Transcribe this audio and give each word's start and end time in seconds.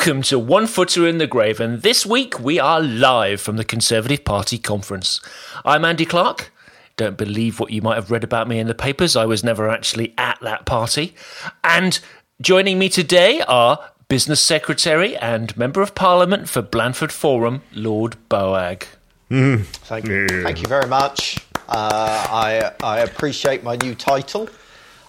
Welcome 0.00 0.22
to 0.22 0.38
One 0.38 0.66
Footer 0.66 1.06
in 1.06 1.18
the 1.18 1.26
Grave, 1.26 1.60
and 1.60 1.82
this 1.82 2.06
week 2.06 2.40
we 2.40 2.58
are 2.58 2.80
live 2.80 3.38
from 3.38 3.58
the 3.58 3.66
Conservative 3.66 4.24
Party 4.24 4.56
conference. 4.56 5.20
I'm 5.62 5.84
Andy 5.84 6.06
Clarke. 6.06 6.50
Don't 6.96 7.18
believe 7.18 7.60
what 7.60 7.70
you 7.70 7.82
might 7.82 7.96
have 7.96 8.10
read 8.10 8.24
about 8.24 8.48
me 8.48 8.58
in 8.58 8.66
the 8.66 8.74
papers. 8.74 9.14
I 9.14 9.26
was 9.26 9.44
never 9.44 9.68
actually 9.68 10.14
at 10.16 10.40
that 10.40 10.64
party. 10.64 11.14
And 11.62 12.00
joining 12.40 12.78
me 12.78 12.88
today 12.88 13.42
are 13.42 13.90
Business 14.08 14.40
Secretary 14.40 15.18
and 15.18 15.54
Member 15.58 15.82
of 15.82 15.94
Parliament 15.94 16.48
for 16.48 16.62
Blandford 16.62 17.12
Forum, 17.12 17.60
Lord 17.74 18.16
Boag. 18.30 18.84
Thank 19.28 20.08
you. 20.08 20.28
Thank 20.42 20.62
you 20.62 20.66
very 20.66 20.88
much. 20.88 21.44
Uh, 21.68 22.26
I, 22.30 22.72
I 22.82 23.00
appreciate 23.00 23.62
my 23.62 23.76
new 23.76 23.94
title. 23.94 24.48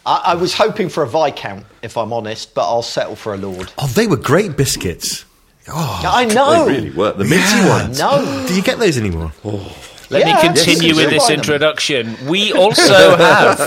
I, 0.06 0.22
I 0.28 0.36
was 0.36 0.54
hoping 0.54 0.90
for 0.90 1.04
a 1.04 1.08
Viscount, 1.08 1.66
if 1.82 1.98
I'm 1.98 2.12
honest, 2.14 2.54
but 2.54 2.64
I'll 2.64 2.82
settle 2.82 3.16
for 3.16 3.34
a 3.34 3.38
Lord. 3.38 3.72
Oh, 3.78 3.88
they 3.88 4.08
were 4.08 4.18
great 4.18 4.58
biscuits. 4.58 5.26
Oh, 5.68 6.02
I 6.04 6.26
know. 6.26 6.66
They 6.66 6.74
really 6.74 6.90
were. 6.92 7.12
The 7.14 7.24
minty 7.24 7.36
yeah. 7.38 7.70
ones. 7.70 8.00
No. 8.00 8.46
Do 8.48 8.56
you 8.56 8.64
get 8.64 8.80
those 8.80 8.98
anymore? 8.98 9.32
Oh. 9.46 9.76
Let 10.10 10.28
Yeah, 10.28 10.36
me 10.36 10.42
continue 10.42 10.90
yes, 10.90 10.98
with 10.98 11.10
this 11.12 11.24
buy 11.24 11.30
them. 11.30 11.40
introduction. 11.40 12.18
We 12.28 12.52
also 12.52 12.82
have 13.18 13.58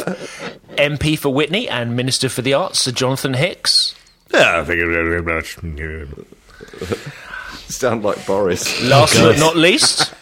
MP 0.76 1.18
for 1.18 1.32
Witney 1.32 1.68
and 1.68 1.96
Minister 1.96 2.28
for 2.28 2.42
the 2.42 2.52
Arts, 2.52 2.80
Sir 2.80 2.90
Jonathan 2.92 3.34
Hicks. 3.34 3.94
Yeah, 4.32 4.62
thank 4.64 4.78
you 4.78 4.90
very 4.90 5.22
much. 5.22 5.56
Sound 7.70 8.02
like 8.02 8.26
Boris. 8.26 8.82
Last 8.82 9.16
oh, 9.16 9.30
but 9.30 9.38
not 9.38 9.56
least, 9.56 10.12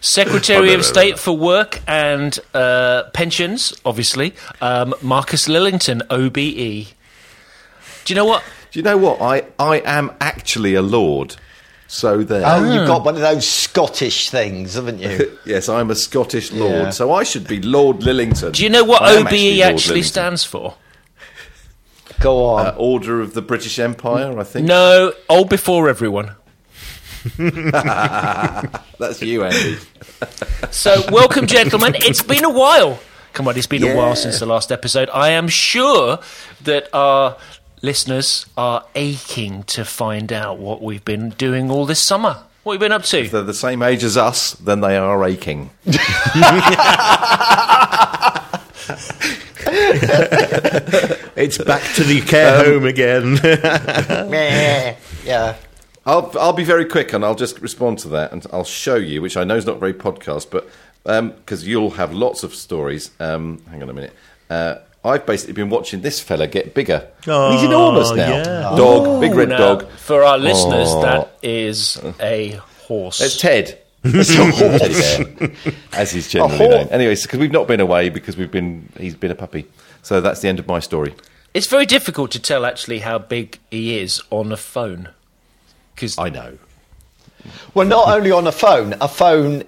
Secretary 0.00 0.74
of 0.74 0.84
State 0.84 1.18
for 1.18 1.36
Work 1.36 1.80
and 1.86 2.38
uh, 2.54 3.04
Pensions, 3.12 3.72
obviously, 3.84 4.34
um, 4.60 4.94
Marcus 5.02 5.48
Lillington, 5.48 6.02
OBE. 6.10 6.88
Do 8.04 8.12
you 8.12 8.14
know 8.14 8.24
what? 8.24 8.44
Do 8.72 8.78
you 8.78 8.82
know 8.84 8.96
what? 8.98 9.20
I, 9.20 9.44
I 9.58 9.78
am 9.84 10.12
actually 10.20 10.74
a 10.74 10.82
lord. 10.82 11.36
So 11.88 12.24
there. 12.24 12.42
Oh, 12.44 12.64
you've 12.74 12.86
got 12.88 13.04
one 13.04 13.14
of 13.14 13.20
those 13.20 13.46
Scottish 13.46 14.30
things, 14.30 14.74
haven't 14.74 14.98
you? 14.98 15.38
Yes, 15.46 15.68
I'm 15.68 15.90
a 15.90 15.94
Scottish 15.94 16.50
lord, 16.52 16.72
Yeah. 16.72 16.90
so 16.90 17.12
I 17.12 17.22
should 17.22 17.46
be 17.46 17.60
Lord 17.62 17.98
Lillington. 18.00 18.52
Do 18.52 18.64
you 18.64 18.70
know 18.70 18.82
what 18.84 19.02
I 19.02 19.12
am 19.12 19.26
OBE 19.26 19.32
Lord 19.32 19.60
actually 19.74 20.00
Lillington. 20.00 20.04
stands 20.04 20.44
for? 20.44 20.74
Go 22.20 22.44
on. 22.46 22.66
Uh, 22.66 22.74
Order 22.76 23.20
of 23.20 23.34
the 23.34 23.42
British 23.42 23.78
Empire, 23.78 24.38
I 24.38 24.42
think. 24.44 24.66
No, 24.66 25.12
old 25.28 25.48
before 25.48 25.88
everyone. 25.88 26.32
That's 28.98 29.22
you, 29.22 29.44
Andy. 29.44 29.78
So, 30.70 31.02
welcome, 31.10 31.46
gentlemen. 31.46 31.94
It's 31.96 32.22
been 32.22 32.44
a 32.44 32.50
while. 32.50 33.00
Come 33.32 33.48
on, 33.48 33.56
it's 33.56 33.66
been 33.66 33.84
a 33.84 33.96
while 33.96 34.16
since 34.16 34.38
the 34.38 34.46
last 34.46 34.70
episode. 34.70 35.10
I 35.12 35.30
am 35.30 35.48
sure 35.48 36.18
that 36.62 36.88
our 36.94 37.36
listeners 37.82 38.46
are 38.56 38.84
aching 38.94 39.64
to 39.64 39.84
find 39.84 40.32
out 40.32 40.58
what 40.58 40.82
we've 40.82 41.04
been 41.04 41.30
doing 41.30 41.70
all 41.70 41.84
this 41.84 42.02
summer. 42.02 42.44
What 42.62 42.74
have 42.74 42.82
you 42.82 42.84
been 42.86 42.92
up 42.92 43.02
to? 43.04 43.20
If 43.20 43.30
they're 43.32 43.42
the 43.42 43.54
same 43.54 43.82
age 43.82 44.04
as 44.04 44.16
us, 44.16 44.52
then 44.54 44.80
they 44.80 44.96
are 44.96 45.24
aching. 45.24 45.70
It's 51.36 51.58
back 51.58 51.82
to 51.96 52.02
the 52.02 52.22
care 52.22 52.60
um, 52.60 52.64
home 52.64 52.86
again. 52.86 53.34
Meh. 54.30 54.96
yeah. 55.24 55.56
I'll, 56.06 56.30
I'll 56.38 56.52
be 56.52 56.64
very 56.64 56.84
quick 56.86 57.12
and 57.12 57.24
I'll 57.24 57.34
just 57.34 57.60
respond 57.60 57.98
to 58.00 58.08
that 58.10 58.32
and 58.32 58.46
I'll 58.52 58.64
show 58.64 58.94
you, 58.94 59.20
which 59.20 59.36
I 59.36 59.44
know 59.44 59.56
is 59.56 59.66
not 59.66 59.78
very 59.80 59.92
podcast, 59.92 60.50
but 60.50 60.68
because 61.04 61.66
you'll 61.66 61.90
have 61.90 62.12
lots 62.14 62.42
of 62.44 62.54
stories. 62.54 63.10
Um, 63.20 63.60
hang 63.70 63.82
on 63.82 63.90
a 63.90 63.92
minute. 63.92 64.12
Uh, 64.48 64.76
I've 65.04 65.26
basically 65.26 65.52
been 65.54 65.70
watching 65.70 66.00
this 66.00 66.20
fella 66.20 66.46
get 66.46 66.74
bigger. 66.74 67.06
Oh, 67.28 67.52
He's 67.52 67.62
enormous 67.64 68.10
now. 68.12 68.28
yeah. 68.28 68.44
Dog, 68.76 69.20
big 69.20 69.34
red 69.34 69.48
Now, 69.50 69.58
dog. 69.76 69.88
For 69.90 70.24
our 70.24 70.38
listeners, 70.38 70.88
Oh. 70.90 71.02
that 71.02 71.36
is 71.42 72.00
a 72.20 72.60
horse. 72.86 73.20
It's 73.20 73.36
Ted. 73.40 73.78
Teddy 74.02 75.24
bear, 75.34 75.50
as 75.92 76.12
he's 76.12 76.28
generally 76.28 76.54
A 76.56 76.58
known. 76.58 76.70
horse. 76.78 76.88
Anyway, 76.92 77.14
because 77.20 77.38
we've 77.40 77.50
not 77.52 77.66
been 77.66 77.80
away 77.80 78.08
because 78.08 78.36
we've 78.36 78.50
been 78.52 78.88
he's 78.98 79.16
been 79.16 79.32
a 79.32 79.34
puppy. 79.34 79.66
So 80.02 80.20
that's 80.20 80.40
the 80.40 80.48
end 80.48 80.60
of 80.60 80.68
my 80.68 80.78
story. 80.78 81.14
It's 81.54 81.66
very 81.66 81.86
difficult 81.86 82.30
to 82.32 82.38
tell 82.40 82.64
actually 82.64 83.00
how 83.00 83.18
big 83.18 83.58
he 83.70 83.98
is 83.98 84.22
on 84.30 84.52
a 84.52 84.56
phone. 84.56 85.08
Because 85.96 86.16
I 86.18 86.28
know. 86.28 86.56
Well, 87.74 87.86
not 87.86 88.08
only 88.08 88.30
on 88.30 88.46
a 88.46 88.52
phone, 88.52 88.94
a 89.00 89.08
phone 89.08 89.64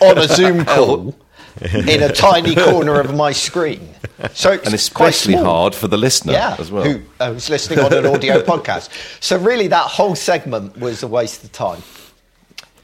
on 0.00 0.18
a 0.18 0.26
Zoom 0.36 0.64
call 0.64 1.14
in 1.60 2.02
a 2.02 2.12
tiny 2.12 2.54
corner 2.54 2.98
of 3.00 3.14
my 3.14 3.32
screen. 3.32 3.94
So 4.32 4.52
it's 4.52 4.64
And 4.66 4.74
especially 4.74 5.34
hard 5.34 5.74
for 5.74 5.86
the 5.88 5.96
listener 5.98 6.32
yeah, 6.32 6.56
as 6.58 6.70
well. 6.72 6.84
who 6.84 7.02
uh, 7.20 7.30
was 7.34 7.48
listening 7.50 7.80
on 7.80 7.92
an 7.92 8.06
audio 8.06 8.40
podcast. 8.52 8.88
So 9.20 9.38
really, 9.38 9.68
that 9.68 9.86
whole 9.86 10.14
segment 10.16 10.76
was 10.78 11.02
a 11.02 11.06
waste 11.08 11.44
of 11.44 11.52
time. 11.52 11.82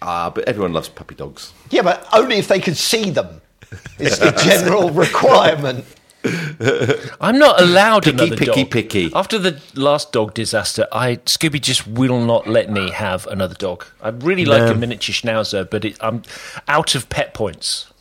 Ah, 0.03 0.31
but 0.31 0.45
everyone 0.49 0.73
loves 0.73 0.89
puppy 0.89 1.15
dogs. 1.15 1.53
Yeah, 1.71 1.83
but 1.83 2.07
only 2.13 2.37
if 2.37 2.49
they 2.49 2.61
can 2.61 2.75
see 2.75 3.11
them. 3.11 3.41
It's 3.99 4.19
the 4.19 4.33
general 4.45 4.91
requirement. 4.91 5.85
I'm 6.25 7.39
not 7.39 7.61
allowed 7.61 8.05
Picky, 8.05 8.17
another 8.17 8.37
picky, 8.37 8.63
dog. 8.63 8.71
picky. 8.71 9.11
After 9.15 9.39
the 9.39 9.61
last 9.75 10.13
dog 10.13 10.35
disaster, 10.35 10.87
I 10.93 11.17
Scooby 11.17 11.61
just 11.61 11.87
will 11.87 12.25
not 12.25 12.47
let 12.47 12.71
me 12.71 12.91
have 12.91 13.27
another 13.27 13.55
dog. 13.55 13.85
I 14.01 14.11
really 14.11 14.45
like 14.45 14.71
a 14.71 14.79
miniature 14.79 15.13
schnauzer, 15.13 15.69
but 15.69 15.85
it, 15.85 15.97
I'm 16.01 16.23
out 16.69 16.95
of 16.95 17.09
pet 17.09 17.35
points. 17.35 17.93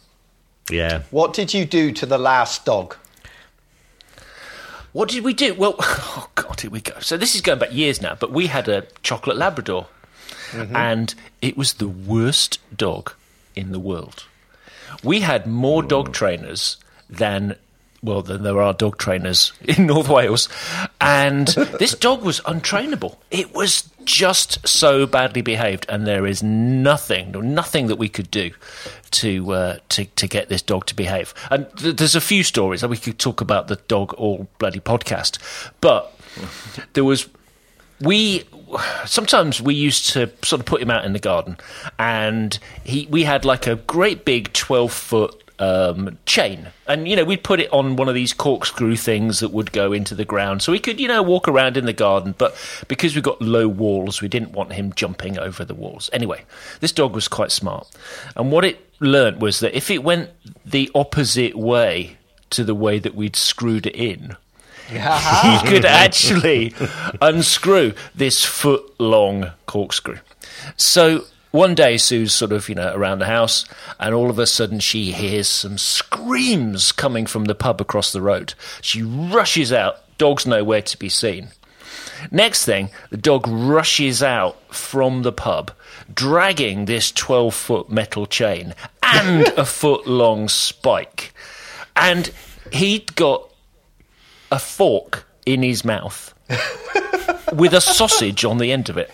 yeah. 0.70 1.02
What 1.09 1.34
did 1.34 1.54
you 1.54 1.66
do 1.66 1.92
to 1.94 2.06
the 2.06 2.20
last 2.20 2.66
dog? 2.66 2.96
What 4.94 5.09
did 5.09 5.24
we 5.24 5.34
do? 5.34 5.53
Well, 5.53 5.76
oh 5.80 6.30
God, 6.36 6.62
here 6.62 6.70
we 6.70 6.82
go. 6.82 7.00
So 7.00 7.18
this 7.18 7.34
is 7.34 7.42
going 7.42 7.59
back 7.59 7.74
years 7.74 8.02
now, 8.02 8.16
but 8.20 8.32
we 8.32 8.48
had 8.48 8.68
a 8.68 8.86
chocolate 9.03 9.38
Labrador, 9.38 9.88
mm-hmm. 10.52 10.76
and 10.76 11.16
it 11.42 11.58
was 11.58 11.74
the 11.74 11.88
worst 11.88 12.59
dog 12.76 13.14
in 13.56 13.72
the 13.72 13.80
world. 13.80 14.26
We 15.03 15.22
had 15.22 15.48
more 15.48 15.82
dog 15.82 16.14
trainers 16.14 16.78
than 17.09 17.56
well 18.03 18.22
than 18.22 18.44
there 18.44 18.62
are 18.62 18.73
dog 18.73 18.97
trainers 18.97 19.53
in 19.62 19.85
North 19.88 20.09
Wales, 20.09 20.50
and 21.00 21.47
this 21.47 21.95
dog 21.95 22.23
was 22.23 22.39
untrainable. 22.41 23.17
It 23.29 23.53
was 23.53 23.89
just 24.03 24.67
so 24.67 25.06
badly 25.06 25.41
behaved, 25.41 25.85
and 25.89 26.07
there 26.07 26.25
is 26.25 26.41
nothing, 26.41 27.31
nothing 27.31 27.88
that 27.88 27.97
we 27.97 28.09
could 28.09 28.31
do 28.31 28.51
to 29.11 29.51
uh, 29.51 29.78
to 29.90 30.06
to 30.06 30.28
get 30.28 30.50
this 30.50 30.61
dog 30.61 30.85
to 30.88 30.95
behave. 30.95 31.34
And 31.50 31.67
th- 31.78 31.97
there's 31.97 32.16
a 32.16 32.22
few 32.22 32.44
stories 32.44 32.81
that 32.81 32.90
we 32.90 32.97
could 32.97 33.19
talk 33.19 33.41
about 33.41 33.67
the 33.67 33.75
dog 33.88 34.13
all 34.13 34.47
bloody 34.57 34.79
podcast, 34.79 35.38
but 35.81 36.13
there 36.94 37.03
was 37.03 37.29
we 38.00 38.44
sometimes 39.06 39.61
we 39.61 39.75
used 39.75 40.09
to 40.13 40.31
sort 40.44 40.59
of 40.59 40.66
put 40.66 40.81
him 40.81 40.90
out 40.90 41.06
in 41.06 41.13
the 41.13 41.19
garden, 41.19 41.57
and 42.00 42.57
he 42.84 43.07
we 43.09 43.23
had 43.23 43.45
like 43.45 43.67
a 43.67 43.75
great 43.75 44.25
big 44.25 44.51
twelve 44.53 44.91
foot 44.91 45.38
um, 45.61 46.17
chain, 46.25 46.67
and 46.88 47.07
you 47.07 47.16
know 47.16 47.23
we'd 47.23 47.44
put 47.44 47.59
it 47.59 47.72
on 47.72 47.95
one 47.95 48.09
of 48.09 48.16
these 48.16 48.33
corkscrew 48.33 48.95
things 48.95 49.39
that 49.39 49.49
would 49.49 49.72
go 49.72 49.94
into 49.94 50.16
the 50.16 50.25
ground, 50.25 50.63
so 50.63 50.73
he 50.73 50.79
could 50.79 50.99
you 50.99 51.07
know 51.07 51.22
walk 51.22 51.47
around 51.47 51.77
in 51.77 51.85
the 51.85 51.94
garden. 51.94 52.33
But 52.38 52.57
because 52.88 53.13
we've 53.13 53.23
got 53.23 53.41
low 53.41 53.67
walls, 53.67 54.22
we 54.22 54.27
didn't 54.27 54.53
want 54.53 54.73
him 54.73 54.91
jumping 54.94 55.38
over 55.38 55.63
the 55.63 55.75
walls. 55.75 56.09
Anyway, 56.11 56.44
this 56.79 56.91
dog 56.91 57.13
was 57.13 57.27
quite 57.27 57.51
smart, 57.51 57.88
and 58.35 58.51
what 58.51 58.66
it 58.66 58.85
learnt 58.99 59.39
was 59.39 59.59
that 59.59 59.77
if 59.77 59.91
it 59.91 60.03
went 60.03 60.31
the 60.66 60.89
opposite 60.95 61.55
way 61.55 62.17
to 62.49 62.63
the 62.63 62.75
way 62.75 62.99
that 62.99 63.16
we'd 63.16 63.35
screwed 63.35 63.85
it 63.85 63.95
in 63.95 64.35
he 64.91 65.67
could 65.67 65.85
actually 65.85 66.73
unscrew 67.22 67.93
this 68.13 68.43
foot 68.43 68.99
long 68.99 69.51
corkscrew. 69.66 70.17
So 70.75 71.23
one 71.52 71.76
day, 71.76 71.98
Sue's 71.98 72.34
sort 72.34 72.53
of, 72.53 72.70
you 72.70 72.76
know, 72.76 72.94
around 72.94 73.20
the 73.20 73.26
house, 73.26 73.66
and 74.00 74.16
all 74.16 74.30
of 74.30 74.40
a 74.40 74.48
sudden 74.48 74.80
she 74.80 75.12
hears 75.12 75.50
some 75.50 75.78
screams 75.78 76.92
coming 76.92 77.26
from 77.26 77.46
the 77.46 77.56
pub 77.56 77.82
across 77.82 78.14
the 78.14 78.22
road. 78.22 78.53
She 78.82 79.03
rushes 79.03 79.74
out, 79.74 79.98
dog's 80.18 80.48
nowhere 80.48 80.82
to 80.82 80.98
be 80.98 81.09
seen. 81.09 81.50
Next 82.30 82.66
thing, 82.66 82.90
the 83.09 83.18
dog 83.18 83.48
rushes 83.48 84.24
out 84.24 84.58
from 84.74 85.24
the 85.24 85.32
pub, 85.32 85.72
dragging 86.14 86.86
this 86.86 87.12
12 87.12 87.53
foot 87.53 87.90
metal 87.90 88.26
chain 88.26 88.74
and 89.03 89.48
a 89.50 89.66
foot 89.66 90.08
long 90.08 90.48
spike. 90.48 91.34
And 91.96 92.32
he'd 92.72 93.16
got 93.16 93.50
a 94.52 94.59
fork 94.59 95.28
in 95.46 95.64
his 95.64 95.84
mouth 95.84 96.34
with 97.53 97.74
a 97.74 97.82
sausage 97.82 98.46
on 98.46 98.58
the 98.58 98.72
end 98.72 98.90
of 98.90 98.98
it. 98.98 99.12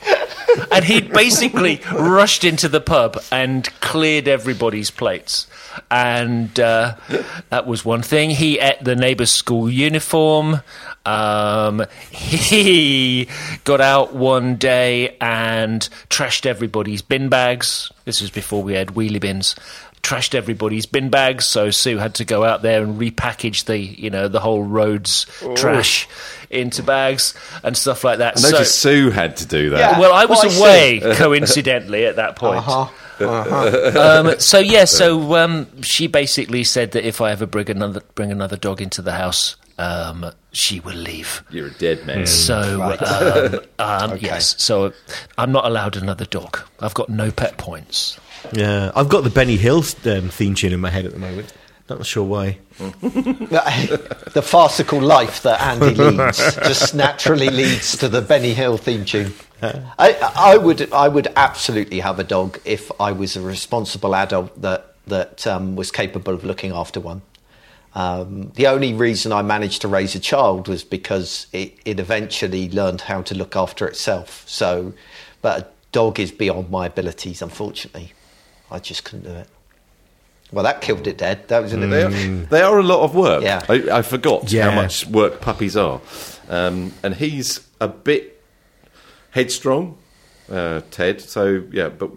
And 0.71 0.85
he'd 0.85 1.11
basically 1.11 1.81
rushed 1.93 2.43
into 2.43 2.67
the 2.69 2.81
pub 2.81 3.21
and 3.31 3.65
cleared 3.79 4.27
everybody's 4.27 4.91
plates. 4.91 5.47
And 5.91 6.59
uh, 6.59 6.95
that 7.49 7.67
was 7.67 7.85
one 7.85 8.01
thing. 8.01 8.31
He 8.31 8.59
ate 8.59 8.83
the 8.83 8.95
neighbour's 8.95 9.31
school 9.31 9.69
uniform. 9.69 10.61
Um, 11.05 11.85
he 12.11 13.29
got 13.63 13.79
out 13.79 14.13
one 14.13 14.55
day 14.55 15.15
and 15.21 15.87
trashed 16.09 16.45
everybody's 16.45 17.01
bin 17.01 17.29
bags. 17.29 17.91
This 18.05 18.21
was 18.21 18.29
before 18.29 18.63
we 18.63 18.73
had 18.73 18.89
wheelie 18.89 19.21
bins 19.21 19.55
trashed 20.07 20.33
everybody's 20.33 20.85
bin 20.85 21.09
bags, 21.09 21.45
so 21.45 21.69
Sue 21.69 21.97
had 21.97 22.15
to 22.15 22.25
go 22.25 22.43
out 22.45 22.61
there 22.61 22.81
and 22.81 22.99
repackage 22.99 23.65
the 23.65 23.77
you 23.77 24.09
know 24.09 24.27
the 24.29 24.39
whole 24.39 24.63
road's 24.63 25.25
trash 25.55 26.07
into 26.49 26.81
bags 26.81 27.33
and 27.63 27.75
stuff 27.75 28.03
like 28.05 28.19
that. 28.19 28.37
I 28.37 28.39
so 28.39 28.49
noticed 28.51 28.79
Sue 28.79 29.09
had 29.11 29.35
to 29.37 29.45
do 29.45 29.71
that. 29.71 29.79
Yeah. 29.79 29.99
well, 29.99 30.13
I 30.13 30.25
was 30.25 30.39
Oh, 30.43 30.47
I 30.47 30.49
see. 30.49 30.59
away 31.01 31.15
coincidentally 31.15 32.05
at 32.05 32.15
that 32.15 32.35
point. 32.37 32.65
Uh-huh. 32.67 32.87
Um, 33.19 34.39
so 34.39 34.59
yeah, 34.59 34.85
so 34.85 35.35
um, 35.35 35.81
she 35.81 36.07
basically 36.07 36.63
said 36.63 36.91
that 36.91 37.05
if 37.05 37.19
I 37.19 37.31
ever 37.31 37.45
bring 37.45 37.69
another 37.69 38.01
bring 38.15 38.31
another 38.31 38.57
dog 38.57 38.81
into 38.81 39.01
the 39.01 39.13
house, 39.13 39.55
um, 39.77 40.31
she 40.51 40.79
will 40.79 40.95
leave. 40.95 41.43
You're 41.49 41.67
a 41.67 41.73
dead 41.73 42.05
man. 42.05 42.27
So 42.27 42.81
um, 42.99 43.59
um, 43.79 44.17
yes, 44.21 44.55
so 44.63 44.93
I'm 45.37 45.51
not 45.51 45.65
allowed 45.65 45.97
another 45.97 46.25
dog. 46.25 46.59
I've 46.79 46.93
got 46.93 47.09
no 47.09 47.31
pet 47.31 47.57
points. 47.57 48.19
Yeah, 48.53 48.91
I've 48.95 49.09
got 49.09 49.23
the 49.23 49.29
Benny 49.29 49.57
Hill 49.57 49.83
um, 50.05 50.29
theme 50.29 50.55
tune 50.55 50.73
in 50.73 50.79
my 50.79 50.89
head 50.89 51.05
at 51.05 51.13
the 51.13 51.19
moment. 51.19 51.53
Not 51.89 52.05
sure 52.05 52.23
why. 52.23 52.57
the 52.77 54.43
farcical 54.43 54.99
life 54.99 55.41
that 55.43 55.61
Andy 55.61 55.95
leads 55.95 56.55
just 56.55 56.93
naturally 56.93 57.49
leads 57.49 57.95
to 57.97 58.09
the 58.09 58.21
Benny 58.21 58.53
Hill 58.53 58.77
theme 58.77 59.05
tune. 59.05 59.33
I, 59.61 60.31
I 60.35 60.57
would, 60.57 60.91
I 60.91 61.07
would 61.07 61.29
absolutely 61.35 62.01
have 62.01 62.19
a 62.19 62.23
dog 62.23 62.59
if 62.65 62.91
I 62.99 63.13
was 63.13 63.37
a 63.37 63.41
responsible 63.41 64.15
adult 64.15 64.61
that 64.61 64.95
that 65.07 65.47
um, 65.47 65.75
was 65.75 65.89
capable 65.89 66.33
of 66.33 66.43
looking 66.43 66.71
after 66.73 66.99
one. 66.99 67.21
Um, 67.95 68.51
the 68.55 68.67
only 68.67 68.93
reason 68.93 69.31
I 69.31 69.41
managed 69.41 69.81
to 69.81 69.87
raise 69.87 70.13
a 70.15 70.19
child 70.19 70.67
was 70.67 70.83
because 70.83 71.47
it, 71.53 71.77
it 71.85 71.99
eventually 71.99 72.69
learned 72.69 73.01
how 73.01 73.21
to 73.23 73.33
look 73.33 73.55
after 73.55 73.87
itself. 73.87 74.43
So, 74.47 74.93
but 75.41 75.61
a 75.61 75.67
dog 75.91 76.19
is 76.19 76.31
beyond 76.31 76.69
my 76.69 76.85
abilities, 76.85 77.41
unfortunately. 77.41 78.11
I 78.71 78.79
just 78.79 79.03
couldn't 79.03 79.23
do 79.23 79.35
it. 79.37 79.47
Well, 80.51 80.63
that 80.63 80.79
killed 80.81 81.07
it 81.07 81.17
dead. 81.17 81.47
That 81.49 81.61
was 81.61 81.73
in 81.73 81.89
They 81.89 82.03
are, 82.03 82.09
they 82.09 82.61
are 82.61 82.79
a 82.79 82.83
lot 82.83 83.01
of 83.03 83.13
work. 83.15 83.43
Yeah. 83.43 83.61
I, 83.67 83.97
I 83.99 84.01
forgot 84.01 84.51
Yeah. 84.51 84.69
how 84.69 84.75
much 84.75 85.05
work 85.07 85.41
puppies 85.41 85.75
are. 85.75 85.99
Um, 86.49 86.93
and 87.03 87.15
he's 87.15 87.67
a 87.81 87.89
bit 87.89 88.41
headstrong, 89.31 89.97
uh, 90.49 90.81
Ted. 90.89 91.19
So, 91.21 91.63
yeah, 91.71 91.89
but 91.89 92.11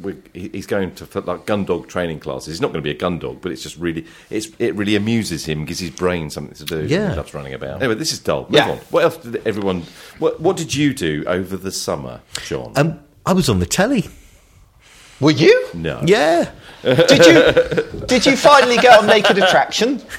we, 0.00 0.14
he's 0.32 0.66
going 0.66 0.94
to 0.94 1.06
for, 1.06 1.20
like 1.22 1.44
gun 1.44 1.64
dog 1.64 1.88
training 1.88 2.20
classes. 2.20 2.46
He's 2.54 2.60
not 2.60 2.68
going 2.68 2.82
to 2.82 2.88
be 2.88 2.92
a 2.92 2.98
gun 2.98 3.18
dog, 3.18 3.40
but 3.42 3.50
it's 3.50 3.62
just 3.64 3.76
really, 3.78 4.06
it's, 4.30 4.48
it 4.60 4.74
really 4.76 4.94
amuses 4.94 5.44
him, 5.44 5.64
gives 5.64 5.80
his 5.80 5.90
brain 5.90 6.30
something 6.30 6.54
to 6.54 6.64
do. 6.64 6.86
Yeah. 6.86 7.10
He 7.10 7.16
loves 7.16 7.34
running 7.34 7.52
about. 7.52 7.82
Anyway, 7.82 7.96
this 7.96 8.12
is 8.12 8.20
dull. 8.20 8.42
Move 8.44 8.52
Yeah. 8.52 8.70
on. 8.70 8.78
What 8.90 9.02
else 9.04 9.16
did 9.16 9.44
everyone, 9.46 9.82
what, 10.20 10.40
what 10.40 10.56
did 10.56 10.72
you 10.72 10.94
do 10.94 11.24
over 11.26 11.56
the 11.56 11.72
summer, 11.72 12.20
John? 12.46 12.72
Um, 12.76 13.00
I 13.26 13.32
was 13.32 13.48
on 13.48 13.58
the 13.58 13.66
telly. 13.66 14.08
Were 15.22 15.30
you? 15.30 15.68
no. 15.72 16.02
Yeah. 16.04 16.50
Did 16.82 17.26
you? 17.26 18.06
did 18.06 18.26
you 18.26 18.36
finally 18.36 18.76
get 18.76 18.98
on 18.98 19.06
Naked 19.06 19.38
Attraction? 19.38 20.00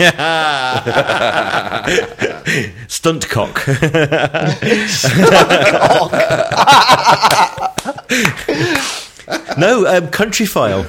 Stunt 2.88 3.28
cock. 3.28 3.68
no, 9.58 9.86
um, 9.88 10.08
Countryfile. 10.08 10.88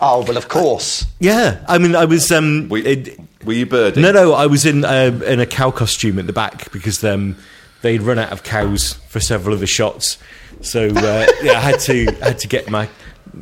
Oh 0.00 0.24
well, 0.26 0.36
of 0.36 0.48
course. 0.48 1.06
Yeah, 1.20 1.64
I 1.68 1.78
mean, 1.78 1.94
I 1.94 2.04
was. 2.04 2.30
Um, 2.32 2.68
Were, 2.68 2.78
it- 2.78 3.18
were 3.44 3.52
you 3.52 3.66
birding? 3.66 4.02
no, 4.02 4.10
no, 4.10 4.32
I 4.32 4.46
was 4.46 4.64
in 4.66 4.84
uh, 4.84 5.20
in 5.26 5.38
a 5.38 5.46
cow 5.46 5.70
costume 5.70 6.18
at 6.18 6.26
the 6.26 6.32
back 6.32 6.72
because 6.72 7.04
um, 7.04 7.36
they'd 7.82 8.02
run 8.02 8.18
out 8.18 8.32
of 8.32 8.42
cows 8.42 8.94
for 9.08 9.20
several 9.20 9.54
of 9.54 9.60
the 9.60 9.66
shots. 9.66 10.18
So 10.62 10.88
uh, 10.88 11.26
yeah, 11.42 11.52
I 11.52 11.60
had 11.60 11.78
to 11.80 12.08
I 12.22 12.28
had 12.28 12.38
to 12.40 12.48
get 12.48 12.70
my 12.70 12.88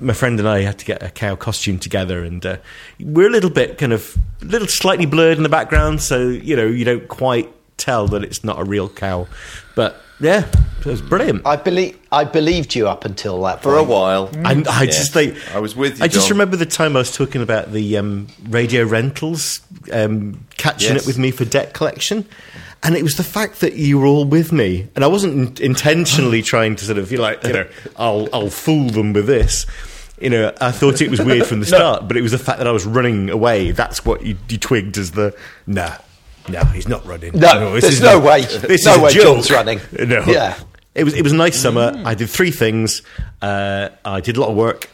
my 0.01 0.13
friend 0.13 0.39
and 0.39 0.49
I 0.49 0.63
had 0.63 0.79
to 0.79 0.85
get 0.85 1.03
a 1.03 1.11
cow 1.11 1.37
costume 1.37 1.79
together, 1.79 2.23
and 2.25 2.45
uh, 2.45 2.57
we're 3.01 3.29
a 3.29 3.31
little 3.31 3.51
bit 3.51 3.79
kind 3.79 3.93
of 3.93 4.17
a 4.41 4.45
little 4.47 4.69
slightly 4.69 5.07
blurred 5.07 5.37
in 5.37 5.43
the 5.43 5.49
background, 5.49 6.01
so 6.01 6.29
you 6.29 6.57
know 6.57 6.67
you 6.67 6.85
don't 6.85 7.09
quite 7.09 7.51
tell 7.77 8.07
that 8.09 8.23
it's 8.23 8.45
not 8.45 8.59
a 8.61 8.65
real 8.65 8.89
cow. 8.89 9.27
But 9.75 9.97
yeah, 10.21 10.47
it 10.81 10.87
was 10.87 11.01
brilliant. 11.03 11.47
I 11.47 11.57
believe 11.57 11.99
I 12.13 12.25
believed 12.25 12.75
you 12.75 12.89
up 12.89 13.05
until 13.05 13.43
that 13.43 13.63
For 13.63 13.77
a 13.77 13.83
while. 13.83 14.31
And 14.45 14.69
I 14.69 14.83
Yeah. 14.85 14.91
just 14.91 15.17
like 15.17 15.35
I 15.55 15.59
was 15.59 15.75
with 15.75 15.99
you, 15.99 16.05
I 16.05 16.09
just 16.09 16.29
John. 16.29 16.37
remember 16.37 16.57
the 16.57 16.67
time 16.67 16.95
I 16.97 17.01
was 17.01 17.11
talking 17.17 17.43
about 17.43 17.73
the 17.73 17.97
um, 17.97 18.29
radio 18.49 18.85
rentals 18.85 19.61
um, 19.93 20.45
catching 20.59 20.93
Yes. 20.95 21.03
it 21.03 21.07
with 21.07 21.19
me 21.19 21.31
for 21.33 21.45
debt 21.45 21.73
collection, 21.75 22.27
and 22.83 22.97
it 22.97 23.03
was 23.03 23.15
the 23.17 23.25
fact 23.25 23.61
that 23.61 23.75
you 23.75 23.99
were 23.99 24.07
all 24.07 24.25
with 24.25 24.53
me, 24.53 24.89
and 24.95 25.05
I 25.05 25.09
wasn't 25.09 25.61
intentionally 25.61 26.43
trying 26.53 26.77
to 26.77 26.85
sort 26.85 26.99
of 26.99 27.11
you 27.13 27.19
like 27.19 27.43
you 27.45 27.53
know 27.53 27.67
I'll 27.97 28.29
I'll 28.33 28.51
fool 28.51 28.91
them 28.91 29.13
with 29.13 29.27
this. 29.27 29.67
You 30.21 30.31
know, 30.31 30.53
I 30.61 30.71
thought 30.71 31.01
it 31.01 31.11
was 31.11 31.21
weird 31.21 31.47
from 31.47 31.61
the 31.61 31.67
start, 31.77 32.07
but 32.07 32.17
it 32.17 32.23
was 32.23 32.31
the 32.33 32.39
fact 32.39 32.59
that 32.59 32.69
I 32.69 32.71
was 32.73 32.87
running 32.87 33.29
away. 33.29 33.73
That's 33.73 34.05
what 34.05 34.25
you, 34.25 34.37
you 34.49 34.57
twigged 34.59 34.97
as 34.99 35.11
the 35.13 35.37
nah. 35.67 35.97
No, 36.49 36.65
he's 36.67 36.87
not 36.89 37.05
running. 37.07 37.33
No, 37.39 37.73
this 37.75 37.83
there's 37.83 37.95
is 37.95 38.01
no 38.03 38.19
a- 38.19 38.21
way- 38.21 38.43
This 38.45 38.85
no 38.85 38.95
is 38.95 39.01
way 39.01 39.13
joke. 39.13 39.23
John's 39.25 39.51
running. 39.51 39.81
No. 40.09 40.23
Yeah. 40.27 40.59
It 40.95 41.05
was 41.05 41.15
it 41.15 41.23
was 41.23 41.33
a 41.33 41.37
nice 41.37 41.59
summer. 41.61 41.93
I 42.05 42.15
did 42.15 42.29
three 42.31 42.51
things. 42.51 43.03
Uh, 43.41 43.89
I 44.05 44.21
did 44.21 44.37
a 44.37 44.41
lot 44.41 44.51
of 44.51 44.57
work. 44.57 44.91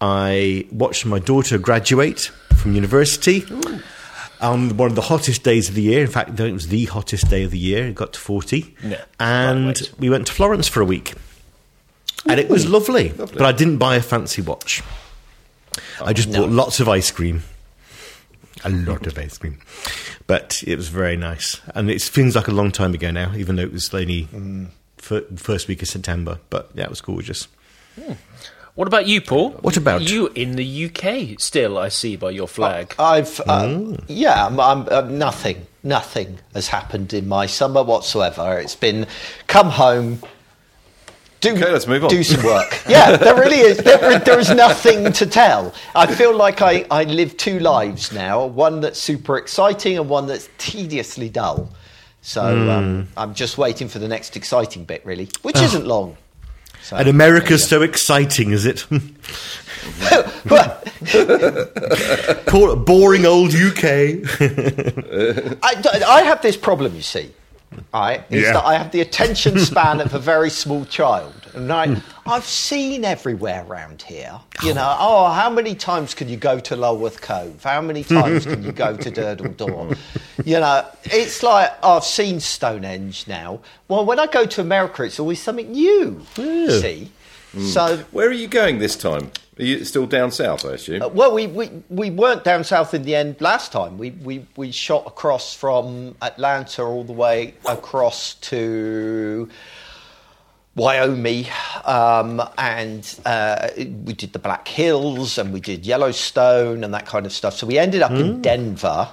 I 0.00 0.66
watched 0.70 1.04
my 1.06 1.18
daughter 1.18 1.58
graduate 1.58 2.30
from 2.56 2.74
university 2.74 3.40
on 4.40 4.76
one 4.76 4.88
of 4.88 4.94
the 4.94 5.02
hottest 5.02 5.42
days 5.42 5.68
of 5.68 5.74
the 5.74 5.82
year. 5.82 6.02
In 6.02 6.10
fact, 6.10 6.38
it 6.38 6.52
was 6.52 6.68
the 6.68 6.86
hottest 6.86 7.28
day 7.28 7.44
of 7.44 7.50
the 7.50 7.58
year. 7.58 7.88
It 7.88 7.94
got 7.94 8.12
to 8.14 8.20
forty, 8.20 8.74
Yeah, 8.82 9.04
and 9.18 9.90
we 9.98 10.10
went 10.10 10.26
to 10.28 10.32
Florence 10.32 10.68
for 10.68 10.80
a 10.80 10.84
week, 10.84 11.14
and 12.26 12.40
it 12.40 12.48
was 12.48 12.68
lovely. 12.68 13.12
But 13.16 13.42
I 13.42 13.52
didn't 13.52 13.78
buy 13.78 13.96
a 13.96 14.02
fancy 14.02 14.42
watch. 14.42 14.82
Oh, 16.00 16.06
I 16.06 16.12
just 16.12 16.32
bought 16.32 16.50
lots 16.50 16.80
of 16.80 16.88
ice 16.88 17.10
cream, 17.10 17.42
a 18.64 18.70
lot 18.70 19.06
of 19.06 19.18
ice 19.18 19.38
cream. 19.38 19.58
But 20.26 20.62
it 20.66 20.76
was 20.76 20.88
very 20.88 21.16
nice, 21.16 21.60
and 21.74 21.90
it 21.90 22.00
feels 22.02 22.36
like 22.36 22.48
a 22.48 22.52
long 22.52 22.70
time 22.70 22.94
ago 22.94 23.10
now, 23.10 23.34
even 23.34 23.56
though 23.56 23.62
it 23.62 23.72
was 23.72 23.92
only 23.92 24.24
mm. 24.26 24.68
fir- 24.96 25.26
first 25.36 25.68
week 25.68 25.82
of 25.82 25.88
September. 25.88 26.38
But 26.50 26.70
yeah, 26.74 26.84
it 26.84 26.90
was 26.90 27.00
gorgeous. 27.00 27.48
Hmm. 28.00 28.12
What 28.80 28.88
about 28.88 29.06
you, 29.06 29.20
Paul? 29.20 29.50
What 29.60 29.76
about- 29.76 30.08
you 30.08 30.28
in 30.28 30.56
the 30.56 30.86
UK? 30.86 31.38
Still, 31.38 31.76
I 31.76 31.90
see 31.90 32.16
by 32.16 32.30
your 32.30 32.48
flag. 32.48 32.94
I've 32.98 33.38
uh, 33.46 33.98
yeah, 34.06 34.46
I'm, 34.46 34.58
I'm, 34.58 34.88
uh, 34.90 35.02
nothing, 35.02 35.66
nothing 35.82 36.38
has 36.54 36.68
happened 36.68 37.12
in 37.12 37.28
my 37.28 37.44
summer 37.44 37.82
whatsoever. 37.82 38.58
It's 38.58 38.74
been 38.74 39.06
come 39.48 39.68
home. 39.68 40.22
Do, 41.42 41.50
Okay, 41.52 41.70
let's 41.70 41.86
move 41.86 42.04
on. 42.04 42.08
Do 42.08 42.22
some 42.22 42.42
work. 42.42 42.82
yeah, 42.88 43.18
there 43.18 43.34
really 43.34 43.58
is. 43.58 43.76
There, 43.76 44.18
there 44.18 44.38
is 44.38 44.48
nothing 44.48 45.12
to 45.12 45.26
tell. 45.26 45.74
I 45.94 46.06
feel 46.06 46.34
like 46.34 46.62
I, 46.62 46.86
I 46.90 47.04
live 47.04 47.36
two 47.36 47.58
lives 47.58 48.12
now 48.12 48.46
one 48.46 48.80
that's 48.80 48.98
super 48.98 49.36
exciting 49.36 49.98
and 49.98 50.08
one 50.08 50.26
that's 50.26 50.48
tediously 50.56 51.28
dull. 51.28 51.68
So 52.22 52.70
um, 52.70 53.08
I'm 53.14 53.34
just 53.34 53.58
waiting 53.58 53.88
for 53.88 53.98
the 53.98 54.08
next 54.08 54.38
exciting 54.38 54.84
bit, 54.84 55.04
really, 55.04 55.28
which 55.42 55.60
isn't 55.60 55.84
long. 55.84 56.16
So, 56.82 56.96
And 56.96 57.08
America's 57.08 57.66
so 57.68 57.82
exciting, 57.82 58.50
is 58.52 58.64
it? 58.66 58.86
Poor, 62.46 62.76
boring 62.76 63.26
old 63.26 63.54
UK. 63.54 63.82
I, 65.62 65.82
I 66.06 66.22
have 66.22 66.42
this 66.42 66.56
problem, 66.56 66.94
you 66.94 67.02
see. 67.02 67.30
Right, 67.94 68.24
is 68.30 68.42
Yeah. 68.42 68.54
that 68.54 68.64
I 68.64 68.74
have 68.74 68.90
the 68.90 69.00
attention 69.00 69.58
span 69.60 70.00
of 70.00 70.12
a 70.12 70.18
very 70.18 70.50
small 70.50 70.84
child, 70.86 71.39
and 71.54 71.72
I, 71.72 72.00
I've 72.26 72.44
seen 72.44 73.04
everywhere 73.04 73.64
around 73.66 74.02
here. 74.02 74.40
You 74.62 74.74
know, 74.74 74.96
oh, 74.98 75.30
how 75.30 75.50
many 75.50 75.74
times 75.74 76.14
can 76.14 76.28
you 76.28 76.36
go 76.36 76.60
to 76.60 76.76
Lulworth 76.76 77.20
Cove? 77.20 77.62
How 77.62 77.80
many 77.80 78.04
times 78.04 78.44
can 78.44 78.62
you 78.62 78.72
go 78.72 78.96
to 78.96 79.10
Durdle 79.10 79.56
Door? 79.56 79.96
You 80.44 80.60
know, 80.60 80.86
it's 81.04 81.42
like 81.42 81.72
oh, 81.82 81.96
I've 81.96 82.04
seen 82.04 82.40
Stonehenge 82.40 83.26
now. 83.26 83.60
Well, 83.88 84.04
when 84.04 84.18
I 84.18 84.26
go 84.26 84.46
to 84.46 84.60
America, 84.60 85.02
it's 85.02 85.20
always 85.20 85.42
something 85.42 85.70
new. 85.70 86.24
Yeah. 86.36 86.80
See, 86.80 87.10
so 87.58 87.98
Where 88.12 88.28
are 88.28 88.32
you 88.32 88.48
going 88.48 88.78
this 88.78 88.96
time? 88.96 89.32
Are 89.58 89.64
you 89.64 89.84
still 89.84 90.06
down 90.06 90.30
south, 90.30 90.64
I 90.64 90.72
assume? 90.72 91.02
Uh, 91.02 91.08
well, 91.08 91.34
we, 91.34 91.46
we, 91.46 91.70
we 91.90 92.10
weren't 92.10 92.44
down 92.44 92.64
south 92.64 92.94
in 92.94 93.02
the 93.02 93.14
end 93.14 93.40
last 93.40 93.72
time. 93.72 93.98
We, 93.98 94.10
we, 94.10 94.46
we 94.56 94.70
shot 94.70 95.06
across 95.06 95.54
from 95.54 96.16
Atlanta 96.22 96.82
all 96.82 97.04
the 97.04 97.12
way 97.12 97.54
across 97.66 98.34
to 98.34 99.50
Wyoming, 100.80 101.44
um, 101.84 102.42
and 102.56 103.02
uh, 103.26 103.68
we 103.76 104.14
did 104.14 104.32
the 104.32 104.38
Black 104.38 104.66
Hills 104.66 105.36
and 105.36 105.52
we 105.52 105.60
did 105.60 105.84
Yellowstone 105.84 106.84
and 106.84 106.94
that 106.94 107.04
kind 107.04 107.26
of 107.26 107.32
stuff. 107.32 107.54
So 107.54 107.66
we 107.66 107.76
ended 107.78 108.00
up 108.02 108.12
in 108.12 108.40
Denver. 108.40 109.08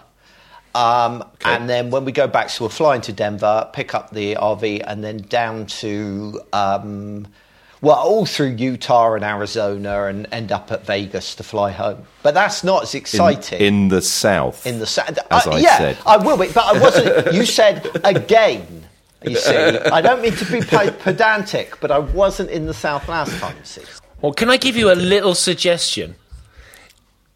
Um, 0.74 1.24
And 1.44 1.68
then 1.70 1.90
when 1.90 2.06
we 2.06 2.12
go 2.14 2.28
back, 2.28 2.50
so 2.52 2.66
we're 2.66 2.70
flying 2.70 3.02
to 3.02 3.12
Denver, 3.12 3.70
pick 3.74 3.94
up 3.94 4.12
the 4.12 4.36
RV, 4.36 4.84
and 4.88 5.04
then 5.04 5.18
down 5.18 5.66
to, 5.82 6.40
um, 6.54 7.28
well, 7.82 7.96
all 7.96 8.26
through 8.26 8.50
Utah 8.56 9.14
and 9.16 9.24
Arizona, 9.24 10.06
and 10.06 10.28
end 10.32 10.52
up 10.52 10.72
at 10.72 10.86
Vegas 10.86 11.36
to 11.36 11.44
fly 11.44 11.72
home. 11.72 12.04
But 12.24 12.34
that's 12.34 12.64
not 12.64 12.84
as 12.84 12.96
exciting. 12.96 13.60
in 13.60 13.88
the 13.90 14.02
south. 14.02 14.66
In 14.68 14.80
the 14.80 14.86
sa- 14.86 15.04
As 15.32 15.48
uh, 15.48 15.52
I 15.52 15.60
yeah, 15.60 15.78
said. 15.80 15.98
I 16.06 16.18
will 16.18 16.38
be, 16.38 16.48
but 16.48 16.64
I 16.64 16.80
wasn't. 16.80 17.34
You 17.34 17.46
said 17.46 17.90
again. 18.04 18.87
You 19.24 19.36
see, 19.36 19.56
I 19.56 20.02
don't 20.02 20.22
mean 20.22 20.34
to 20.34 20.46
be 20.52 20.62
pedantic, 20.62 21.80
but 21.80 21.92
I 21.92 22.00
wasn't 22.00 22.50
in 22.50 22.66
the 22.66 22.74
south 22.74 23.08
last 23.08 23.38
time. 23.40 23.56
See, 23.64 23.84
Well, 24.22 24.34
can 24.34 24.50
I 24.50 24.58
give 24.58 24.76
you 24.76 24.92
a 24.92 24.96
little 24.96 25.36
suggestion? 25.36 26.16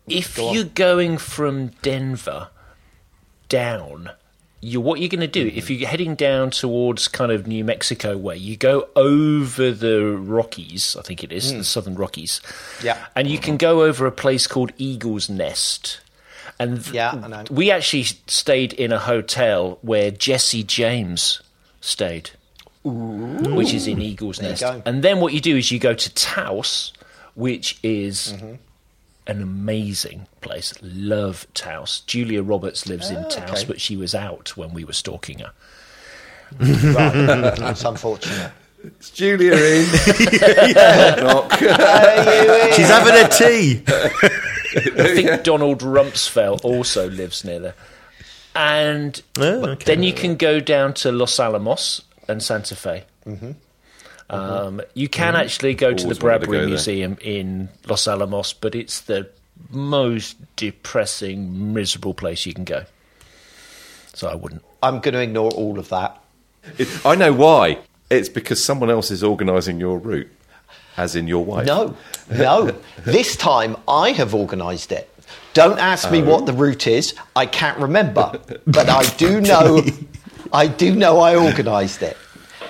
If 0.07 0.37
you're 0.37 0.63
going 0.65 1.17
from 1.17 1.67
Denver 1.81 2.49
down 3.47 4.11
you 4.61 4.79
what 4.79 4.99
you're 4.99 5.09
going 5.09 5.19
to 5.19 5.27
do 5.27 5.47
if 5.47 5.69
you're 5.69 5.89
heading 5.89 6.15
down 6.15 6.51
towards 6.51 7.07
kind 7.07 7.31
of 7.31 7.47
New 7.47 7.65
Mexico 7.65 8.15
way, 8.15 8.37
you 8.37 8.55
go 8.55 8.87
over 8.95 9.71
the 9.71 10.15
Rockies, 10.17 10.95
I 10.95 11.01
think 11.01 11.23
it 11.23 11.31
is, 11.31 11.49
the 11.49 11.57
hmm. 11.57 11.63
Southern 11.63 11.95
Rockies. 11.95 12.41
Yeah. 12.83 13.03
And 13.15 13.27
you 13.27 13.39
can 13.39 13.57
go 13.57 13.83
over 13.83 14.05
a 14.05 14.11
place 14.11 14.45
called 14.45 14.71
Eagle's 14.77 15.29
Nest. 15.29 15.99
And 16.59 16.83
th- 16.83 16.93
Yeah, 16.93 17.19
I 17.23 17.27
know. 17.27 17.43
we 17.49 17.71
actually 17.71 18.03
stayed 18.03 18.73
in 18.73 18.91
a 18.91 18.99
hotel 18.99 19.79
where 19.81 20.11
Jesse 20.11 20.63
James 20.63 21.41
stayed, 21.81 22.31
which 22.83 23.73
is 23.73 23.87
in 23.87 24.01
Eagle's 24.01 24.37
There 24.37 24.49
Nest. 24.51 24.63
And 24.85 25.03
then 25.03 25.19
what 25.19 25.33
you 25.33 25.41
do 25.41 25.57
is 25.57 25.71
you 25.71 25.79
go 25.79 25.93
to 25.93 26.13
Taos, 26.13 26.93
which 27.35 27.77
is 27.83 28.33
Mm-hmm. 28.35 28.55
an 29.27 29.41
amazing 29.41 30.27
place. 30.41 30.73
Love 30.81 31.45
Taos. 31.53 31.99
Julia 32.01 32.41
Roberts 32.41 32.87
lives 32.87 33.09
in 33.09 33.21
Taos, 33.29 33.37
Ah, 33.37 33.51
okay. 33.53 33.65
but 33.65 33.79
she 33.81 33.95
was 33.97 34.15
out 34.15 34.55
when 34.57 34.73
we 34.73 34.83
were 34.83 34.93
stalking 34.93 35.39
her. 35.39 35.51
Right. 36.59 37.55
That's 37.57 37.83
unfortunate. 37.85 38.51
It's 38.83 39.11
Julia 39.11 39.53
in. 39.53 39.85
Knock. 41.23 41.53
She's 42.73 42.87
having 42.87 43.13
a 43.13 43.27
tea. 43.29 43.83
I 43.87 45.13
think 45.15 45.43
Donald 45.43 45.79
Rumsfeld 45.81 46.63
also 46.65 47.09
lives 47.09 47.43
near 47.45 47.59
there. 47.59 47.75
And 48.55 49.21
Oh, 49.39 49.65
okay. 49.69 49.85
then 49.85 50.03
you 50.03 50.13
can 50.13 50.35
go 50.35 50.59
down 50.59 50.93
to 50.95 51.11
Los 51.11 51.39
Alamos 51.39 52.01
and 52.27 52.41
Santa 52.43 52.75
Fe. 52.75 53.03
Mm-hmm. 53.25 53.51
Um, 54.29 54.81
you 54.93 55.09
can 55.09 55.35
actually 55.35 55.73
go 55.73 55.89
to 55.93 55.95
the 55.95 56.03
Always 56.03 56.21
wanted 56.21 56.39
to 56.39 56.45
Bradbury 56.47 56.57
go 56.57 56.61
there. 56.61 56.67
Museum 56.69 57.17
in 57.21 57.69
Los 57.87 58.07
Alamos, 58.07 58.53
but 58.53 58.75
it's 58.75 59.01
the 59.01 59.29
most 59.69 60.37
depressing, 60.55 61.73
miserable 61.73 62.13
place 62.13 62.45
you 62.45 62.53
can 62.53 62.63
go. 62.63 62.85
So 64.13 64.27
I 64.29 64.35
wouldn't. 64.35 64.63
I'm 64.83 64.99
going 64.99 65.13
to 65.13 65.21
ignore 65.21 65.51
all 65.51 65.79
of 65.79 65.89
that. 65.89 66.21
It- 66.77 67.05
I 67.05 67.15
know 67.15 67.33
why. 67.33 67.79
It's 68.09 68.29
because 68.29 68.63
someone 68.63 68.89
else 68.89 69.11
is 69.11 69.23
organising 69.23 69.79
your 69.79 69.97
route, 69.97 70.29
as 70.97 71.15
in 71.15 71.27
your 71.27 71.45
wife. 71.45 71.65
No, 71.67 71.95
no. 72.29 72.73
this 73.05 73.35
time 73.37 73.77
I 73.87 74.11
have 74.11 74.35
organised 74.35 74.91
it. 74.91 75.07
Don't 75.53 75.79
ask 75.79 76.09
me 76.11 76.21
what 76.21 76.45
the 76.45 76.53
route 76.53 76.87
is. 76.87 77.13
I 77.35 77.45
can't 77.45 77.77
remember, 77.77 78.39
but 78.65 78.89
I 78.89 79.03
do 79.17 79.41
know. 79.51 79.81
I 80.53 80.67
do 80.67 80.95
know 80.95 81.19
I 81.19 81.35
organised 81.35 82.01
it. 82.03 82.17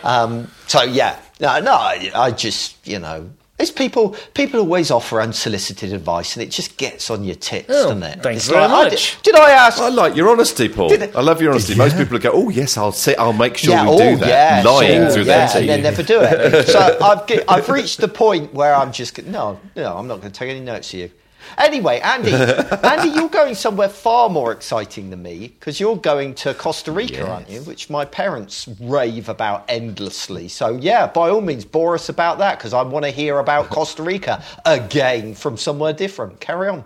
Um, 0.03 0.49
so 0.67 0.81
yeah, 0.83 1.19
no, 1.39 1.59
no. 1.59 1.73
I, 1.73 2.11
I 2.15 2.31
just 2.31 2.87
you 2.87 2.97
know, 2.99 3.29
it's 3.59 3.69
people. 3.71 4.15
People 4.33 4.59
always 4.61 4.89
offer 4.89 5.21
unsolicited 5.21 5.93
advice, 5.93 6.35
and 6.35 6.41
it 6.43 6.49
just 6.49 6.77
gets 6.77 7.11
on 7.11 7.23
your 7.23 7.35
tits, 7.35 7.67
Oh, 7.69 7.89
doesn't 7.89 8.01
it? 8.03 8.23
thanks 8.23 8.43
It's 8.43 8.49
very 8.49 8.61
like, 8.61 8.71
I 8.71 8.83
much. 8.89 9.21
Did, 9.21 9.33
did 9.33 9.35
I 9.35 9.51
ask? 9.51 9.79
I 9.79 9.89
like 9.89 10.15
your 10.15 10.29
honesty, 10.29 10.67
Paul. 10.69 10.89
Did 10.89 11.15
I 11.15 11.21
love 11.21 11.39
your 11.41 11.51
honesty. 11.51 11.75
Most 11.75 11.97
people 11.97 12.17
go, 12.17 12.31
"Oh 12.33 12.49
yes, 12.49 12.77
I'll 12.77 12.91
say, 12.91 13.15
I'll 13.15 13.33
make 13.33 13.57
sure 13.57 13.73
yeah, 13.75 13.83
we 13.83 13.89
oh, 13.91 13.97
do 13.97 14.15
that," 14.17 14.63
yeah, 14.65 14.69
lying 14.71 14.87
sure, 15.03 15.11
through 15.11 15.23
yeah, 15.23 15.47
their 15.47 15.61
and 15.61 15.69
then 15.69 15.77
teeth. 15.79 15.83
never 15.83 16.03
do 16.03 16.19
it. 16.23 16.67
so 16.73 16.97
I've 16.99 17.43
I've 17.47 17.69
reached 17.69 17.99
the 17.99 18.07
point 18.07 18.53
where 18.55 18.73
I'm 18.73 18.91
just 18.91 19.21
no, 19.23 19.59
no, 19.75 19.95
I'm 19.97 20.07
not 20.07 20.21
going 20.21 20.31
to 20.31 20.39
take 20.39 20.49
any 20.49 20.61
notes 20.61 20.91
of 20.93 20.99
you. 20.99 21.11
Anyway, 21.57 21.99
Andy, 21.99 22.33
Andy, 22.83 23.09
you're 23.09 23.29
going 23.29 23.55
somewhere 23.55 23.89
far 23.89 24.29
more 24.29 24.51
exciting 24.51 25.09
than 25.09 25.21
me 25.21 25.47
because 25.49 25.79
you're 25.79 25.97
going 25.97 26.33
to 26.35 26.53
Costa 26.53 26.91
Rica, 26.91 27.27
aren't 27.27 27.49
you? 27.49 27.61
Which 27.61 27.89
my 27.89 28.05
parents 28.05 28.67
rave 28.79 29.29
about 29.29 29.65
endlessly. 29.69 30.47
So 30.47 30.77
yeah, 30.77 31.07
by 31.07 31.29
all 31.29 31.41
means, 31.41 31.65
bore 31.65 31.95
us 31.95 32.09
about 32.09 32.37
that 32.39 32.57
because 32.57 32.73
I 32.73 32.81
want 32.81 33.05
to 33.05 33.11
hear 33.11 33.39
about 33.39 33.69
Costa 33.71 34.03
Rica 34.03 34.43
again 34.65 35.33
from 35.35 35.57
somewhere 35.57 35.93
different. 35.93 36.39
Carry 36.39 36.69
on. 36.69 36.83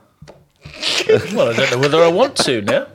Well, 1.34 1.50
I 1.51 1.55
don't 1.55 1.72
know 1.72 1.79
whether 1.79 2.01
I 2.03 2.07
want 2.07 2.36
to 2.38 2.62
now. 2.62 2.88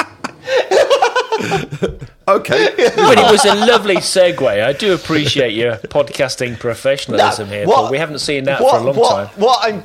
Okay, 2.29 2.75
But 2.77 3.19
it 3.19 3.33
was 3.33 3.45
a 3.45 3.55
lovely 3.55 3.97
segue. 3.97 4.63
I 4.63 4.73
do 4.73 4.95
appreciate 4.95 5.53
your 5.53 5.77
podcasting 5.77 6.59
professionalism 6.59 7.49
No, 7.49 7.55
here, 7.55 7.67
what- 7.67 7.75
Paul. 7.77 7.91
We 7.91 7.99
haven't 7.99 8.21
seen 8.21 8.45
that 8.45 8.61
what, 8.63 8.71
for 8.77 8.77
a 8.77 8.85
long 8.85 8.97
what, 8.97 9.15
time. 9.15 9.41
What 9.41 9.59
I'm, 9.65 9.83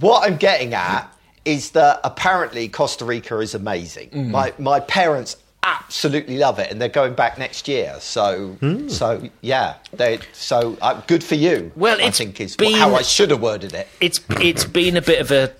what 0.00 0.26
I'm 0.26 0.36
getting 0.38 0.72
at 0.72 1.11
is 1.44 1.70
that 1.72 2.00
apparently 2.04 2.68
Costa 2.68 3.04
Rica 3.04 3.38
is 3.40 3.54
amazing. 3.54 4.10
Mm. 4.10 4.30
My, 4.30 4.52
my 4.58 4.80
parents 4.80 5.36
absolutely 5.64 6.38
love 6.38 6.58
it, 6.58 6.70
and 6.70 6.80
they're 6.80 6.88
going 6.88 7.14
back 7.14 7.38
next 7.38 7.68
year. 7.68 7.96
So, 8.00 8.56
so 8.88 9.28
yeah, 9.42 9.74
they 9.92 10.18
so 10.32 10.76
uh, 10.82 11.00
good 11.06 11.22
for 11.22 11.34
you. 11.36 11.70
Well, 11.76 12.00
I 12.00 12.10
think 12.10 12.40
is 12.40 12.56
been- 12.56 12.74
how 12.74 12.94
I 12.94 13.02
should 13.02 13.30
have 13.30 13.40
worded 13.42 13.72
it. 13.74 13.86
It's 14.00 14.20
it's 14.40 14.64
been 14.64 14.96
a 14.96 15.02
bit 15.02 15.20
of 15.20 15.30
a 15.30 15.52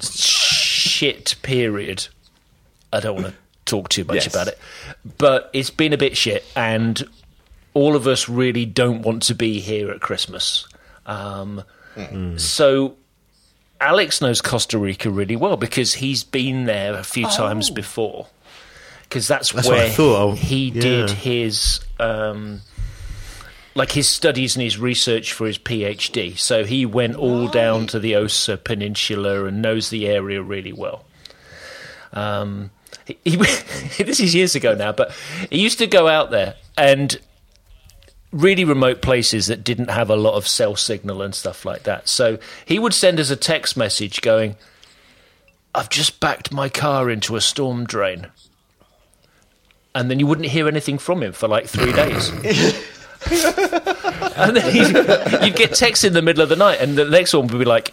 shit 0.00 1.34
period. 1.42 2.08
I 2.92 3.00
don't 3.00 3.14
want 3.22 3.26
to 3.28 3.34
talk 3.66 3.88
too 3.88 4.04
much 4.04 4.16
Yes. 4.16 4.26
about 4.28 4.48
it, 4.48 4.58
but 5.18 5.50
it's 5.52 5.70
been 5.70 5.92
a 5.92 5.98
bit 5.98 6.16
shit, 6.16 6.44
and 6.56 7.02
all 7.74 7.94
of 7.96 8.06
us 8.06 8.28
really 8.28 8.64
don't 8.66 9.02
want 9.02 9.22
to 9.24 9.34
be 9.34 9.60
here 9.60 9.90
at 9.90 10.00
Christmas. 10.00 10.66
Um, 11.06 11.62
So. 12.36 12.96
Alex 13.80 14.20
knows 14.20 14.40
Costa 14.40 14.78
Rica 14.78 15.10
really 15.10 15.36
well 15.36 15.56
because 15.56 15.94
he's 15.94 16.22
been 16.22 16.64
there 16.64 16.94
a 16.94 17.02
few 17.02 17.26
times 17.26 17.70
before. 17.70 18.26
Because 19.02 19.26
that's, 19.26 19.52
That's 19.52 19.66
where 19.66 19.86
I 19.86 19.88
thought. 19.88 20.22
Oh, 20.22 20.32
he 20.32 20.68
yeah. 20.68 20.80
did 20.80 21.10
his 21.10 21.80
um, 21.98 22.60
like 23.74 23.92
his 23.92 24.08
studies 24.08 24.56
and 24.56 24.62
his 24.62 24.78
research 24.78 25.32
for 25.32 25.46
his 25.46 25.58
PhD. 25.58 26.38
So 26.38 26.64
he 26.64 26.86
went 26.86 27.16
all 27.16 27.48
down 27.48 27.86
to 27.88 27.98
the 27.98 28.16
Osa 28.16 28.56
Peninsula 28.56 29.46
and 29.46 29.62
knows 29.62 29.90
the 29.90 30.06
area 30.06 30.42
really 30.42 30.72
well. 30.72 31.04
Um, 32.12 32.70
he, 33.04 33.18
he, 33.24 33.36
this 34.02 34.20
is 34.20 34.34
years 34.34 34.54
ago 34.54 34.74
now, 34.74 34.92
but 34.92 35.12
he 35.50 35.60
used 35.60 35.78
to 35.78 35.86
go 35.86 36.06
out 36.08 36.30
there 36.30 36.54
and 36.76 37.18
really 38.32 38.64
remote 38.64 39.02
places 39.02 39.48
that 39.48 39.64
didn't 39.64 39.90
have 39.90 40.10
a 40.10 40.16
lot 40.16 40.34
of 40.34 40.46
cell 40.46 40.76
signal 40.76 41.22
and 41.22 41.34
stuff 41.34 41.64
like 41.64 41.82
that. 41.84 42.08
So 42.08 42.38
he 42.64 42.78
would 42.78 42.94
send 42.94 43.18
us 43.18 43.30
a 43.30 43.36
text 43.36 43.76
message 43.76 44.20
going, 44.20 44.56
I've 45.74 45.88
just 45.88 46.20
backed 46.20 46.52
my 46.52 46.68
car 46.68 47.10
into 47.10 47.36
a 47.36 47.40
storm 47.40 47.84
drain. 47.84 48.28
And 49.94 50.10
then 50.10 50.20
you 50.20 50.26
wouldn't 50.26 50.48
hear 50.48 50.68
anything 50.68 50.98
from 50.98 51.22
him 51.22 51.32
for 51.32 51.48
like 51.48 51.66
three 51.66 51.92
days. 51.92 52.30
and 54.36 54.56
then 54.56 54.72
he'd, 54.72 55.44
you'd 55.44 55.56
get 55.56 55.74
texts 55.74 56.04
in 56.04 56.12
the 56.12 56.22
middle 56.22 56.42
of 56.42 56.48
the 56.48 56.56
night, 56.56 56.80
and 56.80 56.96
the 56.96 57.04
next 57.04 57.34
one 57.34 57.48
would 57.48 57.58
be 57.58 57.64
like, 57.64 57.92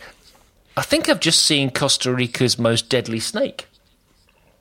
I 0.75 0.83
think 0.83 1.09
I've 1.09 1.19
just 1.19 1.43
seen 1.43 1.71
Costa 1.71 2.13
Rica's 2.13 2.59
most 2.59 2.87
deadly 2.87 3.19
snake. 3.19 3.65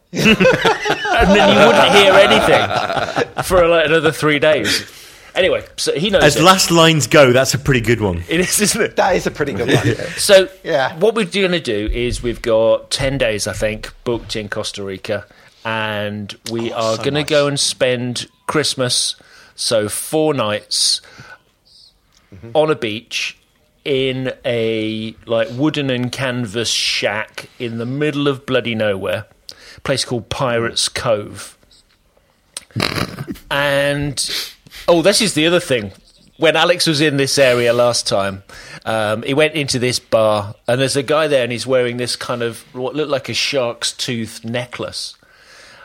and 0.13 0.25
then 0.25 1.51
you 1.53 1.67
wouldn't 1.67 1.93
hear 1.95 2.13
anything 2.15 3.43
for 3.45 3.69
like 3.69 3.87
another 3.87 4.13
three 4.13 4.39
days. 4.39 4.91
Anyway, 5.37 5.63
so 5.77 5.93
he 5.93 6.09
knows 6.09 6.23
As 6.23 6.37
it. 6.37 6.43
last 6.43 6.71
lines 6.71 7.07
go, 7.07 7.31
that's 7.31 7.53
a 7.53 7.59
pretty 7.59 7.83
good 7.83 8.01
one. 8.01 8.25
it 8.29 8.41
is, 8.41 8.59
isn't 8.59 8.81
it? 8.81 8.97
That 8.97 9.17
is 9.17 9.27
a 9.27 9.31
pretty 9.31 9.53
good 9.53 9.69
one. 9.69 9.95
So, 10.17 10.49
Yeah. 10.65 10.99
what 10.99 11.15
we're 11.15 11.27
going 11.27 11.53
to 11.53 11.61
do 11.61 11.91
is 11.93 12.23
we've 12.23 12.41
got 12.41 12.91
10 12.91 13.19
days, 13.19 13.47
I 13.47 13.53
think, 13.53 13.93
booked 14.05 14.35
in 14.35 14.49
Costa 14.49 14.83
Rica, 14.83 15.27
and 15.63 16.35
we 16.51 16.73
oh, 16.73 16.77
are 16.77 16.97
so 16.97 17.03
going 17.03 17.15
to 17.15 17.23
go 17.23 17.47
and 17.49 17.61
spend 17.61 18.29
Christmas, 18.47 19.15
so 19.55 19.91
four 19.91 20.33
nights 20.33 21.03
mm-hmm. 22.35 22.51
on 22.55 22.71
a 22.71 22.75
beach 22.75 23.37
in 23.85 24.33
a 24.45 25.15
like 25.27 25.49
wooden 25.53 25.91
and 25.91 26.11
canvas 26.11 26.69
shack 26.69 27.49
in 27.59 27.77
the 27.79 27.87
middle 27.87 28.27
of 28.27 28.47
bloody 28.47 28.75
nowhere, 28.75 29.27
a 29.77 29.81
place 29.83 30.05
called 30.05 30.31
Pirates 30.31 30.89
Cove. 30.89 31.59
and 33.51 34.55
oh, 34.89 35.03
this 35.03 35.21
is 35.21 35.35
the 35.35 35.47
other 35.47 35.61
thing. 35.61 35.93
When 36.39 36.55
Alex 36.55 36.87
was 36.87 37.01
in 37.01 37.17
this 37.17 37.39
area 37.39 37.73
last 37.73 38.07
time, 38.07 38.43
um, 38.85 39.23
he 39.23 39.33
went 39.33 39.55
into 39.55 39.79
this 39.79 39.99
bar, 39.99 40.55
and 40.69 40.81
there's 40.81 40.97
a 40.97 41.03
guy 41.03 41.29
there, 41.29 41.43
and 41.43 41.51
he's 41.51 41.67
wearing 41.67 41.97
this 41.97 42.15
kind 42.15 42.43
of 42.43 42.61
what 42.75 42.95
looked 42.95 43.11
like 43.11 43.29
a 43.29 43.35
shark's 43.35 43.93
tooth 43.93 44.45
necklace. 44.45 45.17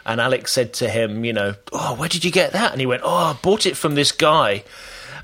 And 0.05 0.20
Alex 0.20 0.51
said 0.51 0.74
to 0.74 0.89
him, 0.89 1.24
you 1.24 1.31
know, 1.31 1.55
oh, 1.72 1.96
where 1.96 2.10
did 2.10 2.25
you 2.25 2.31
get 2.31 2.53
that? 2.53 2.72
And 2.72 2.81
he 2.81 2.88
went, 2.88 3.03
oh, 3.05 3.10
I 3.10 3.34
bought 3.41 3.65
it 3.65 3.77
from 3.77 3.96
this 3.96 4.12
guy. 4.12 4.63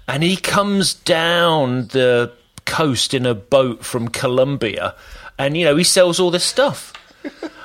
And 0.08 0.24
he 0.24 0.38
comes 0.38 0.94
down 0.94 1.88
the 1.88 2.32
coast 2.68 3.14
in 3.14 3.26
a 3.26 3.34
boat 3.34 3.84
from 3.84 4.10
Colombia, 4.10 4.94
and 5.40 5.58
you 5.58 5.66
know 5.66 5.76
he 5.76 5.84
sells 5.84 6.20
all 6.20 6.30
this 6.30 6.44
stuff. 6.44 6.94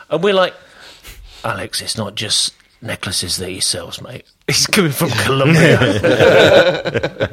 and 0.11 0.23
we're 0.23 0.35
like, 0.35 0.55
Alex, 1.45 1.83
it's 1.83 1.99
not 1.99 2.15
just 2.15 2.55
necklaces 2.81 3.37
that 3.37 3.51
he 3.51 3.61
sells, 3.61 4.01
mate. 4.01 4.25
He's 4.47 4.67
coming 4.67 4.93
from 4.93 5.11
Colombia. 5.11 5.79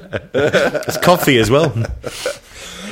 It's 0.31 0.97
coffee 0.97 1.37
as 1.37 1.49
well. 1.49 1.73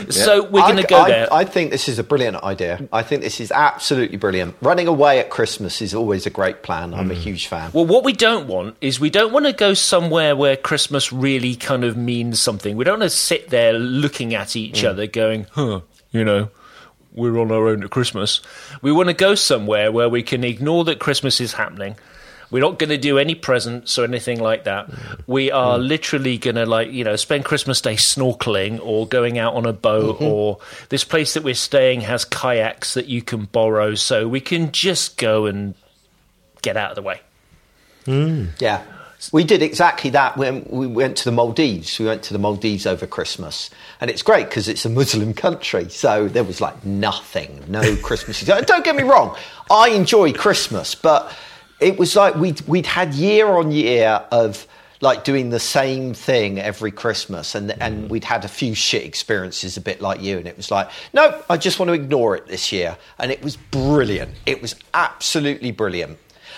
so 0.10 0.44
we're 0.44 0.62
going 0.62 0.78
to 0.78 0.84
go 0.84 1.02
I- 1.02 1.10
there. 1.10 1.34
I 1.34 1.46
think 1.46 1.72
this 1.72 1.88
is 1.88 2.00
a 2.00 2.04
brilliant 2.04 2.38
idea. 2.38 2.88
I 2.92 3.04
think 3.04 3.22
this 3.22 3.40
is 3.40 3.52
absolutely 3.52 4.18
brilliant. 4.18 4.56
Running 4.62 4.88
away 4.88 5.20
at 5.20 5.30
Christmas 5.30 5.82
is 5.82 5.94
always 5.94 6.26
a 6.26 6.30
great 6.30 6.64
plan. 6.64 6.94
I'm 6.94 7.12
a 7.12 7.14
mm. 7.14 7.18
huge 7.18 7.48
fan. 7.48 7.72
Well, 7.74 7.86
what 7.86 8.04
we 8.04 8.14
don't 8.14 8.48
want 8.48 8.78
is 8.82 9.00
we 9.00 9.10
don't 9.10 9.32
want 9.32 9.46
to 9.46 9.54
go 9.54 9.74
somewhere 9.74 10.36
where 10.36 10.58
Christmas 10.58 11.14
really 11.14 11.56
kind 11.56 11.84
of 11.84 11.96
means 11.96 12.42
something. 12.42 12.76
We 12.76 12.84
don't 12.84 13.00
want 13.00 13.12
to 13.12 13.16
sit 13.18 13.50
there 13.50 13.74
looking 13.74 14.34
at 14.34 14.56
each 14.56 14.82
mm. 14.82 14.90
other 14.90 15.08
going, 15.08 15.46
huh, 15.52 15.82
you 16.12 16.24
know, 16.24 16.50
we're 17.14 17.38
on 17.40 17.52
our 17.52 17.68
own 17.68 17.84
at 17.84 17.90
Christmas. 17.90 18.42
We 18.82 18.92
want 18.92 19.10
to 19.10 19.14
go 19.14 19.36
somewhere 19.36 19.92
where 19.92 20.10
we 20.10 20.24
can 20.24 20.44
ignore 20.44 20.84
that 20.86 21.00
Christmas 21.00 21.42
is 21.42 21.54
happening. 21.54 21.96
We're 22.50 22.62
not 22.62 22.80
going 22.80 22.90
to 22.90 22.98
do 22.98 23.18
any 23.18 23.36
presents 23.36 23.98
or 23.98 24.06
anything 24.06 24.40
like 24.40 24.64
that. 24.64 24.90
We 25.28 25.52
are 25.52 25.78
mm. 25.78 25.88
literally 25.88 26.38
going 26.38 26.56
to 26.56 26.66
like 26.66 26.92
you 26.92 27.04
know 27.04 27.16
spend 27.16 27.46
Christmas 27.46 27.82
Day 27.82 27.96
snorkeling 27.96 28.80
or 28.82 29.08
going 29.08 29.38
out 29.38 29.56
on 29.56 29.66
a 29.66 29.74
boat. 29.74 30.16
Mm-hmm. 30.16 30.26
Or 30.26 30.60
this 30.90 31.04
place 31.04 31.34
that 31.34 31.44
we're 31.44 31.56
staying 31.56 32.02
has 32.02 32.26
kayaks 32.26 32.94
that 32.94 33.08
you 33.08 33.22
can 33.22 33.46
borrow, 33.46 33.96
so 33.96 34.28
we 34.28 34.40
can 34.40 34.72
just 34.72 35.18
go 35.18 35.46
and 35.46 35.76
get 36.62 36.78
out 36.78 36.92
of 36.92 36.96
the 36.96 37.02
way. 37.02 37.22
Mm. 38.06 38.50
Yeah. 38.60 38.84
We 39.32 39.44
did 39.44 39.64
exactly 39.64 40.12
that 40.12 40.38
when 40.38 40.64
we 40.70 40.86
went 40.86 41.18
to 41.18 41.26
the 41.26 41.32
Maldives. 41.32 41.98
We 41.98 42.06
went 42.06 42.22
to 42.24 42.34
the 42.34 42.40
Maldives 42.40 42.86
over 42.86 43.08
Christmas. 43.08 43.72
And 44.00 44.12
it's 44.12 44.22
great 44.22 44.48
because 44.48 44.68
it's 44.68 44.86
a 44.86 44.90
Muslim 44.90 45.34
country. 45.34 45.90
So 45.90 46.28
there 46.28 46.44
was 46.44 46.62
like 46.62 46.86
nothing, 46.86 47.64
no 47.68 47.96
Christmas. 47.98 48.42
Don't 48.46 48.86
get 48.86 48.96
me 48.96 49.04
wrong, 49.04 49.36
I 49.72 49.90
enjoy 49.90 50.34
Christmas, 50.34 50.94
but 50.94 51.36
it 51.80 51.98
was 51.98 52.16
like 52.16 52.36
we'd, 52.36 52.62
we'd 52.62 52.86
had 52.86 53.14
year 53.14 53.48
on 53.48 53.72
year 53.72 54.24
of 54.32 54.68
like 55.00 55.24
doing 55.24 55.50
the 55.50 55.60
same 55.60 56.14
thing 56.14 56.60
every 56.60 56.92
Christmas. 56.92 57.56
And, 57.56 57.72
and 57.82 58.06
mm. 58.06 58.10
we'd 58.10 58.24
had 58.24 58.46
a 58.46 58.48
few 58.48 58.74
shit 58.74 59.04
experiences 59.04 59.78
a 59.78 59.82
bit 59.82 60.02
like 60.02 60.22
you. 60.22 60.38
And 60.38 60.48
it 60.48 60.58
was 60.58 60.72
like, 60.72 60.90
no, 61.14 61.42
I 61.50 61.58
just 61.58 61.80
want 61.80 61.90
to 61.90 61.94
ignore 61.94 62.36
it 62.36 62.48
this 62.48 62.72
year. 62.72 62.98
And 63.20 63.32
it 63.32 63.44
was 63.44 63.58
brilliant. 63.58 64.34
It 64.46 64.62
was 64.62 64.76
absolutely 64.94 65.72
brilliant. 65.72 66.18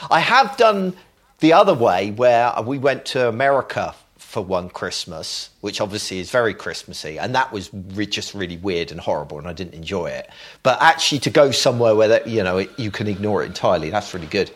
I 0.09 0.21
have 0.21 0.55
done 0.55 0.95
the 1.39 1.53
other 1.53 1.73
way 1.73 2.11
where 2.11 2.53
we 2.63 2.77
went 2.77 3.05
to 3.05 3.27
America 3.27 3.93
for 4.29 4.41
one 4.43 4.69
Christmas, 4.69 5.49
which 5.61 5.81
obviously 5.81 6.19
is 6.19 6.29
very 6.29 6.53
Christmassy, 6.53 7.17
and 7.17 7.33
that 7.33 7.51
was 7.51 7.71
re- 7.73 8.05
just 8.05 8.35
really 8.35 8.57
weird 8.57 8.91
and 8.91 8.99
horrible, 8.99 9.39
and 9.39 9.47
I 9.47 9.53
didn't 9.53 9.73
enjoy 9.73 10.07
it. 10.11 10.29
But 10.61 10.79
actually, 10.81 11.17
to 11.21 11.31
go 11.31 11.49
somewhere 11.49 11.95
where 11.95 12.07
that, 12.09 12.27
you 12.27 12.43
know 12.43 12.59
it, 12.59 12.69
you 12.77 12.91
can 12.91 13.07
ignore 13.07 13.41
it 13.43 13.47
entirely, 13.47 13.89
that's 13.89 14.13
really 14.13 14.27
good. 14.27 14.51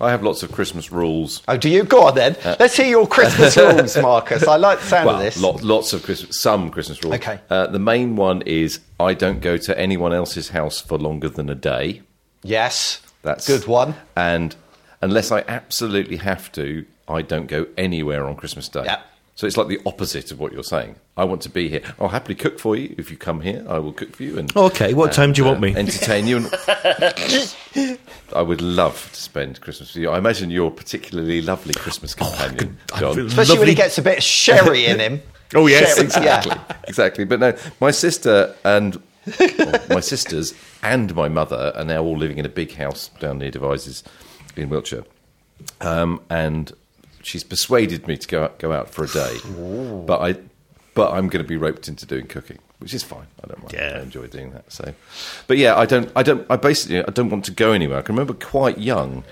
I 0.00 0.10
have 0.10 0.24
lots 0.24 0.42
of 0.42 0.50
Christmas 0.50 0.90
rules. 0.90 1.40
Oh, 1.46 1.56
do 1.56 1.68
you? 1.70 1.84
Go 1.84 2.08
on 2.08 2.16
then. 2.16 2.36
Let's 2.58 2.76
hear 2.76 2.86
your 2.88 3.06
Christmas 3.06 3.56
rules, 3.64 3.96
Marcus. 3.96 4.42
I 4.48 4.56
like 4.56 4.80
the 4.80 4.86
sound 4.86 5.06
Well, 5.06 5.16
of 5.16 5.22
this. 5.22 5.40
lot, 5.40 5.62
lots 5.62 5.92
of 5.92 6.02
Christmas, 6.02 6.40
some 6.40 6.68
Christmas 6.70 7.00
rules. 7.04 7.14
Okay. 7.14 7.38
Uh, 7.48 7.68
the 7.68 7.78
main 7.78 8.16
one 8.16 8.42
is 8.42 8.80
I 8.98 9.14
don't 9.14 9.40
go 9.40 9.56
to 9.56 9.78
anyone 9.78 10.12
else's 10.12 10.48
house 10.48 10.80
for 10.80 10.98
longer 10.98 11.28
than 11.28 11.48
a 11.48 11.54
day. 11.54 12.02
yes, 12.42 13.00
That's 13.22 13.46
good 13.46 13.68
one. 13.68 13.94
And 14.16 14.56
unless 15.00 15.30
I 15.30 15.44
absolutely 15.46 16.16
have 16.16 16.50
to, 16.52 16.84
I 17.08 17.22
don't 17.22 17.46
go 17.46 17.66
anywhere 17.76 18.26
on 18.26 18.36
Christmas 18.36 18.68
Day. 18.68 18.82
Yeah. 18.84 19.02
So 19.36 19.48
it's 19.48 19.56
like 19.56 19.66
the 19.66 19.80
opposite 19.84 20.30
of 20.30 20.38
what 20.38 20.52
you're 20.52 20.62
saying. 20.62 20.94
I 21.16 21.24
want 21.24 21.42
to 21.42 21.48
be 21.48 21.68
here. 21.68 21.82
I'll 21.98 22.08
happily 22.08 22.36
cook 22.36 22.60
for 22.60 22.76
you 22.76 22.94
if 22.96 23.10
you 23.10 23.16
come 23.16 23.40
here. 23.40 23.64
I 23.68 23.80
will 23.80 23.92
cook 23.92 24.14
for 24.14 24.22
you 24.22 24.38
and 24.38 24.56
Okay, 24.56 24.94
what 24.94 25.12
time 25.12 25.32
do 25.32 25.42
you 25.42 25.46
want 25.48 25.60
me? 25.60 25.74
entertain 25.74 26.28
you. 26.28 26.36
And 26.36 26.54
I 28.32 28.42
would 28.42 28.60
love 28.60 29.10
to 29.12 29.20
spend 29.20 29.60
Christmas 29.60 29.92
with 29.94 30.02
you. 30.02 30.10
I 30.10 30.18
imagine 30.18 30.50
you're 30.50 30.68
a 30.68 30.70
particularly 30.70 31.42
lovely 31.42 31.74
Christmas 31.74 32.14
companion, 32.14 32.78
I'd 32.92 33.00
John. 33.00 33.14
feel- 33.16 33.26
Especially 33.26 33.58
when 33.58 33.68
he 33.68 33.74
gets 33.74 33.98
a 33.98 34.02
bit 34.02 34.18
of 34.18 34.24
sherry 34.24 34.86
in 34.86 35.00
him. 35.00 35.22
Oh, 35.56 35.66
yes, 35.68 35.94
Sherry, 35.94 36.06
exactly, 36.06 36.52
Yeah. 36.56 36.76
exactly. 36.88 37.24
But 37.24 37.38
no, 37.38 37.56
my 37.80 37.92
sister 37.92 38.56
and 38.64 39.00
well, 39.38 39.80
my 39.88 40.00
sisters 40.00 40.52
and 40.82 41.14
my 41.14 41.28
mother 41.28 41.72
are 41.76 41.84
now 41.84 42.02
all 42.02 42.16
living 42.16 42.38
in 42.38 42.46
a 42.46 42.48
big 42.48 42.74
house 42.74 43.10
down 43.20 43.38
near 43.38 43.52
Devizes 43.52 44.02
in 44.56 44.68
Wiltshire, 44.68 45.04
um, 45.80 46.20
and 46.28 46.72
she's 47.24 47.42
persuaded 47.44 48.06
me 48.06 48.16
to 48.16 48.28
go 48.28 48.44
out, 48.44 48.58
go 48.58 48.72
out 48.72 48.90
for 48.90 49.04
a 49.04 49.08
day. 49.08 49.36
But 50.06 50.20
I, 50.20 50.36
but 50.94 51.12
I'm 51.12 51.28
going 51.28 51.42
to 51.44 51.48
be 51.48 51.56
roped 51.56 51.88
into 51.88 52.06
doing 52.06 52.26
cooking, 52.26 52.58
which 52.78 52.94
is 52.94 53.02
fine. 53.02 53.26
I 53.42 53.48
don't 53.48 53.58
mind. 53.62 53.72
Yeah. 53.72 53.98
I 53.98 54.02
enjoy 54.02 54.26
doing 54.28 54.52
that. 54.52 54.70
So, 54.72 54.94
but 55.46 55.58
yeah, 55.58 55.76
I 55.76 55.86
don't. 55.86 56.10
I 56.14 56.22
don't. 56.22 56.46
I 56.48 56.56
basically 56.56 57.00
I 57.00 57.10
don't 57.10 57.30
want 57.30 57.44
to 57.46 57.52
go 57.52 57.72
anywhere. 57.72 57.98
I 57.98 58.02
can 58.02 58.14
remember 58.14 58.34
quite 58.34 58.78
young 58.78 59.24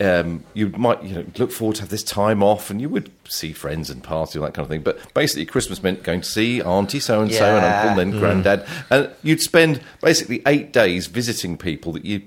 um, 0.00 0.44
you 0.54 0.68
might 0.70 1.02
you 1.02 1.14
know 1.14 1.24
look 1.38 1.50
forward 1.50 1.76
to 1.76 1.82
have 1.82 1.90
this 1.90 2.02
time 2.04 2.42
off, 2.42 2.70
and 2.70 2.80
you 2.80 2.88
would 2.88 3.10
see 3.28 3.52
friends 3.52 3.90
and 3.90 4.02
party 4.02 4.38
and 4.38 4.46
that 4.46 4.54
kind 4.54 4.64
of 4.64 4.68
thing. 4.70 4.82
But 4.82 5.12
basically, 5.14 5.46
Christmas 5.46 5.82
meant 5.82 6.02
going 6.02 6.20
to 6.20 6.28
see 6.28 6.62
auntie 6.62 7.00
so 7.00 7.20
and 7.20 7.32
so 7.32 7.44
and 7.44 7.64
uncle, 7.64 7.90
and 8.02 8.12
then 8.12 8.20
granddad, 8.20 8.66
and 8.90 9.10
you'd 9.22 9.40
spend 9.40 9.80
basically 10.00 10.42
eight 10.46 10.72
days 10.72 11.08
visiting 11.08 11.58
people 11.58 11.92
that 11.92 12.04
you, 12.04 12.22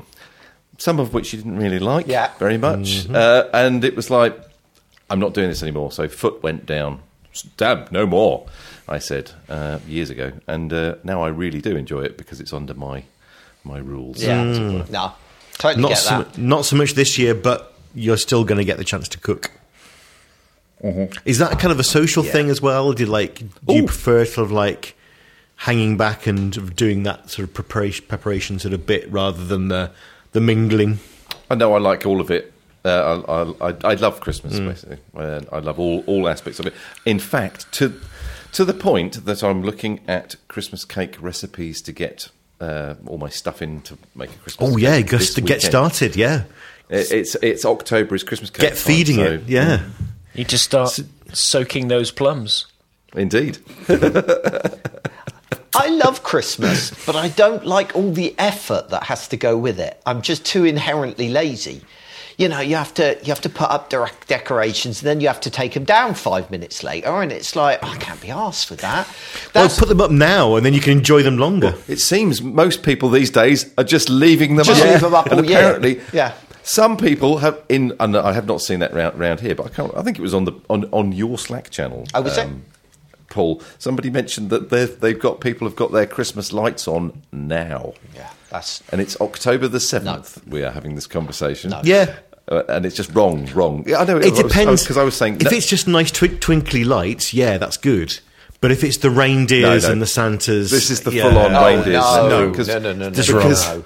some 0.78 1.00
of 1.00 1.14
which 1.14 1.32
you 1.32 1.38
didn't 1.38 1.58
really 1.58 1.80
like 1.80 2.08
Yeah. 2.08 2.32
very 2.40 2.58
much, 2.58 3.10
uh, 3.10 3.48
and 3.54 3.86
it 3.86 3.96
was 3.96 4.10
like, 4.10 4.38
I'm 5.12 5.20
not 5.20 5.34
doing 5.34 5.50
this 5.50 5.62
anymore. 5.62 5.92
So 5.92 6.08
foot 6.08 6.42
went 6.42 6.66
down. 6.66 7.02
Damn, 7.58 7.88
no 7.92 8.06
more. 8.06 8.48
I 8.88 9.00
said 9.00 9.32
uh, 9.48 9.80
years 9.88 10.10
ago, 10.10 10.34
and 10.48 10.72
uh, 10.74 10.96
now 11.04 11.24
I 11.24 11.30
really 11.30 11.62
do 11.62 11.76
enjoy 11.76 12.02
it 12.02 12.18
because 12.18 12.42
it's 12.42 12.54
under 12.54 12.74
my 12.74 13.04
my 13.64 13.78
rules. 13.78 14.22
Yeah. 14.22 14.44
No, 14.44 15.14
totally 15.58 15.82
Not 15.82 15.90
get 15.90 15.98
so, 15.98 16.24
that. 16.24 16.38
not 16.38 16.66
so 16.66 16.76
much 16.76 16.94
this 16.94 17.18
year, 17.18 17.34
but 17.36 17.74
you're 17.94 18.18
still 18.18 18.44
going 18.44 18.58
to 18.58 18.66
get 18.66 18.78
the 18.78 18.84
chance 18.84 19.08
to 19.10 19.20
cook. 19.20 19.52
Is 21.26 21.38
that 21.38 21.60
kind 21.60 21.72
of 21.72 21.80
a 21.80 21.84
social 21.84 22.24
thing 22.24 22.50
as 22.50 22.60
well? 22.60 22.92
Do 22.94 23.04
you 23.04 23.10
like? 23.10 23.44
Do 23.66 23.76
you 23.76 23.86
prefer 23.86 24.26
sort 24.26 24.46
of 24.46 24.52
like 24.52 24.96
hanging 25.58 25.96
back 25.96 26.26
and 26.26 26.76
doing 26.76 27.04
that 27.04 27.30
sort 27.30 27.48
of 27.48 27.54
preparation, 27.54 28.06
preparation 28.08 28.58
sort 28.58 28.74
of 28.74 28.88
bit 28.88 29.10
rather 29.12 29.46
than 29.46 29.68
the 29.68 29.92
the 30.32 30.42
mingling? 30.42 30.98
I 31.52 31.56
know 31.56 31.74
I 31.76 31.80
like 31.80 32.06
all 32.06 32.20
of 32.20 32.32
it. 32.32 32.51
Uh, 32.84 33.54
I, 33.62 33.68
I, 33.70 33.76
I 33.84 33.94
love 33.96 34.22
Christmas, 34.22 34.60
basically. 34.60 34.98
Uh, 35.16 35.42
I 35.52 35.60
love 35.60 35.80
all, 35.80 36.04
all 36.08 36.28
aspects 36.28 36.60
of 36.60 36.66
it. 36.66 36.74
In 37.06 37.20
fact, 37.20 37.72
to 37.74 37.94
to 38.54 38.66
the 38.66 38.74
point 38.74 39.24
that 39.26 39.44
I'm 39.44 39.62
looking 39.64 40.02
at 40.08 40.36
Christmas 40.48 40.84
cake 40.84 41.16
recipes 41.22 41.82
to 41.84 41.92
get 41.92 42.30
uh, 42.60 42.96
all 43.08 43.18
my 43.18 43.30
stuff 43.30 43.62
in 43.62 43.82
to 43.82 43.98
make 44.16 44.32
a 44.32 44.38
Christmas. 44.40 44.72
Oh 44.74 44.78
yeah, 44.78 45.00
just 45.02 45.12
this 45.12 45.34
to 45.36 45.42
get 45.42 45.62
started. 45.62 46.16
Yeah, 46.16 46.44
It, 46.90 47.12
it's 47.12 47.36
it's 47.36 47.66
October 47.66 48.16
is 48.16 48.24
Christmas 48.24 48.50
cake. 48.50 48.62
get 48.62 48.70
time, 48.70 48.78
feeding 48.78 49.16
so- 49.18 49.24
it. 49.34 49.42
Yeah. 49.48 49.84
You 50.34 50.44
just 50.46 50.64
start 50.64 50.98
soaking 51.34 51.88
those 51.90 52.10
plums. 52.10 52.66
indeed. 53.14 53.58
I 55.74 55.88
love 55.88 56.24
Christmas, 56.24 56.92
but 57.06 57.16
I 57.16 57.30
don't 57.30 57.66
like 57.66 57.96
all 57.96 58.12
the 58.12 58.36
effort 58.38 58.90
that 58.90 59.04
has 59.04 59.28
to 59.30 59.38
go 59.38 59.58
with 59.58 59.80
it. 59.80 60.02
I'm 60.06 60.22
just 60.22 60.46
too 60.46 60.66
inherently 60.66 61.30
lazy. 61.30 61.82
You 62.42 62.50
know, 62.50 62.60
you 62.60 62.76
have 62.76 62.92
to 62.96 63.18
you 63.22 63.28
have 63.28 63.42
to 63.42 63.50
put 63.50 63.70
up 63.70 63.90
de- 63.92 64.10
decorations, 64.26 65.02
and 65.02 65.08
then 65.08 65.22
you 65.22 65.28
have 65.28 65.40
to 65.42 65.52
take 65.52 65.74
them 65.76 65.84
down 65.84 66.16
five 66.16 66.50
minutes 66.50 66.84
later, 66.84 67.22
and 67.22 67.32
it's 67.32 67.56
like 67.56 67.78
oh, 67.84 67.90
I 67.90 67.98
can't 67.98 68.20
be 68.20 68.32
asked 68.32 68.72
with 68.72 68.82
that. 68.82 69.06
Well, 69.54 69.66
That's 69.66 69.78
put 69.78 69.90
them 69.90 70.02
up 70.02 70.10
now, 70.10 70.56
and 70.56 70.66
then 70.66 70.74
you 70.74 70.82
can 70.82 70.94
enjoy 70.94 71.22
them 71.22 71.38
longer. 71.38 71.76
It 71.88 72.00
seems 72.00 72.42
most 72.42 72.82
people 72.82 73.10
these 73.10 73.30
days 73.30 73.72
are 73.78 73.84
just 73.84 74.10
leaving 74.10 74.56
them 74.56 74.66
Just 74.66 74.82
up. 74.82 74.90
leave 74.90 75.02
them 75.02 75.14
up 75.14 75.28
and 75.28 75.42
all 75.42 75.46
year. 75.46 75.58
apparently, 75.60 76.02
Yeah. 76.12 76.34
Some 76.64 76.98
people 76.98 77.38
have 77.40 77.62
in, 77.70 77.94
and 78.00 78.18
I 78.18 78.34
have 78.34 78.48
not 78.48 78.62
seen 78.62 78.80
that 78.80 78.94
round, 78.94 79.20
round 79.20 79.40
here, 79.40 79.54
but 79.56 79.68
I 79.68 79.70
can't. 79.70 79.96
I 79.96 80.02
think 80.02 80.18
it 80.18 80.22
was 80.24 80.34
on 80.34 80.46
the 80.46 80.54
on, 80.70 80.86
on 80.92 81.12
your 81.12 81.38
Slack 81.38 81.70
channel. 81.70 82.00
um, 82.00 82.06
Oh, 82.16 82.22
was 82.24 82.38
it? 82.38 82.48
Paul? 83.30 83.62
Somebody 83.78 84.10
mentioned 84.10 84.50
that 84.50 84.70
they've 84.72 85.00
they've 85.00 85.20
got 85.20 85.42
people 85.42 85.68
have 85.68 85.76
got 85.76 85.92
their 85.92 86.06
Christmas 86.08 86.52
lights 86.52 86.88
on 86.88 87.22
now, 87.32 87.94
yeah, 88.16 88.30
that's 88.50 88.82
and 88.92 89.00
it's 89.00 89.20
October 89.22 89.68
the 89.68 89.80
seventh. 89.80 90.42
We 90.48 90.64
are 90.64 90.72
having 90.72 90.96
this 90.96 91.08
conversation. 91.08 91.74
Yeah. 91.84 92.16
Uh, 92.52 92.64
and 92.68 92.86
it's 92.86 92.98
just 92.98 93.10
wrong, 93.16 93.48
wrong. 93.54 93.84
Yeah, 93.88 94.00
I 94.02 94.04
know. 94.06 94.18
It 94.18 94.36
depends 94.36 94.84
because 94.84 94.98
I 94.98 95.04
was 95.04 95.16
saying 95.16 95.38
if 95.38 95.44
no- 95.44 95.52
it's 95.58 95.66
just 95.68 95.88
nice 95.88 96.12
twi- 96.12 96.38
twinkly 96.40 96.84
lights, 96.84 97.34
yeah, 97.34 97.58
that's 97.58 97.78
good. 97.78 98.20
But 98.60 98.72
if 98.72 98.84
it's 98.84 98.98
the 98.98 99.10
reindeers 99.10 99.84
No, 99.84 99.88
no. 99.88 99.94
and 99.94 100.02
the 100.02 100.06
Santas, 100.06 100.70
This 100.70 100.90
is 100.92 101.02
the 101.02 101.12
yeah. 101.14 101.24
full-on 101.30 101.56
Oh, 101.56 101.66
reindeers. 101.66 101.94
no, 102.04 102.28
No, 102.30 102.48
no, 102.50 102.54
'cause- 102.54 102.68
no, 102.68 102.80
no, 102.80 102.92
no, 102.94 103.10
no, 103.10 103.34
wrong. 103.34 103.52
no. 103.52 103.86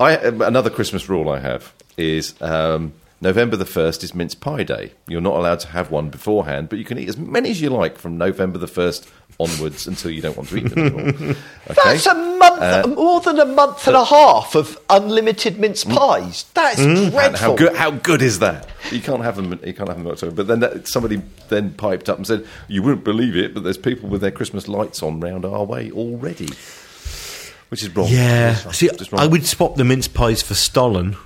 I 0.00 0.16
um, 0.16 0.42
another 0.42 0.68
Christmas 0.68 1.08
rule 1.08 1.30
I 1.30 1.38
have 1.38 1.72
is 1.96 2.34
um, 2.40 2.92
November 3.24 3.56
the 3.56 3.64
first 3.64 4.04
is 4.04 4.14
mince 4.14 4.34
pie 4.34 4.64
day. 4.64 4.92
You're 5.08 5.22
not 5.22 5.36
allowed 5.36 5.60
to 5.60 5.68
have 5.68 5.90
one 5.90 6.10
beforehand, 6.10 6.68
but 6.68 6.78
you 6.78 6.84
can 6.84 6.98
eat 6.98 7.08
as 7.08 7.16
many 7.16 7.50
as 7.50 7.58
you 7.58 7.70
like 7.70 7.96
from 7.96 8.18
November 8.18 8.58
the 8.58 8.66
first 8.66 9.08
onwards 9.40 9.86
until 9.86 10.10
you 10.10 10.20
don't 10.20 10.36
want 10.36 10.50
to 10.50 10.58
eat 10.58 10.68
them 10.68 10.78
anymore. 10.78 11.34
Okay? 11.70 11.80
That's 11.82 12.04
a 12.04 12.14
month, 12.14 12.60
Uh, 12.60 12.86
more 12.88 13.22
than 13.22 13.40
a 13.40 13.46
month 13.46 13.86
and 13.86 13.96
a 13.96 14.00
uh, 14.00 14.04
half 14.04 14.54
of 14.54 14.78
unlimited 14.90 15.58
mince 15.58 15.84
mm. 15.84 15.96
pies. 15.96 16.44
That 16.52 16.78
is 16.78 16.84
mm. 16.84 17.04
And 17.04 17.12
dreadful. 17.12 17.38
how 17.38 17.56
good? 17.56 17.74
How 17.74 17.90
good 17.92 18.20
is 18.20 18.40
that? 18.40 18.68
You 18.90 19.00
can't 19.00 19.22
have 19.22 19.36
them. 19.36 19.58
You 19.64 19.72
can't 19.72 19.88
have 19.88 19.96
them 19.96 20.06
in 20.06 20.12
October. 20.12 20.34
But 20.34 20.46
then 20.46 20.60
that, 20.60 20.86
somebody 20.86 21.22
then 21.48 21.72
piped 21.72 22.10
up 22.10 22.18
and 22.18 22.26
said, 22.26 22.46
"You 22.68 22.82
wouldn't 22.82 23.04
believe 23.04 23.34
it, 23.34 23.54
but 23.54 23.64
there's 23.64 23.78
people 23.78 24.10
with 24.10 24.20
their 24.20 24.30
Christmas 24.30 24.68
lights 24.68 25.02
on 25.02 25.20
round 25.20 25.46
our 25.46 25.64
way 25.64 25.90
already," 25.90 26.50
which 27.70 27.82
is 27.82 27.88
wrong. 27.96 28.08
Yeah. 28.10 28.52
It's 28.52 28.64
wrong. 28.66 28.74
See, 28.74 28.88
Just 28.88 29.12
wrong. 29.12 29.22
I 29.22 29.26
would 29.26 29.46
swap 29.46 29.76
the 29.76 29.84
mince 29.84 30.08
pies 30.08 30.42
for 30.42 30.52
Stollen, 30.52 31.16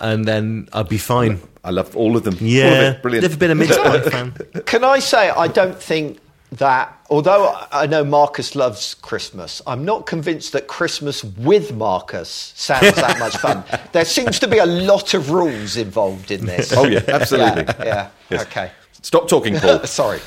and 0.00 0.24
then 0.24 0.68
I'd 0.72 0.88
be 0.88 0.98
fine. 0.98 1.40
I 1.62 1.70
love 1.70 1.94
all 1.96 2.16
of 2.16 2.24
them. 2.24 2.34
All 2.34 2.40
of 2.40 2.46
Yeah, 2.46 2.90
it. 2.92 3.02
brilliant. 3.02 3.22
never 3.22 3.36
been 3.36 3.50
a 3.50 3.54
mince 3.54 3.76
pie 3.76 4.00
fan. 4.00 4.32
Can 4.66 4.82
I 4.84 4.98
say 4.98 5.30
I 5.30 5.46
don't 5.48 5.78
think 5.80 6.18
that 6.52 6.92
although 7.10 7.54
I 7.70 7.86
know 7.86 8.02
Marcus 8.02 8.56
loves 8.56 8.94
Christmas, 8.94 9.62
I'm 9.66 9.84
not 9.84 10.06
convinced 10.06 10.52
that 10.54 10.66
Christmas 10.66 11.22
with 11.22 11.72
Marcus 11.74 12.52
sounds 12.56 12.96
that 12.96 13.18
much 13.18 13.36
fun. 13.36 13.62
There 13.92 14.04
seems 14.04 14.38
to 14.40 14.48
be 14.48 14.58
a 14.58 14.66
lot 14.66 15.14
of 15.14 15.30
rules 15.30 15.76
involved 15.76 16.30
in 16.30 16.46
this. 16.46 16.72
Oh 16.76 16.86
yeah, 16.86 17.02
absolutely. 17.08 17.64
Yeah. 17.78 17.84
yeah. 17.84 18.08
Yes. 18.30 18.42
Okay. 18.46 18.70
Stop 19.02 19.28
talking, 19.28 19.56
Paul. 19.58 19.80
Sorry. 19.86 20.18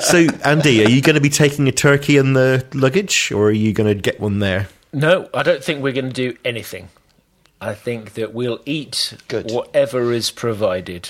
So, 0.00 0.26
Andy, 0.44 0.84
are 0.84 0.88
you 0.88 1.00
going 1.00 1.14
to 1.14 1.20
be 1.20 1.28
taking 1.30 1.68
a 1.68 1.72
turkey 1.72 2.16
in 2.16 2.32
the 2.32 2.66
luggage, 2.74 3.30
or 3.32 3.46
are 3.48 3.52
you 3.52 3.72
going 3.72 3.86
to 3.88 3.94
get 4.00 4.20
one 4.20 4.40
there? 4.40 4.68
No, 4.92 5.28
I 5.32 5.42
don't 5.42 5.62
think 5.62 5.82
we're 5.82 5.92
going 5.92 6.08
to 6.08 6.12
do 6.12 6.36
anything. 6.44 6.88
I 7.64 7.74
think 7.74 8.14
that 8.14 8.34
we'll 8.34 8.60
eat 8.66 9.14
Good. 9.28 9.50
whatever 9.50 10.12
is 10.12 10.30
provided. 10.30 11.08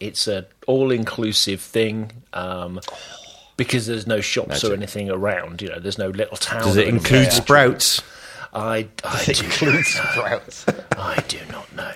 It's 0.00 0.26
a 0.26 0.46
all-inclusive 0.66 1.60
thing 1.60 2.10
um, 2.32 2.80
because 3.56 3.86
there's 3.86 4.06
no 4.06 4.20
shops 4.20 4.64
or 4.64 4.72
anything 4.72 5.10
around. 5.10 5.62
You 5.62 5.68
know, 5.70 5.78
there's 5.78 5.98
no 5.98 6.08
little 6.08 6.36
town. 6.36 6.62
Does 6.62 6.76
it 6.76 6.88
include 6.88 7.26
fair. 7.26 7.30
sprouts? 7.30 8.02
I, 8.52 8.88
I 9.04 9.24
It 9.28 9.36
do 9.38 9.44
includes 9.46 9.96
not 9.96 10.08
sprouts. 10.12 10.66
I 10.96 11.22
do 11.28 11.38
not 11.50 11.74
know. 11.74 11.92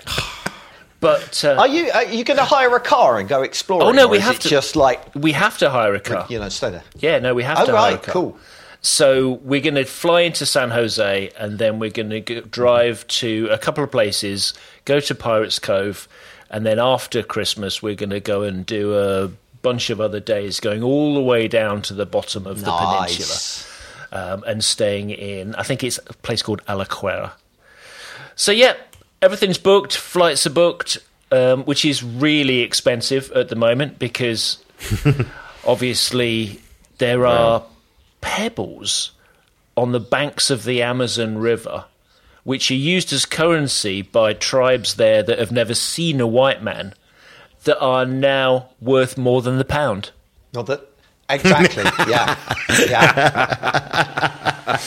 But 1.01 1.45
uh, 1.45 1.55
Are 1.57 1.69
you 1.69 1.91
are 1.93 2.05
you 2.07 2.25
going 2.25 2.39
to 2.39 2.45
hire 2.45 2.75
a 2.75 2.81
car 2.81 3.19
and 3.21 3.29
go 3.29 3.43
exploring? 3.43 3.87
Oh, 3.87 3.93
no, 3.93 4.09
we 4.09 4.19
have 4.19 4.39
to- 4.41 4.49
Just 4.49 4.75
like 4.75 5.01
we 5.15 5.31
have 5.33 5.57
to 5.59 5.71
hire 5.71 5.95
a 5.95 6.01
car. 6.01 6.27
you 6.29 6.39
know, 6.41 6.49
stay 6.49 6.71
there. 6.71 6.83
Yeah, 6.97 7.21
no, 7.21 7.35
we 7.35 7.45
have 7.45 7.59
Oh, 7.61 7.67
to 7.67 7.77
hire 7.77 7.95
a 7.95 7.99
car. 7.99 8.13
cool. 8.13 8.39
So 8.81 9.33
we're 9.43 9.61
going 9.61 9.75
to 9.75 9.85
fly 9.85 10.23
into 10.23 10.47
San 10.47 10.71
Jose, 10.71 11.31
and 11.39 11.59
then 11.59 11.79
we're 11.79 11.91
going 11.91 12.11
to 12.11 12.41
drive 12.43 13.07
to 13.09 13.49
a 13.51 13.59
couple 13.59 13.83
of 13.83 13.91
places, 13.91 14.55
go 14.85 15.01
to 15.01 15.15
Pirates 15.15 15.59
Cove, 15.59 16.09
and 16.51 16.65
then 16.65 16.79
after 16.79 17.23
Christmas 17.23 17.83
we're 17.83 17.97
going 17.97 18.11
to 18.11 18.21
go 18.21 18.43
and 18.43 18.65
do 18.65 18.97
a 18.97 19.31
bunch 19.63 19.91
of 19.91 20.01
other 20.01 20.21
days, 20.21 20.61
going 20.61 20.83
all 20.83 21.15
the 21.15 21.23
way 21.23 21.49
down 21.49 21.83
to 21.83 21.95
the 21.95 22.07
bottom 22.07 22.47
of 22.47 22.65
the 22.65 22.71
peninsula, 22.71 23.67
um, 24.13 24.45
and 24.47 24.63
staying 24.63 25.11
in. 25.11 25.55
I 25.57 25.65
think 25.65 25.83
it's 25.83 25.99
a 25.99 26.15
place 26.15 26.43
called 26.43 26.65
Alaquera. 26.67 27.33
So 28.37 28.53
yeah, 28.53 28.75
everything's 29.21 29.59
booked. 29.59 29.97
Flights 29.97 30.47
are 30.47 30.51
booked, 30.51 30.99
um, 31.33 31.65
which 31.65 31.85
is 31.85 32.03
really 32.05 32.61
expensive 32.61 33.33
at 33.33 33.49
the 33.49 33.57
moment 33.57 33.99
because 33.99 34.63
obviously 35.67 36.61
there 36.99 37.27
are 37.27 37.65
pebbles 38.21 39.13
on 39.77 39.93
the 39.93 40.01
banks 40.01 40.51
of 40.51 40.65
the 40.65 40.83
Amazon 40.83 41.39
River, 41.39 41.85
which 42.45 42.71
are 42.71 42.75
used 42.75 43.13
as 43.13 43.25
currency 43.25 44.03
by 44.03 44.33
tribes 44.33 44.95
there 44.95 45.23
that 45.23 45.39
have 45.39 45.53
never 45.53 45.75
seen 45.75 46.21
a 46.21 46.27
white 46.27 46.63
man, 46.63 46.95
that 47.65 47.79
are 47.79 48.07
now 48.07 48.71
worth 48.81 49.17
more 49.19 49.43
than 49.43 49.59
the 49.59 49.65
pound. 49.65 50.11
Not 50.53 50.67
that 50.67 50.89
exactly. 51.29 51.85
yeah, 52.09 52.37
yeah. 52.89 54.79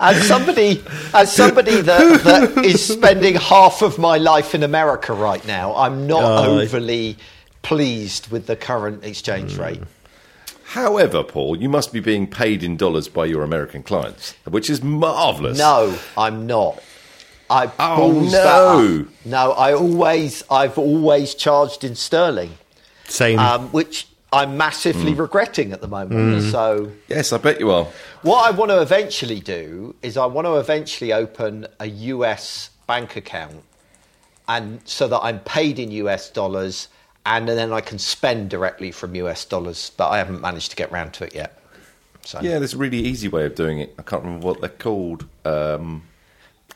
As 0.00 0.26
somebody, 0.26 0.82
as 1.14 1.32
somebody 1.32 1.80
that, 1.80 2.22
that 2.24 2.64
is 2.64 2.84
spending 2.84 3.36
half 3.36 3.82
of 3.82 3.98
my 3.98 4.18
life 4.18 4.52
in 4.52 4.64
America 4.64 5.12
right 5.12 5.44
now, 5.46 5.76
I'm 5.76 6.08
not 6.08 6.24
Oh, 6.24 6.58
overly 6.60 7.16
pleased 7.62 8.28
with 8.28 8.46
the 8.46 8.56
current 8.56 9.04
exchange 9.04 9.54
hmm. 9.54 9.62
rate. 9.62 9.80
However, 10.72 11.22
Paul, 11.22 11.58
you 11.60 11.68
must 11.68 11.92
be 11.92 12.00
being 12.00 12.26
paid 12.26 12.62
in 12.62 12.78
dollars 12.78 13.06
by 13.06 13.26
your 13.26 13.42
American 13.42 13.82
clients, 13.82 14.34
which 14.48 14.70
is 14.70 14.82
marvellous. 14.82 15.58
No, 15.58 15.98
I'm 16.16 16.46
not. 16.46 16.82
I 17.50 17.70
Oh, 17.78 18.10
no. 18.22 19.06
No, 19.26 19.52
I 19.52 19.74
always, 19.74 20.42
I've 20.50 20.78
always 20.78 21.34
charged 21.34 21.84
in 21.84 21.94
sterling, 21.94 22.52
Same. 23.06 23.38
um, 23.38 23.68
which 23.68 24.06
I'm 24.32 24.56
massively 24.56 25.12
regretting 25.12 25.74
at 25.74 25.82
the 25.82 25.88
moment. 25.88 26.44
So, 26.44 26.90
Yes, 27.06 27.34
I 27.34 27.36
bet 27.36 27.60
you 27.60 27.70
are. 27.70 27.86
what 28.22 28.46
I 28.50 28.56
want 28.56 28.70
to 28.70 28.80
eventually 28.80 29.40
do 29.40 29.94
is 30.00 30.16
I 30.16 30.24
want 30.24 30.46
to 30.46 30.56
eventually 30.56 31.12
open 31.12 31.66
a 31.80 31.86
US 31.86 32.70
bank 32.86 33.14
account, 33.16 33.62
and 34.48 34.80
so 34.86 35.06
that 35.06 35.20
I'm 35.20 35.40
paid 35.40 35.78
in 35.78 35.90
US 35.90 36.30
dollars, 36.30 36.88
and 37.24 37.48
then 37.48 37.72
I 37.72 37.80
can 37.80 37.98
spend 37.98 38.50
directly 38.50 38.90
from 38.92 39.14
US 39.14 39.44
dollars. 39.44 39.92
But 39.96 40.08
I 40.10 40.18
haven't 40.18 40.40
managed 40.40 40.70
to 40.70 40.76
get 40.76 40.90
round 40.92 41.12
to 41.14 41.24
it 41.24 41.34
yet. 41.34 41.58
So. 42.24 42.40
Yeah, 42.40 42.58
there's 42.58 42.74
a 42.74 42.78
really 42.78 42.98
easy 43.00 43.28
way 43.28 43.44
of 43.46 43.54
doing 43.54 43.80
it. 43.80 43.94
I 43.98 44.02
can't 44.02 44.22
remember 44.24 44.46
what 44.46 44.60
they're 44.60 44.68
called. 44.70 45.26
Um, 45.44 46.04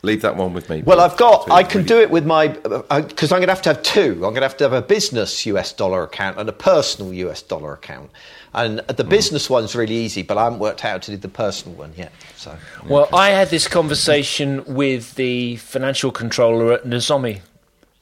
leave 0.03 0.21
that 0.21 0.35
one 0.35 0.53
with 0.53 0.69
me. 0.69 0.81
Well, 0.85 0.99
I've 0.99 1.15
got. 1.17 1.43
It's 1.43 1.51
I 1.51 1.59
really- 1.59 1.69
can 1.71 1.83
do 1.85 1.99
it 2.01 2.09
with 2.11 2.25
my 2.25 2.47
because 2.49 3.31
I'm 3.31 3.39
going 3.39 3.47
to 3.47 3.53
have 3.53 3.61
to 3.63 3.69
have 3.73 3.81
two. 3.83 4.11
I'm 4.13 4.19
going 4.19 4.35
to 4.35 4.41
have 4.41 4.57
to 4.57 4.65
have 4.65 4.73
a 4.73 4.81
business 4.81 5.45
US 5.45 5.71
dollar 5.73 6.03
account 6.03 6.37
and 6.37 6.47
a 6.49 6.53
personal 6.53 7.13
US 7.13 7.41
dollar 7.41 7.73
account. 7.73 8.09
And 8.53 8.79
the 8.79 9.03
Hmm. 9.03 9.09
business 9.09 9.49
one's 9.49 9.75
really 9.75 9.95
easy, 9.95 10.21
but 10.23 10.37
I 10.37 10.45
haven't 10.45 10.59
worked 10.59 10.83
out 10.83 10.91
how 10.91 10.97
to 10.97 11.11
do 11.11 11.17
the 11.17 11.27
personal 11.27 11.77
one 11.77 11.93
yet. 11.95 12.11
So 12.37 12.55
Well, 12.87 13.07
I 13.13 13.29
had 13.29 13.49
this 13.49 13.67
conversation 13.67 14.63
with 14.65 15.15
the 15.15 15.57
financial 15.57 16.11
controller 16.11 16.73
at 16.73 16.83
Nozomi 16.85 17.41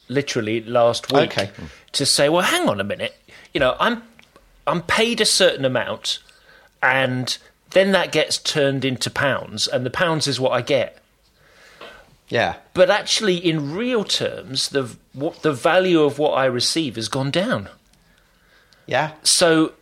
literally 0.08 0.62
last 0.62 1.12
week 1.12 1.32
Okay. 1.38 1.50
to 1.94 2.06
say, 2.06 2.30
well, 2.30 2.42
hang 2.44 2.68
on 2.70 2.80
a 2.80 2.84
minute. 2.84 3.16
You 3.54 3.60
know, 3.60 3.76
I'm 3.80 4.04
I'm 4.68 4.82
paid 4.82 5.22
a 5.22 5.26
certain 5.26 5.66
amount, 5.66 6.20
and 6.82 7.38
then 7.72 7.92
that 7.92 8.12
gets 8.12 8.38
turned 8.38 8.84
into 8.86 9.10
pounds, 9.10 9.68
and 9.68 9.86
the 9.86 9.90
pounds 9.92 10.28
is 10.28 10.40
what 10.40 10.52
I 10.54 10.62
get. 10.62 10.98
yeah, 12.30 12.56
But 12.74 12.90
actually, 12.90 13.38
in 13.38 13.74
real 13.76 14.04
terms, 14.04 14.70
the 14.70 14.96
what 15.14 15.42
the 15.44 15.54
value 15.54 16.02
of 16.04 16.18
what 16.20 16.32
I 16.32 16.46
receive 16.46 16.96
has 16.96 17.08
gone 17.08 17.32
down. 17.32 17.70
yeah, 18.88 19.12
So, 19.24 19.74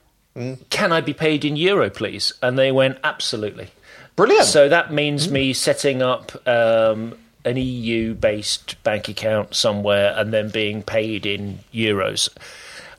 can 0.70 0.92
I 0.92 1.02
be 1.02 1.14
paid 1.14 1.46
in 1.46 1.56
euro, 1.56 1.90
please? 1.90 2.34
And 2.42 2.58
they 2.58 2.72
went, 2.72 2.98
absolutely. 3.04 3.70
brilliant. 4.16 4.46
So 4.46 4.68
that 4.70 4.92
means 4.92 5.30
me 5.30 5.54
setting 5.54 6.02
up 6.02 6.32
um, 6.48 7.16
an 7.46 7.58
EU-based 7.58 8.82
bank 8.84 9.10
account 9.10 9.56
somewhere 9.56 10.14
and 10.18 10.32
then 10.34 10.50
being 10.50 10.82
paid 10.82 11.26
in 11.26 11.60
euros. 11.74 12.30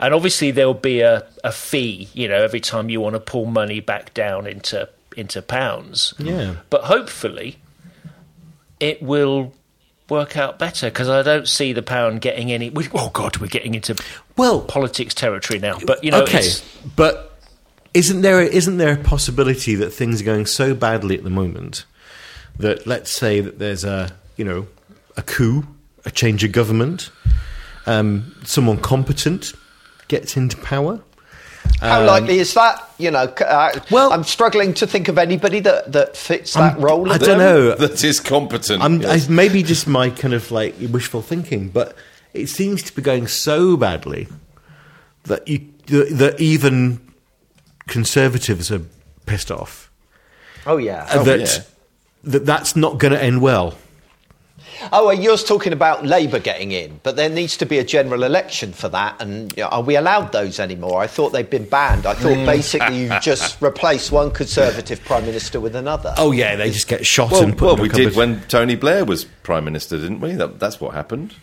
And 0.01 0.13
obviously 0.13 0.51
there'll 0.51 0.75
be 0.75 1.01
a, 1.01 1.25
a 1.43 1.53
fee, 1.53 2.09
you 2.13 2.29
know, 2.29 2.43
every 2.43 2.61
time 2.61 2.91
you 2.91 3.01
want 3.01 3.15
to 3.15 3.21
pull 3.21 3.47
money 3.47 3.81
back 3.81 4.13
down 4.15 4.47
into 4.47 4.89
into 5.17 5.41
pounds. 5.41 6.13
Yeah. 6.19 6.57
But 6.71 6.85
hopefully 6.85 7.57
it 8.81 9.01
will 9.03 9.53
work 10.09 10.37
out 10.37 10.59
better 10.59 10.89
because 10.91 11.09
I 11.09 11.23
don't 11.23 11.49
see 11.49 11.73
the 11.73 11.83
pound 11.83 12.21
getting 12.21 12.53
any. 12.53 12.71
we- 12.71 12.89
Oh 12.93 13.11
God, 13.13 13.39
we're 13.39 13.47
getting 13.47 13.75
into 13.75 13.97
well, 14.37 14.61
politics 14.61 15.15
territory 15.15 15.61
now. 15.61 15.79
But 15.87 16.03
you 16.05 16.11
know, 16.11 16.23
okay, 16.23 16.39
it's- 16.41 16.63
but 16.97 17.39
isn't 17.95 18.23
there 18.23 18.43
isn't 18.43 18.77
there 18.77 18.93
a 18.95 18.97
possibility 19.03 19.77
that 19.77 19.91
things 19.91 20.21
are 20.21 20.25
going 20.25 20.47
so 20.47 20.75
badly 20.75 21.17
at 21.17 21.23
the 21.25 21.31
moment 21.31 21.85
that 22.59 22.87
let's 22.87 23.11
say 23.11 23.41
that 23.41 23.59
there's 23.61 23.85
a 23.85 24.11
you 24.37 24.45
know 24.45 24.67
a 25.17 25.23
coup, 25.23 25.67
a 26.05 26.11
change 26.11 26.45
of 26.45 26.53
government, 26.53 27.11
um, 27.87 28.35
someone 28.45 28.79
competent 28.79 29.53
gets 30.09 30.37
into 30.37 30.57
power. 30.59 31.01
How 31.81 32.05
likely 32.05 32.39
is 32.39 32.53
that? 32.55 32.83
You 32.99 33.11
know, 33.11 33.27
c- 33.27 33.45
uh, 33.45 33.71
um, 33.75 33.81
well- 33.91 34.13
I'm 34.13 34.25
struggling 34.25 34.75
to 34.75 34.87
think 34.87 35.09
of 35.09 35.17
anybody 35.19 35.61
that, 35.61 35.93
that 35.93 36.17
fits 36.17 36.55
that 36.55 36.75
I'm- 36.75 36.81
role. 36.81 37.11
I 37.11 37.19
don't 37.19 37.39
know. 37.39 37.75
That 37.75 38.05
is 38.05 38.21
competent. 38.21 38.83
I'm 38.83 39.01
yes. 39.01 39.29
I, 39.29 39.33
maybe 39.33 39.63
just 39.63 39.87
my 39.87 40.11
kind 40.11 40.35
of 40.35 40.51
like 40.51 40.75
wishful 40.91 41.23
thinking, 41.23 41.69
but 41.71 41.97
it 42.35 42.49
seems 42.49 42.83
to 42.85 42.95
be 42.95 43.01
going 43.03 43.27
so 43.29 43.77
badly 43.77 44.29
that 45.25 45.49
you 45.49 45.67
that, 45.87 46.09
that 46.11 46.41
even 46.41 47.01
conservatives 47.87 48.71
are 48.71 48.83
pissed 49.27 49.51
off. 49.51 49.91
Oh 50.67 50.77
yeah. 50.77 51.07
Oh, 51.13 51.25
that 51.25 51.41
yeah. 51.41 51.63
that 52.25 52.47
that's 52.47 52.77
not 52.77 52.99
going 52.99 53.13
to 53.13 53.23
end 53.23 53.41
well. 53.41 53.75
Oh, 54.93 55.07
well, 55.07 55.15
you're 55.15 55.37
talking 55.37 55.73
about 55.73 56.05
Labour 56.05 56.39
getting 56.39 56.73
in, 56.73 57.01
but 57.03 57.17
there 57.17 57.29
needs 57.29 57.57
to 57.59 57.67
be 57.67 57.79
a 57.79 57.85
general 57.85 58.23
election 58.23 58.73
for 58.73 58.89
that. 58.91 59.21
And 59.21 59.53
you 59.57 59.63
know, 59.63 59.69
are 59.69 59.83
we 59.83 59.97
allowed 59.97 60.33
those 60.33 60.61
anymore? 60.61 61.01
I 61.01 61.07
thought 61.07 61.31
they'd 61.31 61.51
been 61.51 61.69
banned. 61.69 62.07
I 62.07 62.15
thought 62.15 62.37
mm. 62.37 62.47
basically 62.47 63.05
you 63.05 63.21
just 63.21 63.61
replace 63.63 64.11
one 64.11 64.31
Conservative 64.31 65.03
Prime 65.05 65.27
Minister 65.27 65.61
with 65.61 65.77
another. 65.77 66.15
Oh 66.19 66.33
yeah, 66.33 66.57
they 66.57 66.71
just 66.71 66.89
get 66.89 67.07
shot 67.07 67.31
well, 67.31 67.43
and 67.43 67.57
put 67.57 67.67
well 67.67 67.77
in 67.77 67.83
we 67.83 67.89
cupboard. 67.89 68.05
did 68.05 68.17
when 68.17 68.41
Tony 68.49 68.77
Blair 68.77 69.05
was 69.05 69.25
prime 69.25 69.65
minister, 69.65 69.97
didn't 69.97 70.21
we? 70.21 70.33
That, 70.33 70.59
that's 70.59 70.81
what 70.81 70.95
happened. 70.95 71.35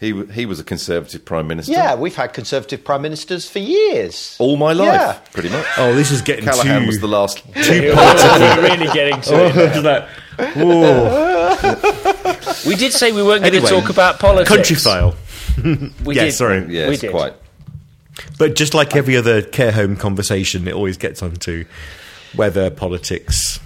He 0.00 0.12
he 0.26 0.46
was 0.46 0.60
a 0.60 0.64
conservative 0.64 1.24
prime 1.24 1.48
minister. 1.48 1.72
Yeah, 1.72 1.96
we've 1.96 2.14
had 2.14 2.32
Conservative 2.32 2.84
Prime 2.84 3.02
Ministers 3.02 3.48
for 3.50 3.58
years. 3.58 4.36
all 4.38 4.56
my 4.56 4.72
life, 4.72 4.92
Yeah. 4.94 5.18
pretty 5.32 5.48
much. 5.48 5.66
Oh, 5.76 5.92
this 5.94 6.12
is 6.12 6.22
getting 6.22 6.44
Callaghan 6.44 6.82
too. 6.82 6.86
was 6.86 7.00
the 7.00 7.08
last. 7.08 7.42
we're 7.46 7.54
really 8.62 8.86
getting 8.92 9.20
to 9.22 9.46
it. 9.46 9.76
Oh, 9.76 9.82
that- 9.82 10.08
Whoa. 10.54 11.74
We 12.68 12.76
did 12.76 12.92
say 12.92 13.10
we 13.12 13.22
weren't 13.24 13.42
going 13.42 13.60
to 13.60 13.68
talk 13.68 13.88
about 13.90 14.20
politics. 14.20 14.50
Countryfile. 14.70 15.14
We 16.04 16.14
Yeah, 16.14 16.26
did. 16.26 16.32
sorry. 16.34 16.64
Yes, 16.72 16.88
we 16.90 16.96
did. 16.96 17.10
quite. 17.10 17.34
But 18.38 18.54
just 18.54 18.74
like 18.74 18.94
every 18.94 19.16
other 19.16 19.42
care 19.42 19.72
home 19.72 19.96
conversation, 19.96 20.68
it 20.68 20.74
always 20.74 20.96
gets 20.96 21.20
onto 21.24 21.64
weather, 22.36 22.70
politics. 22.70 23.58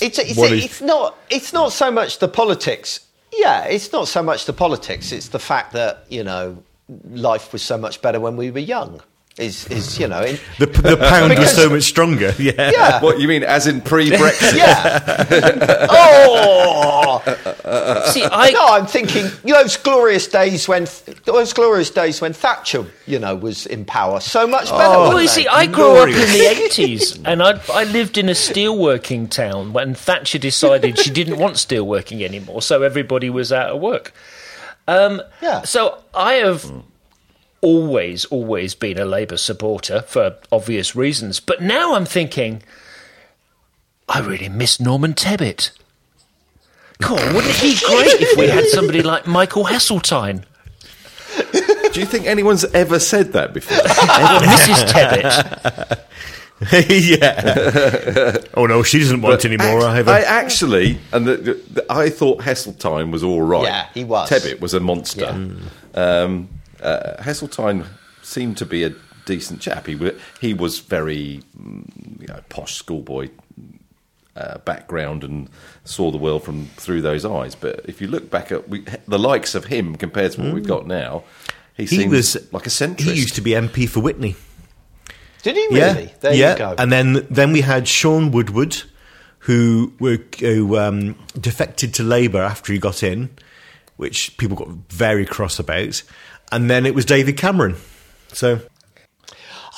It's, 0.00 0.16
it's, 0.20 0.36
What 0.38 0.52
is- 0.52 0.64
it's 0.64 0.80
not. 0.80 1.16
It's 1.30 1.52
not 1.52 1.72
so 1.72 1.90
much 1.90 2.20
the 2.20 2.28
politics. 2.28 3.00
Yeah, 3.36 3.64
it's 3.64 3.92
not 3.92 4.08
so 4.08 4.22
much 4.22 4.44
the 4.46 4.52
politics. 4.52 5.12
It's 5.12 5.28
the 5.28 5.38
fact 5.38 5.72
that 5.72 6.06
you 6.08 6.24
know 6.24 6.62
life 7.10 7.52
was 7.52 7.62
so 7.62 7.78
much 7.78 8.02
better 8.02 8.20
when 8.20 8.36
we 8.36 8.50
were 8.50 8.60
young. 8.60 9.00
Is 9.36 9.66
is 9.66 9.98
you 9.98 10.06
know 10.06 10.22
in, 10.22 10.38
The, 10.60 10.66
the 10.66 10.96
pound 10.96 11.36
was 11.36 11.50
so 11.50 11.68
much 11.68 11.82
stronger. 11.82 12.32
Yeah. 12.38 12.70
yeah 12.70 13.00
What 13.02 13.18
you 13.18 13.26
mean, 13.26 13.42
as 13.42 13.66
in 13.66 13.80
pre-Brexit? 13.80 14.56
yeah. 14.56 15.86
oh 15.90 17.20
See, 18.12 18.22
I 18.24 18.50
no, 18.52 18.64
I'm 18.64 18.86
thinking 18.86 19.26
you 19.44 19.52
know, 19.54 19.62
those 19.62 19.76
glorious 19.76 20.28
days 20.28 20.68
when 20.68 20.86
those 21.24 21.52
glorious 21.52 21.90
days 21.90 22.20
when 22.20 22.32
Thatcher 22.32 22.86
you 23.06 23.18
know 23.18 23.34
was 23.34 23.66
in 23.66 23.84
power. 23.84 24.20
So 24.20 24.46
much 24.46 24.70
better. 24.70 24.88
Well, 24.88 25.20
you 25.20 25.26
see, 25.28 25.48
I 25.48 25.66
grew 25.66 25.96
up 25.96 26.08
in 26.08 26.14
the 26.14 26.46
eighties, 26.56 27.18
and 27.24 27.42
I 27.42 27.60
I 27.72 27.84
lived 27.84 28.18
in 28.18 28.28
a 28.28 28.32
steelworking 28.32 29.28
town 29.30 29.72
when 29.72 29.94
Thatcher 29.94 30.38
decided 30.38 30.98
she 30.98 31.10
didn't 31.10 31.38
want 31.38 31.56
steelworking 31.56 32.22
anymore, 32.22 32.62
so 32.62 32.82
everybody 32.82 33.30
was 33.30 33.52
out 33.52 33.70
of 33.70 33.80
work. 33.80 34.12
Um, 34.86 35.22
Yeah. 35.42 35.62
So 35.62 35.98
I 36.14 36.34
have 36.34 36.70
always, 37.64 38.24
always 38.26 38.74
been 38.74 38.98
a 38.98 39.04
Labour 39.04 39.36
supporter 39.36 40.02
for 40.02 40.36
obvious 40.52 40.94
reasons, 40.94 41.40
but 41.40 41.60
now 41.62 41.94
I'm 41.94 42.04
thinking, 42.04 42.62
I 44.08 44.20
really 44.20 44.48
miss 44.48 44.78
Norman 44.78 45.14
Tebbit. 45.14 45.70
God, 47.00 47.34
wouldn't 47.34 47.54
it 47.56 47.60
be 47.60 47.74
great 47.86 48.20
if 48.20 48.38
we 48.38 48.46
had 48.48 48.66
somebody 48.66 49.02
like 49.02 49.26
Michael 49.26 49.64
Heseltine, 49.64 50.44
Do 51.92 52.00
you 52.00 52.06
think 52.06 52.26
anyone's 52.26 52.64
ever 52.66 52.98
said 53.00 53.32
that 53.32 53.52
before? 53.54 53.76
Mrs. 53.78 54.84
Tebbit? 54.92 56.00
yeah. 57.20 58.36
oh 58.54 58.66
no, 58.66 58.82
she 58.82 59.00
doesn't 59.00 59.20
want 59.22 59.44
any 59.44 59.56
more 59.56 59.78
Act- 59.80 59.98
either. 59.98 60.12
I 60.12 60.20
actually, 60.20 60.98
and 61.12 61.26
the, 61.26 61.36
the, 61.36 61.54
the- 61.54 61.86
I 61.92 62.10
thought 62.10 62.40
Heseltine 62.40 63.10
was 63.10 63.22
all 63.24 63.42
right. 63.42 63.64
Yeah, 63.64 63.86
he 63.94 64.04
was. 64.04 64.28
Tebbit 64.30 64.60
was 64.60 64.74
a 64.74 64.80
monster. 64.80 65.20
Yeah. 65.94 66.00
Um, 66.22 66.48
uh, 66.84 67.22
Heseltine 67.22 67.86
seemed 68.22 68.56
to 68.58 68.66
be 68.66 68.84
a 68.84 68.92
decent 69.24 69.60
chap. 69.60 69.86
He, 69.86 69.98
he 70.40 70.54
was 70.54 70.80
very, 70.80 71.42
mm, 71.58 72.20
you 72.20 72.26
know, 72.26 72.40
posh 72.48 72.74
schoolboy 72.74 73.30
uh, 74.36 74.58
background 74.58 75.24
and 75.24 75.48
saw 75.84 76.10
the 76.10 76.18
world 76.18 76.42
from 76.42 76.66
through 76.76 77.02
those 77.02 77.24
eyes. 77.24 77.54
But 77.54 77.80
if 77.84 78.00
you 78.00 78.08
look 78.08 78.30
back 78.30 78.52
at 78.52 78.68
we, 78.68 78.84
the 79.06 79.18
likes 79.18 79.54
of 79.54 79.66
him 79.66 79.96
compared 79.96 80.32
to 80.32 80.42
what 80.42 80.52
we've 80.52 80.66
got 80.66 80.86
now, 80.86 81.24
he, 81.76 81.84
he 81.84 81.96
seems 81.96 82.12
was 82.12 82.52
like 82.52 82.66
a 82.66 82.70
centrist. 82.70 83.00
He 83.00 83.14
used 83.14 83.34
to 83.36 83.40
be 83.40 83.52
MP 83.52 83.88
for 83.88 84.00
Witney. 84.00 84.36
Did 85.42 85.56
he 85.56 85.66
really? 85.66 86.04
Yeah, 86.04 86.08
There 86.20 86.34
yeah. 86.34 86.52
you 86.52 86.58
go. 86.58 86.74
And 86.78 86.90
then 86.90 87.26
then 87.30 87.52
we 87.52 87.60
had 87.60 87.86
Shaun 87.86 88.30
Woodward, 88.30 88.82
who 89.40 89.92
were 90.00 90.18
who 90.40 90.78
um, 90.78 91.16
defected 91.38 91.94
to 91.94 92.02
Labour 92.02 92.40
after 92.40 92.72
he 92.72 92.78
got 92.78 93.02
in, 93.02 93.30
which 93.96 94.36
people 94.38 94.56
got 94.56 94.68
very 94.88 95.26
cross 95.26 95.58
about. 95.58 96.02
And 96.54 96.70
then 96.70 96.86
it 96.86 96.94
was 96.94 97.04
David 97.04 97.36
Cameron. 97.36 97.74
So 98.32 98.60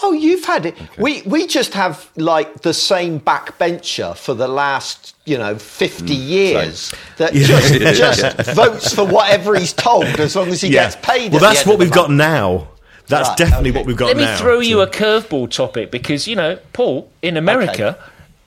Oh, 0.03 0.13
you've 0.13 0.45
had 0.45 0.67
it. 0.67 0.77
We 0.99 1.23
we 1.23 1.47
just 1.47 1.73
have 1.73 2.11
like 2.17 2.61
the 2.61 2.75
same 2.75 3.19
backbencher 3.19 4.15
for 4.15 4.35
the 4.35 4.47
last 4.47 5.17
you 5.25 5.39
know 5.39 5.57
fifty 5.57 6.17
mm, 6.17 6.29
years 6.29 6.95
that 7.17 7.33
just 7.33 7.73
just 8.35 8.51
votes 8.55 8.93
for 8.95 9.07
whatever 9.07 9.55
he's 9.59 9.73
told 9.73 10.05
as 10.05 10.37
long 10.37 10.49
as 10.49 10.61
he 10.61 10.69
gets 10.69 10.97
paid. 10.97 11.33
Well, 11.33 11.41
that's 11.41 11.65
what 11.65 11.79
we've 11.79 11.91
got 11.91 12.11
month. 12.11 12.19
now. 12.19 12.69
That's 13.09 13.29
Right, 13.31 13.39
definitely 13.39 13.71
okay. 13.71 13.79
what 13.79 13.87
we've 13.87 13.97
got 13.97 14.07
Let 14.09 14.17
me 14.17 14.25
now. 14.25 14.37
throw 14.37 14.59
you 14.59 14.77
So- 14.77 14.83
a 14.83 14.87
curveball 14.89 15.51
topic 15.51 15.91
because 15.91 16.27
you 16.29 16.37
know, 16.37 16.59
Paul, 16.73 17.09
in 17.23 17.37
America, 17.37 17.97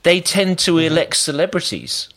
they 0.04 0.20
tend 0.22 0.60
to 0.60 0.76
mm-hmm. 0.76 0.92
elect 0.92 1.16
celebrities. 1.16 2.10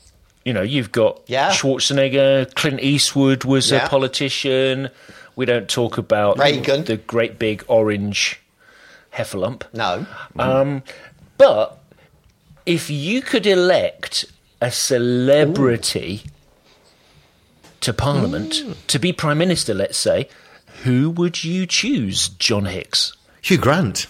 You 0.44 0.52
know, 0.52 0.62
you've 0.62 0.90
got 0.90 1.20
Yeah. 1.28 1.50
Schwarzenegger, 1.50 2.52
Clint 2.56 2.80
Eastwood 2.80 3.44
was 3.44 3.70
Yeah. 3.70 3.86
a 3.86 3.88
politician. 3.88 4.90
We 5.36 5.46
don't 5.46 5.68
talk 5.68 5.98
about 5.98 6.38
Reagan. 6.38 6.84
the 6.84 6.96
great 6.98 7.38
big 7.38 7.64
orange 7.68 8.40
heffalump. 9.14 9.62
No, 9.72 10.06
Um, 10.38 10.82
but 11.38 11.78
if 12.66 12.90
you 12.90 13.22
could 13.22 13.46
elect 13.46 14.24
a 14.60 14.70
celebrity 14.70 16.22
to 17.80 17.92
Parliament 17.92 18.52
Mm. 18.52 18.74
to 18.88 18.98
be 18.98 19.12
Prime 19.12 19.38
Minister, 19.38 19.74
let's 19.74 19.98
say, 19.98 20.28
who 20.84 21.10
would 21.10 21.42
you 21.44 21.66
choose, 21.66 22.28
John 22.28 22.66
Hicks? 22.66 23.12
Hugh 23.40 23.58
Grant. 23.58 24.06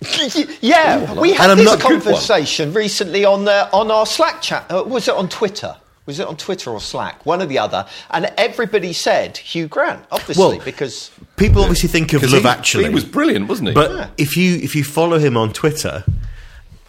yeah, 0.60 1.12
we 1.14 1.32
had 1.32 1.54
this 1.56 1.64
not- 1.64 1.80
good 1.80 1.90
one. 1.90 2.00
conversation 2.02 2.72
recently 2.72 3.24
on 3.24 3.48
uh, 3.48 3.68
on 3.72 3.90
our 3.90 4.06
Slack 4.06 4.40
chat. 4.40 4.70
Uh, 4.70 4.84
was 4.84 5.08
it 5.08 5.14
on 5.14 5.28
Twitter? 5.28 5.74
Was 6.08 6.18
it 6.20 6.26
on 6.26 6.38
Twitter 6.38 6.70
or 6.70 6.80
Slack? 6.80 7.26
One 7.26 7.42
or 7.42 7.44
the 7.46 7.58
other. 7.58 7.86
And 8.10 8.32
everybody 8.38 8.94
said 8.94 9.36
Hugh 9.36 9.68
Grant, 9.68 10.06
obviously, 10.10 10.42
Well, 10.42 10.58
because 10.64 11.10
People 11.36 11.60
obviously 11.60 11.90
think 11.90 12.14
of 12.14 12.22
'Cause 12.22 12.32
Love 12.32 12.44
he, 12.44 12.48
Actually. 12.48 12.84
he 12.84 12.90
was 12.90 13.04
brilliant, 13.04 13.46
wasn't 13.46 13.68
he? 13.68 13.74
But 13.74 14.10
if 14.16 14.34
you 14.34 14.56
if 14.56 14.74
you 14.74 14.84
follow 14.84 15.18
him 15.18 15.36
on 15.36 15.52
Twitter, 15.52 16.04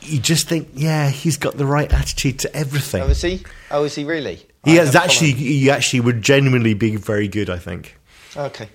you 0.01 0.19
just 0.19 0.47
think, 0.47 0.69
yeah, 0.73 1.09
he's 1.09 1.35
got 1.35 1.57
the 1.57 1.65
right 1.65 1.91
attitude 1.91 2.39
to 2.39 2.55
everything. 2.55 3.01
oh, 3.03 3.07
is 3.07 3.21
he? 3.21 3.43
Oh, 3.69 3.83
is 3.83 3.95
he 3.95 4.05
really? 4.05 4.45
he 4.63 4.79
I 4.79 4.83
has 4.85 4.93
don't 4.93 5.03
actually 5.03 5.33
he 5.33 5.69
actually 5.69 5.99
would 5.99 6.21
genuinely 6.21 6.73
be 6.73 6.95
very 6.95 7.27
good. 7.27 7.49
I 7.49 7.57
think. 7.57 7.97
Okay. 8.37 8.69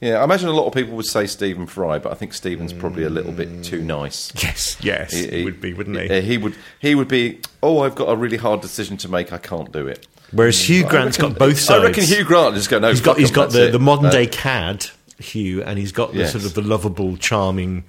Yeah, 0.00 0.18
I 0.20 0.24
imagine 0.24 0.48
a 0.48 0.52
lot 0.52 0.66
of 0.66 0.72
people 0.72 0.94
would 0.96 1.06
say 1.06 1.26
Stephen 1.26 1.66
Fry, 1.66 1.98
but 1.98 2.12
I 2.12 2.14
think 2.14 2.32
Stephen's 2.32 2.72
probably 2.72 3.02
a 3.04 3.10
little 3.10 3.32
bit 3.32 3.64
too 3.64 3.82
nice. 3.82 4.32
Yes, 4.42 4.76
yes, 4.80 5.12
he, 5.12 5.44
would 5.44 5.60
be, 5.60 5.74
wouldn't 5.74 5.98
he? 5.98 6.20
He 6.20 6.38
would. 6.38 6.54
He 6.80 6.94
would 6.94 7.08
be. 7.08 7.40
Oh, 7.62 7.80
I've 7.80 7.94
got 7.94 8.08
a 8.08 8.16
really 8.16 8.36
hard 8.36 8.60
decision 8.60 8.96
to 8.98 9.08
make. 9.08 9.32
I 9.32 9.38
can't 9.38 9.72
do 9.72 9.86
it. 9.88 10.06
Whereas 10.30 10.68
Hugh 10.68 10.86
I 10.86 10.88
Grant's 10.90 11.18
reckon- 11.18 11.32
got 11.32 11.38
both 11.38 11.58
sides. 11.58 11.82
I 11.84 11.86
reckon 11.88 12.04
Hugh 12.04 12.24
Grant 12.24 12.54
just 12.54 12.68
go 12.70 12.78
no. 12.78 12.90
He's 12.90 13.00
got 13.00 13.12
fuck 13.12 13.18
he's 13.18 13.30
him, 13.30 13.34
got 13.34 13.50
the, 13.50 13.68
it. 13.68 13.70
the 13.72 13.78
modern 13.78 14.06
Uh, 14.06 14.10
day 14.10 14.26
cad 14.26 14.86
Hugh, 15.18 15.62
and 15.64 15.78
he's 15.78 15.90
got 15.92 16.12
the 16.12 16.18
Yes. 16.20 16.32
sort 16.32 16.44
of 16.44 16.54
the 16.54 16.62
lovable, 16.62 17.16
charming, 17.16 17.84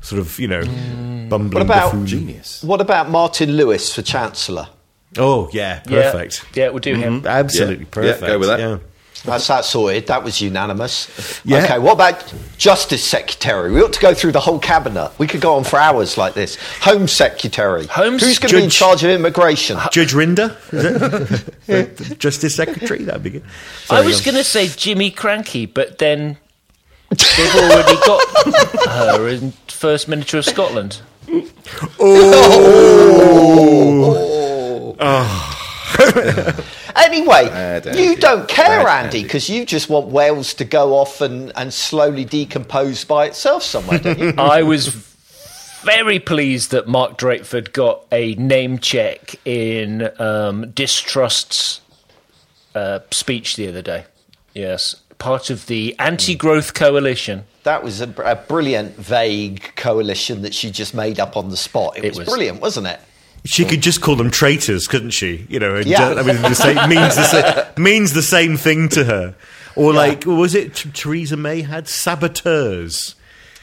sort 0.00 0.20
of 0.20 0.38
you 0.38 0.46
know, 0.48 0.62
bumbling 1.28 1.50
What 1.54 1.62
about- 1.62 1.84
buffoon. 1.92 2.06
genius. 2.06 2.62
What 2.62 2.80
about 2.80 3.10
Martin 3.10 3.52
Lewis 3.56 3.92
for 3.94 4.02
Chancellor? 4.02 4.68
Oh 5.16 5.48
yeah, 5.52 5.80
perfect. 5.80 6.44
Yeah, 6.54 6.64
yeah 6.64 6.68
we'll 6.70 6.78
do 6.80 6.94
him. 6.94 7.26
Absolutely 7.26 7.76
Yeah, 7.76 7.80
yeah, 7.80 7.86
perfect. 7.90 8.26
go 8.26 8.38
with 8.38 8.48
that. 8.48 8.60
Yeah. 8.60 8.78
That's 9.24 9.48
that 9.48 9.64
sorted. 9.64 10.06
That 10.06 10.22
was 10.22 10.40
unanimous. 10.40 11.40
Yeah. 11.44 11.64
Okay, 11.64 11.78
what 11.78 11.94
about 11.94 12.32
Justice 12.56 13.04
Secretary? 13.04 13.72
We 13.72 13.82
ought 13.82 13.92
to 13.92 14.00
go 14.00 14.14
through 14.14 14.32
the 14.32 14.40
whole 14.40 14.58
cabinet. 14.58 15.12
We 15.18 15.26
could 15.26 15.40
go 15.40 15.54
on 15.54 15.64
for 15.64 15.78
hours 15.78 16.16
like 16.16 16.34
this. 16.34 16.56
Home 16.82 17.08
Secretary. 17.08 17.86
Home 17.86 18.18
Who's 18.18 18.38
going 18.38 18.50
to 18.50 18.56
be 18.56 18.64
in 18.64 18.70
charge 18.70 19.02
of 19.02 19.10
immigration? 19.10 19.78
Judge 19.90 20.12
Rinder, 20.12 20.56
is 21.68 22.16
Justice 22.18 22.54
Secretary. 22.54 23.04
That'd 23.04 23.22
be 23.22 23.30
good. 23.30 23.44
I 23.90 24.02
was 24.02 24.20
um, 24.20 24.24
going 24.24 24.36
to 24.36 24.44
say 24.44 24.68
Jimmy 24.68 25.10
Krankie, 25.10 25.72
but 25.72 25.98
then 25.98 26.38
they've 27.10 27.54
already 27.54 27.96
got 28.06 28.22
her 28.88 29.28
in 29.28 29.52
First 29.68 30.08
Minister 30.08 30.38
of 30.38 30.44
Scotland. 30.44 31.00
Anyway, 37.08 37.48
Bad, 37.48 37.84
you 37.86 37.90
Andy. 38.10 38.16
don't 38.20 38.48
care, 38.48 38.84
Bad, 38.84 39.04
Andy, 39.06 39.18
Andy. 39.18 39.22
because 39.22 39.48
you 39.48 39.64
just 39.64 39.88
want 39.88 40.08
Wales 40.08 40.52
to 40.54 40.64
go 40.64 40.94
off 40.94 41.20
and, 41.20 41.52
and 41.56 41.72
slowly 41.72 42.24
decompose 42.24 43.04
by 43.04 43.26
itself 43.26 43.62
somewhere, 43.62 43.98
don't 43.98 44.18
you? 44.18 44.34
I 44.38 44.62
was 44.62 44.88
very 45.82 46.18
pleased 46.18 46.70
that 46.72 46.86
Mark 46.88 47.16
Drakeford 47.16 47.72
got 47.72 48.04
a 48.12 48.34
name 48.34 48.78
check 48.78 49.36
in 49.46 50.10
um, 50.20 50.72
Liz 50.76 51.00
Truss's 51.00 51.80
uh, 52.74 53.00
speech 53.10 53.56
the 53.56 53.68
other 53.68 53.82
day. 53.82 54.04
Yes, 54.54 54.96
part 55.18 55.50
of 55.50 55.66
the 55.66 55.94
anti-growth 55.98 56.74
coalition. 56.74 57.44
that 57.62 57.82
was 57.82 58.00
a, 58.00 58.12
a 58.24 58.34
brilliant, 58.36 58.96
vague 58.96 59.72
coalition 59.76 60.42
that 60.42 60.52
she 60.54 60.70
just 60.70 60.94
made 60.94 61.18
up 61.20 61.36
on 61.36 61.48
the 61.50 61.56
spot. 61.56 61.96
It, 61.96 62.04
It 62.04 62.08
was, 62.10 62.18
was. 62.18 62.28
brilliant, 62.28 62.60
wasn't 62.60 62.86
it? 62.88 63.00
She 63.48 63.64
could 63.64 63.80
just 63.80 64.00
call 64.02 64.14
them 64.16 64.30
traitors, 64.30 64.86
couldn't 64.86 65.10
she? 65.10 65.46
You 65.48 65.58
know, 65.58 65.76
and, 65.76 65.86
Yeah. 65.86 66.08
uh, 66.10 66.14
I 66.16 66.22
mean, 66.22 66.40
the 66.42 66.54
same, 66.54 66.76
means 66.88 67.16
the 67.16 67.24
same, 67.24 67.64
means 67.82 68.12
the 68.12 68.22
same 68.22 68.56
thing 68.58 68.88
to 68.90 69.04
her. 69.04 69.34
Or 69.74 69.92
like, 69.94 70.26
was 70.26 70.54
it 70.54 70.74
T- 70.74 70.90
Theresa 70.92 71.36
May 71.36 71.62
had 71.62 71.88
saboteurs? 71.88 73.14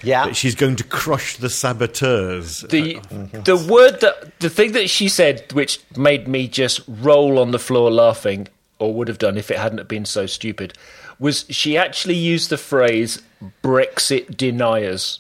Yeah. 0.02 0.26
That 0.26 0.36
she's 0.36 0.56
going 0.56 0.76
to 0.78 0.84
crush 0.84 1.38
the 1.38 1.50
saboteurs. 1.50 2.62
The 2.62 3.00
the 3.44 3.58
word 3.58 4.02
that 4.02 4.40
the 4.40 4.50
thing 4.50 4.72
that 4.74 4.90
she 4.90 5.08
said, 5.08 5.52
which 5.54 5.80
made 5.98 6.28
me 6.28 6.48
just 6.48 6.82
roll 6.88 7.40
on 7.40 7.52
the 7.52 7.60
floor 7.60 7.90
laughing, 7.92 8.48
or 8.80 8.94
would 8.94 9.08
have 9.08 9.18
done 9.18 9.38
if 9.38 9.50
it 9.52 9.58
hadn't 9.58 9.88
been 9.88 10.06
so 10.06 10.26
stupid, 10.26 10.74
was 11.20 11.46
she 11.50 11.78
actually 11.78 12.16
used 12.16 12.50
the 12.50 12.58
phrase 12.58 13.22
"Brexit 13.64 14.38
deniers." 14.38 15.20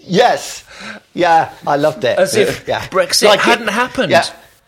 Yes. 0.00 0.64
Yeah, 1.14 1.52
I 1.66 1.76
loved 1.76 2.04
it. 2.04 2.18
as 2.18 2.34
if 2.36 2.66
yeah. 2.66 2.86
Brexit 2.88 3.26
Like 3.26 3.40
it- 3.40 3.42
hadn't 3.42 3.68
happened. 3.68 4.10
Yeah. 4.10 4.24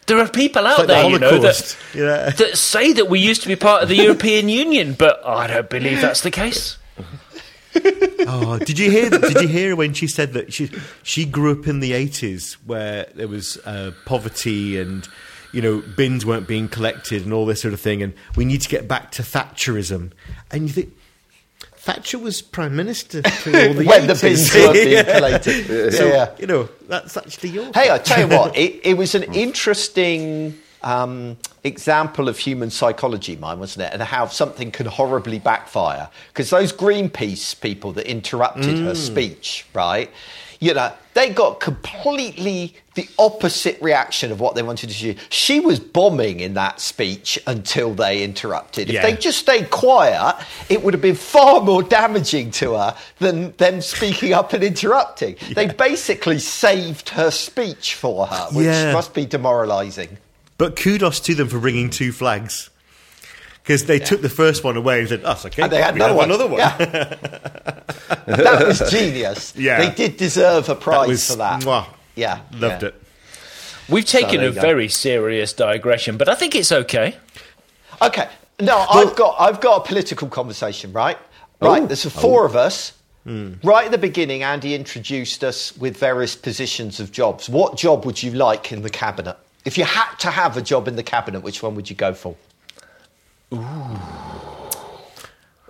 There 0.06 0.18
are 0.18 0.28
people 0.28 0.66
out 0.66 0.78
like 0.78 0.86
the 0.88 0.92
there, 0.94 1.10
you 1.10 1.18
know, 1.18 1.38
that, 1.38 1.76
Yeah. 1.94 2.30
that 2.36 2.58
say 2.58 2.92
that 2.92 3.08
we 3.08 3.20
used 3.20 3.42
to 3.42 3.48
be 3.48 3.54
part 3.56 3.82
of 3.84 3.88
the 3.88 3.94
European 3.96 4.48
Union, 4.64 4.94
but 4.98 5.24
I 5.24 5.46
don't 5.46 5.70
believe 5.70 6.00
that's 6.00 6.22
the 6.22 6.30
case. 6.30 6.76
Oh, 8.24 8.58
did 8.58 8.78
you 8.78 8.90
hear? 8.90 9.08
Did 9.08 9.40
you 9.40 9.48
hear 9.48 9.74
when 9.74 9.94
she 9.94 10.06
said 10.06 10.34
that 10.34 10.52
she 10.52 10.70
she 11.02 11.24
grew 11.24 11.52
up 11.58 11.66
in 11.66 11.80
the 11.80 11.94
eighties 11.94 12.54
where 12.66 13.06
there 13.14 13.26
was 13.28 13.56
uh, 13.64 13.92
poverty 14.04 14.78
and 14.78 15.08
you 15.52 15.62
know 15.62 15.82
bins 15.96 16.24
weren't 16.26 16.46
being 16.46 16.68
collected 16.68 17.24
and 17.24 17.32
all 17.32 17.46
this 17.46 17.62
sort 17.62 17.72
of 17.72 17.80
thing, 17.80 18.02
and 18.02 18.12
we 18.36 18.44
need 18.44 18.60
to 18.60 18.68
get 18.68 18.86
back 18.86 19.10
to 19.12 19.22
Thatcherism. 19.22 20.12
And 20.50 20.62
you 20.64 20.68
think 20.68 20.94
Thatcher 21.82 22.18
was 22.20 22.42
prime 22.42 22.76
minister 22.76 23.22
through 23.26 23.54
all 23.54 23.74
the 23.74 23.84
when 23.84 24.06
the 24.06 24.14
bins 24.14 24.54
weren't 24.54 24.72
being 24.74 25.04
collated. 25.04 25.92
So, 25.92 26.06
yeah. 26.06 26.30
you 26.38 26.46
know, 26.46 26.68
that's 26.86 27.16
actually 27.16 27.50
your. 27.50 27.72
Hey, 27.74 27.90
I 27.90 27.98
tell 27.98 28.20
you 28.20 28.28
what, 28.28 28.56
it, 28.56 28.86
it 28.86 28.94
was 28.94 29.16
an 29.16 29.24
interesting 29.34 30.56
um, 30.82 31.36
example 31.64 32.28
of 32.28 32.38
human 32.38 32.70
psychology, 32.70 33.34
mine, 33.34 33.58
wasn't 33.58 33.86
it? 33.86 33.92
And 33.94 34.00
how 34.00 34.26
something 34.26 34.70
can 34.70 34.86
horribly 34.86 35.40
backfire. 35.40 36.08
Because 36.28 36.50
those 36.50 36.72
Greenpeace 36.72 37.60
people 37.60 37.92
that 37.94 38.08
interrupted 38.08 38.78
her 38.78 38.94
speech, 38.94 39.66
right? 39.74 40.08
You 40.62 40.74
know, 40.74 40.92
they 41.14 41.30
got 41.30 41.58
completely 41.58 42.76
the 42.94 43.08
opposite 43.18 43.82
reaction 43.82 44.30
of 44.30 44.38
what 44.38 44.54
they 44.54 44.62
wanted 44.62 44.90
to 44.90 44.96
do. 44.96 45.16
She 45.28 45.58
was 45.58 45.80
bombing 45.80 46.38
in 46.38 46.54
that 46.54 46.78
speech 46.78 47.36
until 47.48 47.94
they 47.94 48.22
interrupted. 48.22 48.88
If 48.88 48.94
Yeah. 48.94 49.02
they 49.02 49.16
just 49.16 49.40
stayed 49.40 49.70
quiet, 49.70 50.36
it 50.68 50.84
would 50.84 50.94
have 50.94 51.00
been 51.00 51.16
far 51.16 51.62
more 51.62 51.82
damaging 51.82 52.52
to 52.52 52.74
her 52.74 52.94
than 53.18 53.54
them 53.56 53.80
speaking 53.80 54.34
up 54.34 54.52
and 54.52 54.62
interrupting. 54.62 55.34
They 55.52 55.66
basically 55.66 56.38
saved 56.38 57.08
her 57.08 57.32
speech 57.32 57.94
for 57.94 58.28
her, 58.28 58.46
which 58.52 58.66
Yeah. 58.66 58.92
must 58.92 59.14
be 59.14 59.26
demoralising. 59.26 60.16
But 60.58 60.76
kudos 60.76 61.18
to 61.20 61.34
them 61.34 61.48
for 61.48 61.58
bringing 61.58 61.90
two 61.90 62.12
flags. 62.12 62.70
Because 63.62 63.84
they 63.86 63.98
took 64.00 64.22
the 64.22 64.28
first 64.28 64.64
one 64.64 64.76
away 64.76 65.00
and 65.00 65.08
said, 65.08 65.20
oh, 65.20 65.28
"That's 65.28 65.46
okay." 65.46 65.62
And 65.62 65.72
they 65.72 65.80
had 65.80 65.94
we 65.94 66.00
another 66.00 66.16
one. 66.16 66.24
Another 66.24 66.46
one. 66.48 66.58
Yeah. 66.58 66.76
that 68.26 68.66
was 68.66 68.90
genius. 68.90 69.54
Yeah. 69.62 69.78
They 69.78 69.94
did 69.94 70.16
deserve 70.16 70.68
a 70.68 70.74
prize 70.74 71.08
was- 71.08 71.30
for 71.30 71.36
that. 71.36 71.62
mwah. 71.62 71.86
Yeah. 72.14 72.40
Loved 72.52 72.82
yeah. 72.82 72.88
it. 72.88 73.02
We've 73.88 74.04
taken 74.04 74.40
there 74.40 74.50
a 74.50 74.52
go. 74.52 74.60
very 74.60 74.88
serious 74.88 75.52
digression, 75.52 76.16
but 76.16 76.28
I 76.28 76.34
think 76.34 76.54
it's 76.54 76.72
okay. 76.72 77.16
Okay. 78.00 78.28
No, 78.60 78.78
I've 78.78 79.14
got 79.16 79.36
I've 79.38 79.60
got 79.60 79.84
a 79.84 79.88
political 79.88 80.28
conversation, 80.28 80.92
right? 80.92 81.18
Right. 81.60 81.82
Oh. 81.82 81.86
There's 81.86 82.04
four 82.04 82.44
of 82.44 82.56
us. 82.56 82.92
Hmm. 83.24 83.54
Right 83.62 83.86
at 83.86 83.92
the 83.92 83.98
beginning, 83.98 84.42
Andy 84.42 84.74
introduced 84.74 85.44
us 85.44 85.76
with 85.76 85.96
various 85.96 86.34
positions 86.34 86.98
of 86.98 87.12
jobs. 87.12 87.48
What 87.48 87.76
job 87.76 88.04
would 88.04 88.20
you 88.20 88.32
like 88.32 88.72
in 88.72 88.82
the 88.82 88.90
cabinet? 88.90 89.36
If 89.64 89.78
you 89.78 89.84
had 89.84 90.16
to 90.16 90.30
have 90.30 90.56
a 90.56 90.62
job 90.62 90.88
in 90.88 90.96
the 90.96 91.04
cabinet, 91.04 91.40
which 91.40 91.62
one 91.62 91.76
would 91.76 91.88
you 91.88 91.94
go 91.94 92.14
for? 92.14 92.34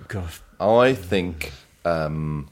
God. 0.08 0.28
I 0.60 0.94
think 0.94 1.52
um, 1.84 2.48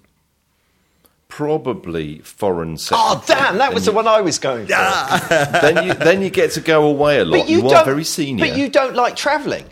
probably 1.29 2.19
foreign 2.21 2.77
secretary. 2.77 3.13
Oh, 3.17 3.25
damn! 3.27 3.59
That 3.59 3.73
was 3.75 3.85
the 3.85 3.93
one 3.93 4.07
I 4.09 4.21
was 4.21 4.39
going 4.39 4.67
for. 4.67 4.73
then 5.63 5.87
you 5.87 5.95
then 5.95 6.23
you 6.23 6.31
get 6.31 6.53
to 6.53 6.61
go 6.61 6.87
away 6.87 7.21
a 7.21 7.25
lot. 7.25 7.41
But 7.41 7.49
you, 7.49 7.57
you 7.59 7.63
don't, 7.63 7.75
are 7.75 7.85
very 7.85 8.05
senior. 8.05 8.47
But 8.47 8.57
you 8.57 8.69
don't 8.69 8.95
like 8.95 9.17
travelling. 9.17 9.67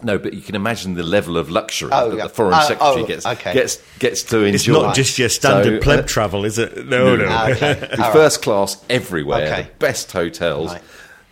No, 0.00 0.16
but 0.16 0.32
you 0.32 0.42
can 0.42 0.54
imagine 0.54 0.94
the 0.94 1.02
level 1.02 1.36
of 1.36 1.50
luxury 1.50 1.90
Oh, 1.92 2.10
that 2.10 2.16
yeah. 2.16 2.22
the 2.24 2.28
foreign 2.28 2.54
Oh, 2.54 2.60
secretary 2.68 3.02
oh, 3.02 3.06
gets 3.06 3.26
okay. 3.26 3.52
gets 3.52 3.82
gets 3.98 4.22
to 4.24 4.44
enjoy. 4.44 4.54
It's 4.54 4.68
not 4.68 4.94
just 4.94 5.18
your 5.18 5.28
standard 5.28 5.82
So, 5.82 5.84
pleb 5.84 6.04
uh, 6.04 6.06
travel, 6.06 6.44
is 6.44 6.56
it? 6.58 6.86
No, 6.86 7.16
no. 7.16 7.26
Ah, 7.28 7.48
okay. 7.50 7.74
Be 7.80 7.86
All 7.90 7.96
right. 7.98 8.12
first 8.12 8.40
class 8.42 8.82
everywhere, 8.88 9.44
Okay. 9.46 9.62
the 9.62 9.68
best 9.80 10.12
hotels. 10.12 10.72
Right. 10.72 10.82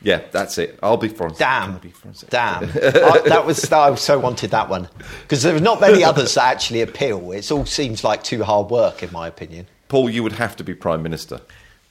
Yeah, 0.02 0.22
that's 0.30 0.58
it. 0.58 0.78
I'll 0.82 0.96
be 0.98 1.08
foreign. 1.08 1.34
Can 1.34 1.46
I 1.46 1.66
Damn. 1.66 1.78
be 1.78 1.90
foreign? 1.90 2.14
Damn. 2.28 2.64
I, 2.64 3.22
that 3.26 3.44
was 3.46 3.72
I 3.72 3.94
so 3.96 4.18
wanted 4.18 4.50
that 4.50 4.68
one 4.68 4.88
because 5.22 5.42
there 5.42 5.56
are 5.56 5.60
not 5.60 5.80
many 5.80 6.04
others 6.04 6.34
that 6.34 6.44
actually 6.44 6.82
appeal. 6.82 7.32
It 7.32 7.50
all 7.50 7.64
seems 7.66 8.04
like 8.04 8.22
too 8.22 8.44
hard 8.44 8.70
work, 8.70 9.02
in 9.02 9.10
my 9.12 9.26
opinion. 9.26 9.66
Paul, 9.88 10.10
you 10.10 10.22
would 10.22 10.32
have 10.32 10.54
to 10.56 10.64
be 10.64 10.74
prime 10.74 11.02
minister. 11.02 11.40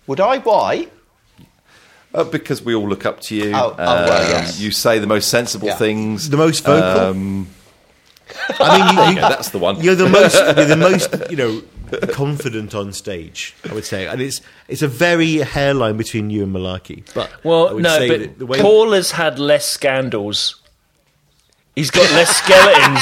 Would 0.08 0.20
I? 0.20 0.38
Why? 0.38 0.88
Uh, 2.14 2.24
because 2.24 2.62
we 2.62 2.74
all 2.76 2.88
look 2.88 3.06
up 3.06 3.20
to 3.22 3.36
you. 3.36 3.52
Oh, 3.54 3.72
oh, 3.72 3.76
well, 3.78 4.22
Um, 4.24 4.30
yes. 4.30 4.60
You 4.60 4.72
say 4.72 5.00
the 5.00 5.08
most 5.08 5.30
sensible 5.30 5.68
Yeah. 5.68 5.76
things. 5.76 6.30
The 6.30 6.38
most 6.38 6.64
vocal. 6.64 7.02
Um, 7.02 7.48
I 8.60 8.78
mean, 8.78 8.96
you, 8.96 9.04
you, 9.10 9.16
yeah, 9.22 9.30
that's 9.30 9.50
the 9.50 9.58
one. 9.60 9.82
You're 9.82 9.96
the 9.96 10.08
most, 10.08 10.36
you're 10.36 10.66
the 10.66 10.78
most, 10.78 11.14
you 11.30 11.36
know, 11.38 11.62
confident 12.00 12.74
on 12.76 12.94
stage. 12.94 13.56
I 13.70 13.74
would 13.74 13.86
say, 13.86 14.08
and 14.08 14.22
it's 14.22 14.42
it's 14.68 14.82
a 14.82 14.88
very 14.88 15.38
hairline 15.38 15.98
between 15.98 16.30
you 16.30 16.44
and 16.44 16.54
Malarkey. 16.56 17.04
But 17.14 17.32
Well, 17.44 17.78
no, 17.80 18.08
but 18.08 18.40
the 18.40 18.46
way 18.46 18.60
Paul 18.62 18.92
has 18.94 19.12
had 19.12 19.40
less 19.40 19.66
scandals. 19.66 20.62
He's 21.76 21.92
got 21.92 22.10
less 22.14 22.34
skeletons 22.38 23.02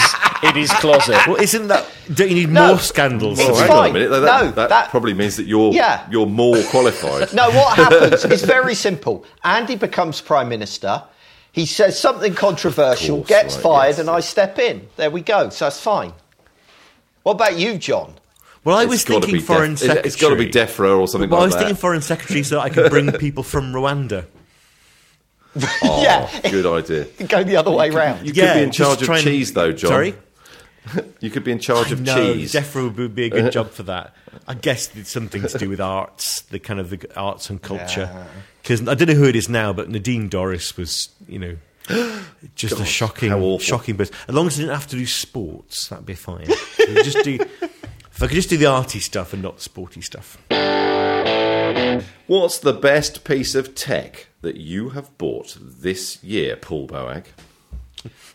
in 0.49 0.55
his 0.59 0.71
closet. 0.71 1.15
well, 1.27 1.35
isn't 1.35 1.67
that? 1.67 1.85
Don't 2.11 2.29
you 2.29 2.35
need 2.35 2.49
No. 2.49 2.69
more 2.69 2.79
scandals? 2.79 3.39
It's 3.39 3.59
hang 3.59 3.67
fine. 3.67 3.77
on 3.77 3.89
a 3.91 3.93
minute. 3.93 4.09
That, 4.09 4.21
No, 4.45 4.51
that, 4.51 4.69
that- 4.69 4.89
probably 4.89 5.13
means 5.13 5.35
that 5.37 5.45
you're 5.45 5.71
Yeah. 5.73 6.07
you're 6.09 6.25
more 6.25 6.57
qualified. 6.63 7.31
No, 7.35 7.51
what 7.51 7.75
happens 7.77 8.25
is 8.25 8.43
very 8.43 8.73
simple. 8.73 9.25
Andy 9.43 9.75
becomes 9.75 10.21
prime 10.21 10.49
minister. 10.49 11.03
He 11.51 11.67
says 11.67 11.99
something 11.99 12.33
controversial, 12.33 13.17
course, 13.17 13.27
gets 13.29 13.53
right, 13.57 13.63
fired, 13.63 13.89
yes. 13.89 13.99
and 13.99 14.09
I 14.09 14.21
step 14.21 14.57
in. 14.57 14.87
There 14.95 15.11
we 15.11 15.21
go. 15.21 15.49
So 15.49 15.65
that's 15.65 15.79
fine. 15.79 16.13
What 17.21 17.33
about 17.33 17.59
you, 17.59 17.77
John? 17.77 18.15
Well, 18.63 18.77
I 18.77 18.83
It's 18.83 18.89
was 18.91 19.03
thinking 19.03 19.39
foreign 19.41 19.71
Def- 19.71 19.79
secretary. 19.79 20.07
It's 20.07 20.15
got 20.15 20.29
to 20.29 20.35
be 20.35 20.47
DEFRA 20.49 20.97
or 20.99 21.07
something 21.07 21.29
Well, 21.29 21.41
I 21.41 21.45
was 21.45 21.53
that. 21.53 21.59
thinking 21.59 21.75
foreign 21.75 22.01
secretary 22.01 22.43
so 22.43 22.59
I 22.59 22.69
could 22.69 22.89
bring 22.89 23.11
people 23.13 23.43
from 23.43 23.73
Rwanda. 23.73 24.25
Oh, 25.83 26.01
yeah, 26.01 26.49
good 26.49 26.65
idea. 26.65 27.05
go 27.27 27.43
the 27.43 27.57
other 27.57 27.69
way 27.69 27.91
round. 27.91 28.25
You 28.25 28.33
Yeah, 28.33 28.53
could 28.53 28.59
be 28.59 28.63
in 28.63 28.71
charge 28.71 29.01
of 29.01 29.05
try 29.05 29.17
and- 29.17 29.23
cheese, 29.23 29.53
though, 29.53 29.71
John. 29.71 29.89
Sorry? 29.89 30.15
You 31.21 31.29
could 31.29 31.43
be 31.45 31.51
in 31.53 31.59
charge 31.59 31.91
of 31.93 32.01
no, 32.01 32.15
cheese. 32.33 32.51
DEFRA 32.53 32.97
would 32.97 33.15
be 33.15 33.25
a 33.25 33.29
good 33.29 33.51
job 33.57 33.69
for 33.69 33.83
that. 33.83 34.13
I 34.47 34.53
guess 34.55 34.93
it's 34.97 35.09
something 35.11 35.41
to 35.43 35.57
do 35.57 35.69
with 35.69 35.79
arts, 35.79 36.41
the 36.41 36.59
kind 36.59 36.77
of 36.79 36.89
the 36.89 37.07
arts 37.15 37.49
and 37.49 37.61
culture. 37.61 38.27
Because 38.61 38.81
I 38.87 38.93
don't 38.95 39.07
know 39.07 39.13
who 39.13 39.23
it 39.25 39.35
is 39.37 39.47
now, 39.47 39.71
but 39.73 39.89
Nadine 39.89 40.29
Dorries 40.29 40.75
was, 40.75 41.07
you 41.27 41.39
know, 41.39 41.55
just 42.55 42.79
a 42.81 42.85
shocking, 42.85 43.59
shocking 43.59 43.95
person. 43.95 44.13
As 44.27 44.35
long 44.35 44.47
as 44.47 44.57
I 44.57 44.63
didn't 44.63 44.73
have 44.75 44.87
to 44.87 44.97
do 44.97 45.05
sports, 45.05 45.87
that'd 45.87 46.05
be 46.05 46.15
fine. 46.15 46.47
Just 46.77 47.23
do, 47.23 47.39
if 48.15 48.21
I 48.23 48.27
could 48.27 48.35
just 48.35 48.49
do 48.49 48.57
the 48.57 48.65
arty 48.67 48.99
stuff 48.99 49.33
and 49.33 49.41
not 49.41 49.57
the 49.57 49.63
sporty 49.63 50.01
stuff. 50.01 50.37
What's 52.27 52.57
the 52.59 52.73
best 52.73 53.23
piece 53.23 53.55
of 53.55 53.75
tech 53.75 54.27
that 54.41 54.55
you 54.55 54.89
have 54.89 55.15
bought 55.17 55.57
this 55.61 56.23
year, 56.23 56.55
Paul 56.55 56.87
Boag? 56.87 57.25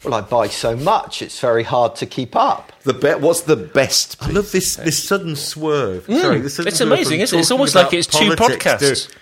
Well, 0.04 0.14
I 0.14 0.20
buy 0.22 0.46
so 0.48 0.76
much; 0.76 1.20
it's 1.22 1.38
very 1.40 1.62
hard 1.64 1.96
to 1.96 2.06
keep 2.06 2.34
up. 2.36 2.72
The 2.84 2.94
be- 2.94 3.14
What's 3.14 3.42
the 3.42 3.56
best? 3.56 4.16
I 4.20 4.26
piece 4.26 4.34
love 4.36 4.44
of 4.46 4.52
this 4.52 4.76
tech? 4.76 4.84
this 4.84 5.02
sudden 5.06 5.36
swerve. 5.36 6.06
Hmm. 6.06 6.18
Sorry, 6.18 6.40
this 6.40 6.54
sudden 6.54 6.68
It's 6.68 6.78
swerve 6.78 6.92
amazing, 6.92 7.20
isn't 7.20 7.36
it? 7.38 7.40
It's 7.42 7.50
almost 7.50 7.74
like 7.74 7.92
it's 7.92 8.06
two 8.06 8.30
podcasts. 8.30 9.08
to- 9.08 9.14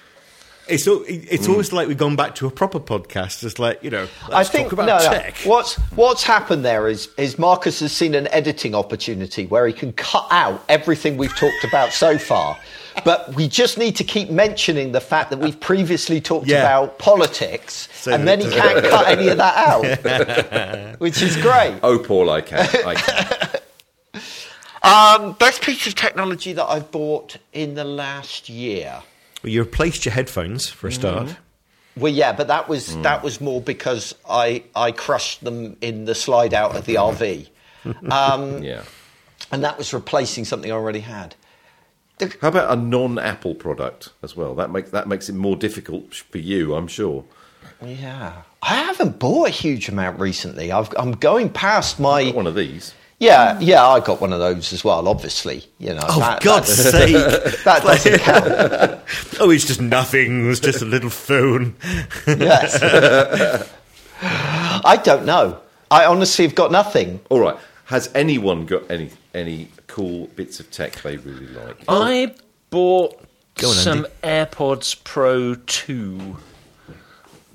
It's 0.69 0.87
al- 0.89 1.05
it's 1.07 1.49
almost 1.49 1.73
like 1.73 1.87
we've 1.87 1.97
gone 1.97 2.17
back 2.17 2.35
to 2.37 2.47
a 2.47 2.51
proper 2.51 2.81
podcast. 2.81 3.45
It's 3.45 3.59
like 3.59 3.83
you 3.85 3.91
know, 3.91 4.09
I 4.29 4.39
let's 4.39 4.51
think 4.51 4.65
talk 4.71 4.73
about 4.73 4.87
no, 5.03 5.11
no. 5.13 5.31
What's 5.45 5.75
what's 5.95 6.23
happened 6.25 6.65
there 6.65 6.89
is 6.89 7.09
is 7.17 7.39
Marcus 7.39 7.81
has 7.81 7.93
seen 7.93 8.15
an 8.15 8.27
editing 8.29 8.75
opportunity 8.75 9.47
where 9.47 9.67
he 9.67 9.73
can 9.73 9.93
cut 9.93 10.27
out 10.31 10.65
everything 10.69 11.17
we've 11.17 11.35
talked 11.37 11.63
about 11.65 11.93
so 11.93 12.19
far. 12.19 12.59
But 13.05 13.35
we 13.35 13.47
just 13.47 13.77
need 13.77 13.95
to 13.97 14.05
keep 14.05 14.31
mentioning 14.31 14.93
the 14.93 15.03
fact 15.03 15.29
that 15.31 15.39
we've 15.39 15.61
previously 15.61 16.19
talked 16.21 16.47
Yeah. 16.47 16.63
about 16.63 16.99
politics, 16.99 17.89
So 17.95 18.11
and 18.13 18.27
then 18.27 18.41
he 18.41 18.49
can't 18.51 18.83
cut 18.87 19.07
any 19.07 19.29
of 19.29 19.37
that 19.37 19.57
out, 19.69 20.99
which 20.99 21.21
is 21.21 21.37
great. 21.37 21.79
Oh, 21.83 21.99
Paul, 21.99 22.31
I 22.31 22.41
can. 22.41 22.67
I 22.87 22.95
can. 22.95 23.61
Um, 24.83 25.33
best 25.33 25.63
piece 25.63 25.87
of 25.89 25.97
technology 25.97 26.53
that 26.53 26.65
I've 26.65 26.93
bought 26.93 27.39
in 27.53 27.75
the 27.75 27.83
last 27.85 28.49
year. 28.49 29.03
Well, 29.43 29.53
you 29.53 29.63
replaced 29.63 30.05
your 30.05 30.13
headphones 30.13 30.69
for 30.69 30.89
a 30.89 30.93
start. 30.93 31.27
Mm-hmm. 31.27 32.01
Well, 32.01 32.13
yeah, 32.13 32.33
but 32.33 32.49
that 32.49 32.69
was 32.69 32.97
that 32.99 33.23
was 33.23 33.41
more 33.41 33.61
because 33.61 34.15
I 34.29 34.65
I 34.75 34.93
crushed 34.93 35.43
them 35.43 35.77
in 35.81 36.05
the 36.05 36.15
slide 36.15 36.53
out 36.53 36.77
of 36.77 36.85
the 36.85 36.97
RV, 36.97 37.49
um, 38.11 38.63
yeah. 38.63 38.83
and 39.51 39.65
that 39.65 39.79
was 39.79 39.95
replacing 39.95 40.45
something 40.45 40.71
I 40.71 40.75
already 40.75 41.01
had. 41.01 41.35
How 42.41 42.49
about 42.49 42.71
a 42.71 42.81
non-Apple 42.81 43.57
product 43.57 44.11
as 44.23 44.35
well? 44.35 44.55
That 44.55 44.71
makes 44.71 44.91
that 44.91 45.09
makes 45.09 45.29
it 45.29 45.35
more 45.35 45.57
difficult 45.57 46.15
for 46.15 46.39
you, 46.39 46.75
I'm 46.75 46.87
sure. 46.87 47.25
Yeah, 47.83 48.43
I 48.63 48.75
haven't 48.75 49.19
bought 49.19 49.49
a 49.49 49.51
huge 49.51 49.89
amount 49.89 50.19
recently. 50.19 50.73
I've, 50.73 50.93
I'm 50.99 51.13
going 51.13 51.51
past 51.51 52.01
my 52.01 52.25
Got 52.25 52.35
one 52.35 52.47
of 52.47 52.55
these. 52.55 52.95
Yeah 53.19 53.55
mm. 53.55 53.59
yeah. 53.61 53.87
I 53.87 54.01
got 54.01 54.21
one 54.21 54.33
of 54.33 54.39
those 54.39 54.73
as 54.73 54.85
well. 54.85 55.07
Obviously, 55.09 55.65
you 55.79 55.95
know. 55.95 56.05
Oh, 56.09 56.21
that, 56.21 56.43
God's 56.43 56.77
that, 56.77 56.93
sake! 57.53 57.65
that 57.65 57.83
doesn't 57.83 58.19
count. 58.21 59.01
Oh, 59.41 59.51
it's 59.51 59.67
just 59.67 59.81
nothing. 59.81 60.51
It's 60.51 60.61
just 60.61 60.81
a 60.83 60.87
little 60.87 61.11
phone. 61.11 61.77
Yes. 62.27 62.81
I 64.23 64.97
don't 65.03 65.27
know. 65.27 65.61
I 65.91 66.07
honestly 66.07 66.47
have 66.47 66.55
got 66.55 66.73
nothing. 66.73 67.21
All 67.29 67.41
right. 67.41 67.57
Has 67.87 68.11
anyone 68.15 68.67
got 68.67 68.91
any 68.91 69.11
any 69.35 69.69
cool 69.87 70.27
bits 70.29 70.59
of 70.59 70.71
tech 70.71 70.95
they 71.03 71.19
really 71.19 71.47
like? 71.49 71.85
I 71.89 72.35
bought 72.71 73.21
on, 73.63 73.75
some 73.75 74.07
Andy. 74.23 74.51
AirPods 74.51 75.05
Pro 75.05 75.55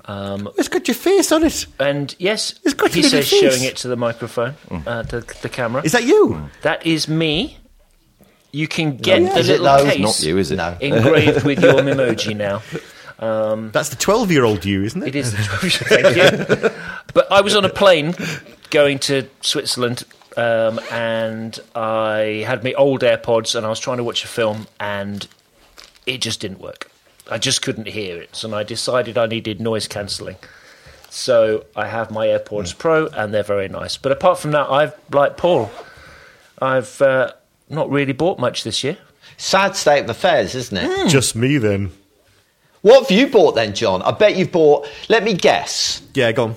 2. 0.06 0.52
It's 0.58 0.68
got 0.68 0.88
your 0.88 0.94
face 0.94 1.30
on 1.32 1.44
it. 1.44 1.66
And 1.78 2.14
yes, 2.18 2.58
It's 2.64 2.74
got 2.74 2.90
a 2.90 2.94
he 2.94 3.02
little 3.02 3.22
says, 3.22 3.30
face. 3.30 3.40
showing 3.40 3.64
it 3.64 3.76
to 3.78 3.88
the 3.88 3.96
microphone, 3.96 4.54
uh, 4.86 5.02
to 5.04 5.20
the 5.42 5.48
camera. 5.48 5.82
Is 5.84 5.92
that 5.92 6.04
you? 6.04 6.48
That 6.62 6.84
is 6.86 7.08
me. 7.08 7.58
You 8.52 8.68
can 8.68 8.96
get 8.96 9.22
yeah. 9.22 9.32
the 9.32 9.38
Is 9.40 9.48
it 9.48 9.60
little 9.60 9.78
though? 9.78 9.90
case 9.90 10.00
Not 10.00 10.22
you, 10.22 10.38
is 10.38 10.50
it? 10.50 10.56
No. 10.56 10.76
engraved 10.80 11.44
with 11.44 11.62
your 11.62 11.72
emoji 11.80 12.36
now. 12.36 12.60
That's 13.70 13.88
the 13.90 13.96
twelve-year-old 13.96 14.64
you, 14.64 14.82
isn't 14.84 15.02
it? 15.02 15.14
It 15.14 15.16
is. 15.16 15.32
Thank 15.34 16.16
you. 16.16 16.70
But 17.14 17.30
I 17.30 17.40
was 17.42 17.54
on 17.54 17.64
a 17.64 17.68
plane 17.68 18.14
going 18.70 18.98
to 19.00 19.28
Switzerland 19.42 20.04
um, 20.36 20.80
and 20.90 21.58
I 21.74 22.42
had 22.46 22.64
my 22.64 22.72
old 22.72 23.02
AirPods, 23.02 23.54
and 23.54 23.66
I 23.66 23.68
was 23.68 23.78
trying 23.80 23.98
to 23.98 24.04
watch 24.04 24.24
a 24.24 24.28
film, 24.28 24.66
and 24.80 25.26
it 26.06 26.22
just 26.22 26.40
didn't 26.40 26.58
work. 26.60 26.90
I 27.32 27.38
just 27.38 27.62
couldn't 27.62 27.88
hear 27.88 28.20
it, 28.20 28.36
so 28.36 28.52
I 28.54 28.62
decided 28.62 29.16
I 29.16 29.26
needed 29.26 29.60
noise 29.60 29.88
cancelling. 29.88 30.36
So 31.10 31.64
I 31.76 31.86
have 31.88 32.10
my 32.10 32.26
AirPods 32.26 32.76
Pro, 32.76 33.06
and 33.08 33.32
they're 33.34 33.42
very 33.42 33.68
nice. 33.68 33.96
But 33.96 34.12
apart 34.12 34.38
from 34.38 34.52
that, 34.52 34.70
I've 34.70 34.94
like 35.10 35.36
Paul, 35.36 35.70
I've 36.60 37.00
uh, 37.02 37.32
not 37.68 37.90
really 37.90 38.12
bought 38.12 38.38
much 38.38 38.64
this 38.64 38.82
year. 38.84 38.96
Sad 39.36 39.76
state 39.76 40.04
of 40.04 40.10
affairs, 40.10 40.54
isn't 40.54 40.76
it? 40.76 41.08
Just 41.08 41.34
me 41.34 41.58
then. 41.58 41.90
What 42.82 43.02
have 43.02 43.10
you 43.16 43.28
bought 43.28 43.54
then, 43.54 43.74
John? 43.74 44.02
I 44.02 44.10
bet 44.10 44.36
you've 44.36 44.52
bought. 44.52 44.88
Let 45.08 45.22
me 45.22 45.34
guess. 45.34 46.02
Yeah, 46.14 46.32
go 46.32 46.44
on. 46.44 46.56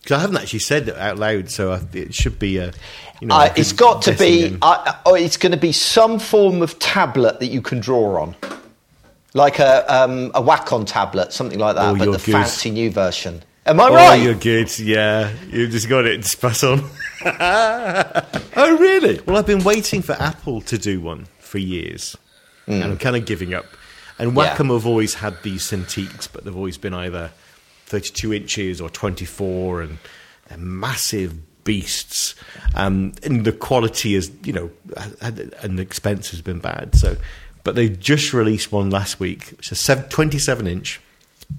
Because 0.00 0.16
I 0.16 0.20
haven't 0.20 0.36
actually 0.36 0.60
said 0.60 0.88
it 0.88 0.96
out 0.96 1.18
loud, 1.18 1.50
so 1.50 1.72
I, 1.72 1.80
it 1.92 2.14
should 2.14 2.38
be 2.38 2.58
a. 2.58 2.72
You 3.20 3.28
know, 3.28 3.34
Uh, 3.34 3.38
like 3.38 3.58
it's 3.58 3.72
a 3.72 3.76
got 3.76 4.02
to 4.02 4.12
be. 4.12 4.56
Uh, 4.62 4.92
oh, 5.04 5.14
it's 5.14 5.36
going 5.36 5.52
to 5.52 5.58
be 5.58 5.72
some 5.72 6.18
form 6.18 6.62
of 6.62 6.78
tablet 6.78 7.40
that 7.40 7.48
you 7.48 7.60
can 7.60 7.80
draw 7.80 8.20
on, 8.22 8.36
like 9.34 9.58
a 9.58 9.84
um, 9.94 10.30
a 10.34 10.42
Wacom 10.42 10.86
tablet, 10.86 11.32
something 11.32 11.58
like 11.58 11.76
that, 11.76 11.88
Oh, 11.88 11.96
but 11.96 12.04
the 12.06 12.10
good. 12.12 12.20
fancy 12.20 12.70
new 12.70 12.90
version. 12.90 13.42
Am 13.66 13.78
I 13.80 13.84
Oh, 13.88 13.94
right? 13.94 14.14
you're 14.22 14.34
good. 14.34 14.76
Yeah, 14.78 15.30
you've 15.50 15.70
just 15.70 15.88
got 15.88 16.06
it. 16.06 16.24
Spot 16.24 16.64
on. 16.64 16.90
Oh, 18.56 18.76
really? 18.78 19.20
Well, 19.26 19.36
I've 19.36 19.46
been 19.46 19.62
waiting 19.64 20.02
for 20.02 20.12
Apple 20.14 20.60
to 20.62 20.78
do 20.78 21.00
one 21.00 21.26
for 21.38 21.58
years, 21.58 22.16
and 22.66 22.82
I'm 22.84 22.98
kind 22.98 23.16
of 23.16 23.24
giving 23.26 23.54
up. 23.54 23.66
And 24.18 24.36
Yeah. 24.36 24.54
Wacom 24.56 24.72
have 24.72 24.86
always 24.86 25.14
had 25.14 25.40
these 25.42 25.62
Cintiqs, 25.62 26.28
but 26.32 26.44
they've 26.44 26.56
always 26.56 26.76
been 26.78 26.94
either 26.94 27.30
32 27.86 28.32
inches 28.34 28.80
or 28.80 28.90
24, 28.90 29.82
and 29.82 29.98
they're 30.48 30.58
massive 30.58 31.34
beasts. 31.64 32.34
Um, 32.74 33.12
and 33.22 33.44
the 33.44 33.52
quality 33.52 34.14
is, 34.14 34.30
you 34.42 34.52
know, 34.52 34.70
and 35.20 35.78
the 35.78 35.82
expense 35.82 36.30
has 36.30 36.40
been 36.40 36.58
bad. 36.58 36.94
So, 36.96 37.16
but 37.68 37.74
they 37.74 37.88
just 37.88 38.32
released 38.32 38.72
one 38.72 38.88
last 38.90 39.20
week, 39.20 39.50
which 39.56 39.70
is 39.70 39.88
a 39.88 40.02
27 40.02 40.66
inch, 40.66 41.00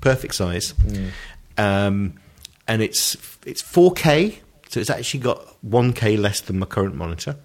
perfect 0.01 0.33
size, 0.33 0.73
um, 1.57 2.13
and 2.67 2.81
it's 2.81 3.15
it's 3.45 3.61
4K, 3.61 4.37
so 4.69 4.79
it's 4.79 4.89
actually 4.89 5.19
got 5.19 5.55
1K 5.67 6.19
less 6.19 6.41
than 6.41 6.57
my 6.59 6.65
current 6.65 6.95
monitor 6.95 7.35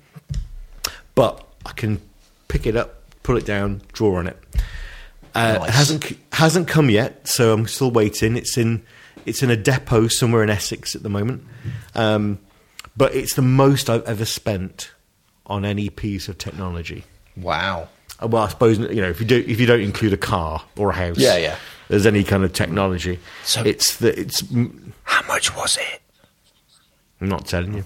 but 1.15 1.47
I 1.65 1.73
can 1.73 2.01
pick 2.49 2.67
it 2.67 2.77
up, 2.77 3.03
pull 3.23 3.37
it 3.37 3.47
down, 3.47 3.83
draw 3.93 4.19
on 4.19 4.27
it. 4.27 4.39
Uh, 5.35 5.59
Nice. 5.59 5.69
It 5.69 5.73
hasn't 5.73 6.19
hasn't 6.33 6.69
come 6.69 6.91
yet, 6.91 7.27
so 7.27 7.53
I'm 7.53 7.67
still 7.67 7.91
waiting. 7.91 8.37
It's 8.37 8.57
in 8.57 8.85
it's 9.27 9.43
in 9.43 9.51
a 9.51 9.57
depot 9.57 10.09
somewhere 10.09 10.43
in 10.43 10.51
Essex 10.51 10.95
at 10.95 11.03
the 11.03 11.09
moment, 11.09 11.45
um, 11.95 12.39
but 12.97 13.15
it's 13.15 13.35
the 13.35 13.43
most 13.43 13.91
I've 13.91 14.05
ever 14.05 14.25
spent 14.25 14.93
on 15.47 15.65
any 15.65 15.91
piece 15.91 16.29
of 16.29 16.39
technology. 16.39 17.05
wow. 17.37 17.89
Uh, 18.25 18.29
Well, 18.29 18.43
I 18.45 18.49
suppose 18.49 18.79
you 18.79 19.01
know 19.01 19.09
if 19.11 19.21
you 19.21 19.27
do 19.27 19.45
if 19.47 19.61
you 19.61 19.67
don't 19.67 19.81
include 19.81 20.13
a 20.13 20.17
car 20.19 20.63
or 20.77 20.91
a 20.91 20.95
house, 20.95 21.19
Yeah, 21.19 21.37
yeah. 21.37 21.57
There's 21.89 22.07
any 22.07 22.25
kind 22.25 22.45
of 22.45 22.53
technology. 22.53 23.19
So- 23.45 23.63
it's 23.63 23.97
the 23.99 24.19
it's. 24.19 24.43
How 25.05 25.27
much 25.29 25.55
was 25.55 25.77
it? 25.77 26.01
I'm 27.21 27.29
not 27.29 27.47
telling 27.47 27.75
you, 27.75 27.85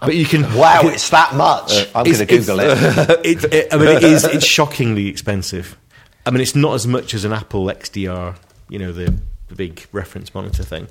but 0.00 0.14
you 0.14 0.24
can. 0.24 0.42
Wow, 0.54 0.80
it's 0.84 1.10
that 1.10 1.34
much. 1.34 1.72
I'm 1.94 2.04
going 2.04 2.16
to 2.16 2.26
Google 2.26 2.60
it. 2.60 2.68
it, 3.24 3.44
it. 3.52 3.74
I 3.74 3.76
mean, 3.76 3.88
it 3.88 4.02
is. 4.02 4.24
It's 4.24 4.46
shockingly 4.46 5.08
expensive. 5.08 5.76
I 6.26 6.30
mean, 6.30 6.40
it's 6.40 6.54
not 6.54 6.74
as 6.74 6.86
much 6.86 7.14
as 7.14 7.24
an 7.24 7.32
Apple 7.32 7.64
XDR. 7.66 8.36
You 8.68 8.78
know, 8.78 8.92
the, 8.92 9.14
the 9.48 9.54
big 9.54 9.86
reference 9.92 10.34
monitor 10.34 10.62
thing. 10.62 10.88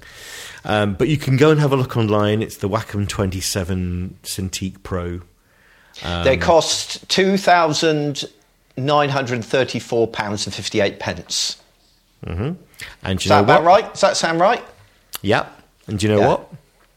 Um, 0.65 0.95
but 0.95 1.07
you 1.07 1.17
can 1.17 1.37
go 1.37 1.51
and 1.51 1.59
have 1.59 1.71
a 1.71 1.75
look 1.75 1.95
online. 1.95 2.41
It's 2.41 2.57
the 2.57 2.67
Wacom 2.69 3.07
27 3.07 4.17
Cintiq 4.23 4.83
Pro. 4.83 5.21
they 6.23 6.37
cost 6.37 7.07
two 7.09 7.37
thousand 7.37 8.25
nine 8.77 9.09
hundred 9.09 9.43
thirty-four 9.43 10.07
pounds 10.07 10.45
and 10.45 10.53
pence. 10.99 11.57
And 12.25 12.57
Is 13.19 13.25
you 13.25 13.29
that 13.29 13.37
know 13.37 13.43
about 13.43 13.63
what? 13.63 13.67
right? 13.67 13.91
Does 13.93 14.01
that 14.01 14.17
sound 14.17 14.39
right? 14.39 14.63
Yeah. 15.21 15.47
And 15.87 15.97
do 15.99 16.07
you 16.07 16.13
know 16.13 16.19
Yeah. 16.19 16.27
what? 16.27 16.53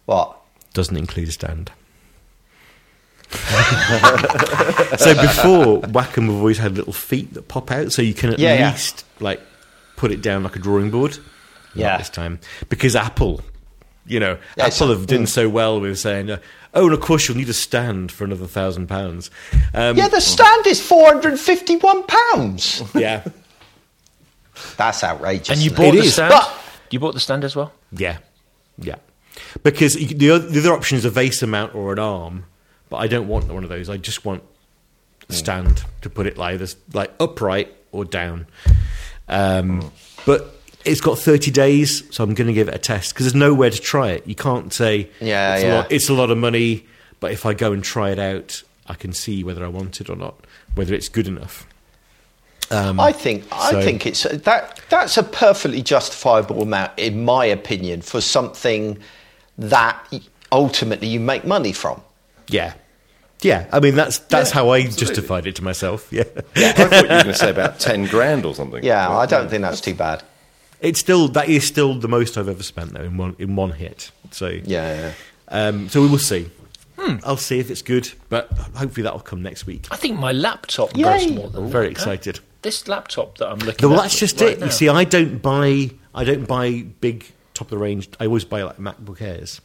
What? 0.06 0.36
Doesn't 0.74 0.96
include 0.96 1.28
a 1.28 1.32
stand. 1.32 1.70
so 3.30 5.14
before 5.14 5.80
Wacom 5.82 6.26
have 6.26 6.34
always 6.34 6.58
had 6.58 6.76
little 6.76 6.92
feet 6.92 7.32
that 7.34 7.46
pop 7.48 7.70
out, 7.70 7.92
so 7.92 8.02
you 8.02 8.14
can 8.14 8.30
at 8.32 8.38
Yeah, 8.38 8.54
yeah. 8.54 8.70
least 8.72 9.04
like 9.20 9.40
put 9.96 10.10
it 10.10 10.20
down 10.22 10.42
like 10.42 10.56
a 10.56 10.58
drawing 10.58 10.90
board. 10.90 11.12
Not 11.12 11.22
Yeah. 11.76 11.98
this 11.98 12.10
time 12.10 12.40
because 12.68 12.96
Apple, 12.96 13.42
you 14.06 14.18
know, 14.18 14.38
Yeah, 14.56 14.64
Apple 14.64 14.72
so- 14.76 14.88
have 14.88 15.06
done 15.06 15.26
so 15.26 15.48
well 15.48 15.80
with 15.80 15.98
saying, 15.98 16.30
uh, 16.30 16.38
"Oh, 16.74 16.84
and 16.84 16.94
of 16.94 17.00
course 17.00 17.28
you'll 17.28 17.36
need 17.38 17.48
a 17.48 17.54
stand 17.54 18.10
for 18.12 18.24
another 18.24 18.46
thousand 18.46 18.86
pounds." 18.88 19.30
Um, 19.74 19.96
Yeah, 19.96 20.08
the 20.08 20.20
stand 20.20 20.66
is 20.66 20.80
four 20.80 21.06
hundred 21.06 21.32
and 21.32 21.40
fifty-one 21.40 22.04
pounds. 22.04 22.82
yeah, 22.94 23.24
That's 24.76 25.02
outrageous. 25.04 25.50
And 25.50 25.58
you 25.60 25.70
bought 25.70 25.94
it? 25.94 26.00
the 26.00 26.06
is. 26.06 26.12
stand? 26.14 26.30
But- 26.32 26.56
you 26.90 26.98
bought 26.98 27.14
the 27.14 27.20
stand 27.20 27.44
as 27.44 27.54
well? 27.54 27.72
yeah, 27.92 28.18
yeah. 28.78 28.96
Because 29.62 29.94
you, 29.96 30.08
the, 30.08 30.30
other, 30.32 30.46
the 30.48 30.58
other 30.60 30.72
option 30.72 30.98
is 30.98 31.04
a 31.04 31.10
VESA 31.10 31.48
mount 31.48 31.74
or 31.74 31.92
an 31.92 31.98
arm, 32.00 32.44
but 32.90 32.96
I 32.98 33.06
don't 33.06 33.28
want 33.28 33.46
one 33.46 33.62
of 33.62 33.70
those. 33.70 33.88
I 33.88 33.96
just 33.96 34.24
want 34.24 34.42
a 35.28 35.32
stand 35.32 35.84
to 36.02 36.10
put 36.10 36.26
it 36.26 36.36
like 36.36 36.58
this, 36.58 36.76
like 36.92 37.12
upright 37.20 37.72
or 37.92 38.04
down. 38.04 38.46
Um, 39.28 39.92
But 40.26 40.59
it's 40.84 41.00
got 41.00 41.18
30 41.18 41.50
days, 41.50 42.02
so 42.14 42.24
I'm 42.24 42.34
going 42.34 42.46
to 42.46 42.52
give 42.52 42.68
it 42.68 42.74
a 42.74 42.78
test 42.78 43.12
because 43.14 43.26
there's 43.26 43.34
nowhere 43.34 43.70
to 43.70 43.78
try 43.80 44.10
it. 44.10 44.26
You 44.26 44.34
can't 44.34 44.72
say 44.72 45.10
Yeah, 45.20 45.54
it's, 45.54 45.64
yeah. 45.64 45.72
A 45.72 45.76
lot, 45.76 45.92
it's 45.92 46.08
a 46.08 46.14
lot 46.14 46.30
of 46.30 46.38
money, 46.38 46.86
but 47.20 47.32
if 47.32 47.44
I 47.46 47.54
go 47.54 47.72
and 47.72 47.82
try 47.84 48.10
it 48.10 48.18
out, 48.18 48.62
I 48.86 48.94
can 48.94 49.12
see 49.12 49.44
whether 49.44 49.64
I 49.64 49.68
want 49.68 50.00
it 50.00 50.08
or 50.10 50.16
not, 50.16 50.34
whether 50.74 50.94
it's 50.94 51.08
good 51.08 51.28
enough. 51.28 51.66
Um, 52.72 53.00
I 53.00 53.10
think 53.12 53.44
I 53.50 53.72
so- 53.72 53.82
think 53.82 54.06
it's 54.06 54.22
that 54.22 54.80
that's 54.90 55.16
a 55.16 55.22
perfectly 55.24 55.82
justifiable 55.82 56.62
amount, 56.62 56.92
in 56.96 57.24
my 57.24 57.44
opinion, 57.44 58.00
for 58.00 58.20
something 58.20 58.96
that 59.58 59.98
ultimately 60.52 61.08
you 61.08 61.18
make 61.20 61.44
money 61.44 61.72
from. 61.72 62.00
yeah, 62.48 62.74
yeah. 63.42 63.66
I 63.72 63.80
mean, 63.80 63.96
that's 63.96 64.18
that's 64.18 64.50
Yeah, 64.50 64.54
how 64.54 64.68
I 64.70 64.78
absolutely. 64.82 65.06
justified 65.06 65.46
it 65.48 65.56
to 65.56 65.64
myself. 65.64 66.12
Yeah. 66.12 66.22
I 66.56 66.72
thought 66.72 66.92
you 66.92 67.02
were 67.02 67.08
going 67.08 67.24
to 67.26 67.34
say 67.34 67.50
about 67.50 67.80
10 67.80 68.06
grand 68.06 68.44
or 68.46 68.54
something. 68.54 68.84
Yeah, 68.84 69.10
I 69.10 69.26
don't 69.26 69.48
think 69.50 69.62
that's 69.62 69.80
too 69.80 69.94
bad. 69.94 70.22
It's 70.80 70.98
still 70.98 71.28
that 71.28 71.48
is 71.48 71.66
still 71.66 71.94
the 71.94 72.08
most 72.08 72.38
I've 72.38 72.48
ever 72.48 72.62
spent 72.62 72.92
though 72.94 73.02
in 73.02 73.16
one 73.16 73.36
in 73.38 73.56
one 73.56 73.72
hit. 73.72 74.10
So 74.30 74.48
Yeah, 74.48 74.62
yeah. 74.66 75.12
um, 75.48 75.88
so 75.88 76.00
we 76.02 76.08
will 76.08 76.18
see. 76.18 76.50
I'll 77.24 77.38
see 77.38 77.58
if 77.58 77.70
it's 77.70 77.80
good, 77.82 78.10
but 78.28 78.52
hopefully 78.76 79.02
that'll 79.04 79.20
come 79.20 79.42
next 79.42 79.64
week. 79.66 79.86
I 79.90 79.96
think 79.96 80.18
my 80.18 80.32
laptop 80.32 80.94
Yay. 80.94 81.02
goes 81.02 81.30
more 81.32 81.48
than 81.48 81.64
I'm 81.64 81.70
very 81.70 81.86
that. 81.86 81.92
excited. 81.92 82.40
This 82.62 82.86
laptop 82.88 83.38
that 83.38 83.48
I'm 83.48 83.58
looking 83.60 83.88
Well, 83.88 83.98
at. 83.98 84.02
that's 84.02 84.18
just 84.18 84.38
right 84.40 84.50
it. 84.50 84.60
now. 84.60 84.66
You 84.66 84.70
see, 84.72 84.88
I 84.90 85.04
don't 85.04 85.38
buy 85.40 85.90
I 86.14 86.24
don't 86.24 86.46
buy 86.46 86.84
big 87.00 87.24
top 87.54 87.68
of 87.68 87.70
the 87.70 87.78
range. 87.78 88.10
I 88.20 88.26
always 88.26 88.44
buy 88.44 88.62
like 88.64 88.76
MacBook 88.76 89.22
Airs 89.22 89.62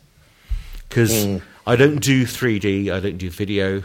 because 0.88 1.42
I 1.68 1.76
don't 1.76 2.00
do 2.00 2.24
3D. 2.26 2.90
I 2.92 3.00
don't 3.02 3.18
do 3.18 3.30
video. 3.30 3.84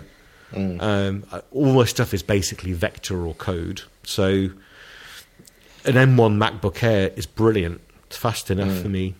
Um, 0.54 1.24
all 1.50 1.72
my 1.74 1.84
stuff 1.84 2.14
is 2.14 2.22
basically 2.22 2.72
vector 2.72 3.26
or 3.26 3.34
code. 3.34 3.82
So 4.04 4.50
an 5.84 5.94
M1 5.94 6.36
MacBook 6.36 6.82
Air 6.82 7.12
is 7.16 7.26
brilliant. 7.26 7.80
It's 8.06 8.16
fast 8.16 8.50
enough 8.50 8.68
mm. 8.68 8.82
for 8.82 8.88
me. 8.88 9.14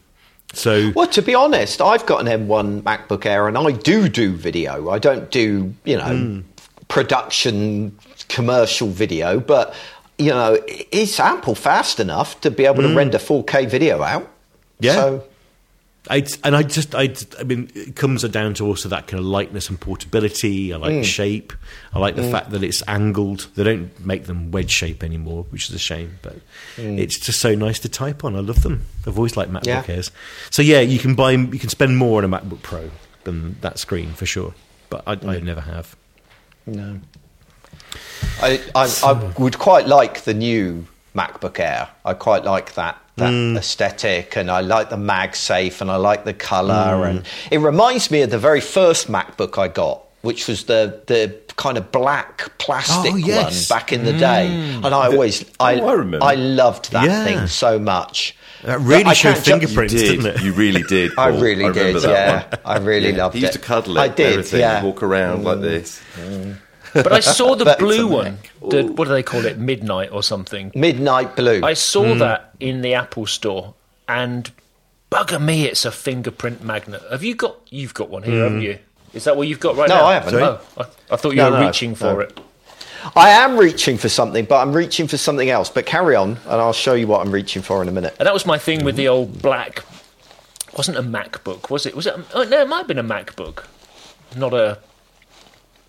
So 0.52 0.92
Well, 0.94 1.06
to 1.08 1.22
be 1.22 1.34
honest, 1.34 1.80
I've 1.80 2.06
got 2.06 2.26
an 2.26 2.46
M1 2.46 2.82
MacBook 2.82 3.24
Air, 3.24 3.46
and 3.48 3.56
I 3.56 3.70
do 3.70 4.08
do 4.08 4.32
video. 4.32 4.90
I 4.90 4.98
don't 4.98 5.30
do 5.30 5.74
you 5.84 5.96
know 5.96 6.16
hmm. 6.16 6.40
production 6.88 7.96
commercial 8.28 8.88
video, 8.88 9.38
but 9.38 9.74
you 10.18 10.30
know 10.30 10.58
it's 10.66 11.20
ample 11.20 11.54
fast 11.54 12.00
enough 12.00 12.40
to 12.40 12.50
be 12.50 12.66
able 12.66 12.82
to 12.82 12.88
hmm. 12.88 12.96
render 12.96 13.18
4K 13.18 13.68
video 13.68 14.02
out. 14.02 14.28
Yeah. 14.80 14.94
So, 14.94 15.24
I 16.08 16.26
and 16.44 16.56
I 16.56 16.62
just 16.62 16.94
I 16.94 17.14
I 17.38 17.42
mean 17.42 17.70
it 17.74 17.94
comes 17.94 18.22
down 18.22 18.54
to 18.54 18.66
also 18.66 18.88
that 18.88 19.06
kind 19.06 19.20
of 19.20 19.26
lightness 19.26 19.68
and 19.68 19.78
portability. 19.78 20.72
I 20.72 20.78
like 20.78 20.92
the 20.92 21.00
mm. 21.00 21.04
shape. 21.04 21.52
I 21.92 21.98
like 21.98 22.16
the 22.16 22.22
mm. 22.22 22.30
fact 22.30 22.50
that 22.50 22.62
it's 22.62 22.82
angled. 22.88 23.48
They 23.54 23.64
don't 23.64 24.04
make 24.04 24.24
them 24.24 24.50
wedge 24.50 24.70
shape 24.70 25.04
anymore, 25.04 25.44
which 25.50 25.68
is 25.68 25.74
a 25.74 25.78
shame. 25.78 26.18
But 26.22 26.36
mm. 26.76 26.98
it's 26.98 27.18
just 27.18 27.40
so 27.40 27.54
nice 27.54 27.78
to 27.80 27.88
type 27.90 28.24
on. 28.24 28.34
I 28.34 28.40
love 28.40 28.62
them. 28.62 28.86
I've 29.06 29.18
always 29.18 29.36
liked 29.36 29.52
MacBook 29.52 29.66
Yeah. 29.66 29.84
Airs. 29.94 30.10
So 30.50 30.62
yeah, 30.62 30.80
you 30.80 30.98
can 30.98 31.14
buy 31.14 31.32
you 31.32 31.58
can 31.58 31.68
spend 31.68 31.98
more 31.98 32.24
on 32.24 32.32
a 32.32 32.38
MacBook 32.38 32.62
Pro 32.62 32.90
than 33.24 33.58
that 33.60 33.78
screen 33.78 34.12
for 34.12 34.24
sure. 34.24 34.54
But 34.88 35.02
I, 35.06 35.12
I 35.12 35.40
never 35.40 35.60
have. 35.60 35.96
no. 36.66 37.00
I, 38.42 38.60
I, 38.74 39.00
I 39.04 39.32
would 39.38 39.58
quite 39.58 39.86
like 39.86 40.22
the 40.22 40.34
new 40.34 40.86
MacBook 41.14 41.58
Air. 41.58 41.88
I 42.04 42.14
quite 42.14 42.44
like 42.44 42.74
that 42.74 42.98
that 43.16 43.30
mm. 43.32 43.56
aesthetic, 43.58 44.36
and 44.36 44.50
I 44.50 44.60
like 44.60 44.88
the 44.88 44.96
MagSafe, 44.96 45.80
and 45.82 45.90
I 45.90 45.96
like 45.96 46.24
the 46.24 46.32
color, 46.32 46.74
mm. 46.74 47.10
and 47.10 47.22
it 47.50 47.58
reminds 47.58 48.10
me 48.10 48.22
of 48.22 48.30
the 48.30 48.38
very 48.38 48.60
first 48.62 49.08
MacBook 49.08 49.58
I 49.58 49.68
got, 49.68 50.02
which 50.22 50.48
was 50.48 50.64
the 50.64 51.02
the 51.06 51.36
kind 51.56 51.76
of 51.76 51.92
black 51.92 52.50
plastic 52.58 53.12
Oh, 53.12 53.16
yes. 53.16 53.68
one 53.70 53.78
back 53.78 53.92
in 53.92 54.04
the 54.04 54.12
day, 54.14 54.48
mm. 54.50 54.76
and 54.84 54.94
I 54.94 55.06
always 55.08 55.44
oh, 55.44 55.46
I 55.60 55.80
Oh, 55.80 55.88
I 55.88 55.92
remember. 55.92 56.24
I 56.24 56.34
loved 56.36 56.92
that 56.92 57.04
Yeah. 57.04 57.24
thing 57.24 57.46
so 57.48 57.78
much. 57.78 58.36
That 58.62 58.78
really 58.80 59.04
I 59.04 59.12
showed 59.14 59.34
can't 59.34 59.44
ju- 59.44 59.50
fingerprints, 59.52 59.94
didn't 59.94 60.26
it? 60.26 60.42
You 60.42 60.52
really 60.52 60.82
did. 60.82 61.12
I 61.18 61.28
really 61.28 61.64
remember 61.64 61.92
did. 61.94 62.02
that 62.02 62.10
Yeah, 62.10 62.58
one. 62.62 62.76
I 62.76 62.78
really 62.84 63.10
Yeah, 63.14 63.22
loved 63.24 63.34
it. 63.34 63.38
He 63.38 63.44
used 63.46 63.56
it. 63.56 63.58
to 63.58 63.64
cuddle 63.64 63.96
it. 63.96 64.00
I 64.00 64.08
did, 64.08 64.32
Everything, 64.32 64.60
yeah. 64.60 64.82
Walk 64.84 65.02
around 65.02 65.44
like 65.44 65.60
this. 65.60 66.00
But 66.94 67.12
I 67.12 67.20
saw 67.20 67.54
the 67.54 67.76
blue 67.78 68.06
one. 68.08 68.38
The, 68.68 68.84
what 68.84 69.06
do 69.06 69.10
they 69.12 69.22
call 69.22 69.44
it? 69.46 69.58
Midnight 69.58 70.10
or 70.12 70.22
something. 70.22 70.72
Midnight 70.74 71.36
Blue. 71.36 71.60
I 71.62 71.74
saw 71.74 72.04
Mm. 72.04 72.18
that 72.20 72.50
in 72.60 72.82
the 72.82 72.94
Apple 72.94 73.26
store, 73.26 73.74
and 74.08 74.50
bugger 75.10 75.40
me, 75.40 75.64
it's 75.66 75.84
a 75.84 75.90
fingerprint 75.92 76.62
magnet. 76.64 77.02
Have 77.10 77.22
you 77.22 77.34
got? 77.34 77.56
You've 77.70 77.94
got 77.94 78.10
one 78.10 78.22
here, 78.24 78.42
haven't 78.44 78.62
you? 78.62 78.78
Is 79.12 79.24
that 79.24 79.36
what 79.36 79.48
you've 79.48 79.60
got 79.60 79.76
right 79.76 79.86
Mm. 79.88 79.94
No, 79.94 79.96
now? 80.00 80.04
I 80.06 80.14
haven't. 80.14 80.34
Oh, 80.34 80.60
I, 80.78 80.84
I 81.12 81.16
thought 81.16 81.30
you 81.30 81.36
No, 81.36 81.50
were 81.50 81.60
no, 81.60 81.66
reaching 81.66 81.94
for 81.94 82.04
no. 82.14 82.20
it. 82.20 82.38
I 83.16 83.30
am 83.30 83.56
reaching 83.56 83.96
for 83.96 84.08
something, 84.10 84.44
but 84.44 84.60
I'm 84.60 84.72
reaching 84.74 85.06
for 85.08 85.16
something 85.16 85.48
else. 85.48 85.70
But 85.70 85.86
carry 85.86 86.14
on, 86.16 86.32
and 86.44 86.60
I'll 86.60 86.72
show 86.74 86.92
you 86.94 87.06
what 87.06 87.20
I'm 87.24 87.32
reaching 87.32 87.62
for 87.62 87.80
in 87.82 87.88
a 87.88 87.92
minute. 87.92 88.14
And 88.18 88.26
that 88.26 88.34
was 88.34 88.44
my 88.44 88.58
thing 88.58 88.84
with 88.84 88.96
the 88.96 89.08
old 89.08 89.40
black. 89.40 89.84
Wasn't 90.76 90.96
a 90.98 91.02
MacBook, 91.02 91.70
was 91.70 91.86
it? 91.86 91.96
Was 91.96 92.06
it? 92.06 92.14
Oh, 92.34 92.44
no, 92.44 92.60
it 92.60 92.68
might 92.68 92.78
have 92.78 92.86
been 92.88 92.98
a 92.98 93.02
MacBook, 93.04 93.64
not 94.36 94.52
a 94.54 94.78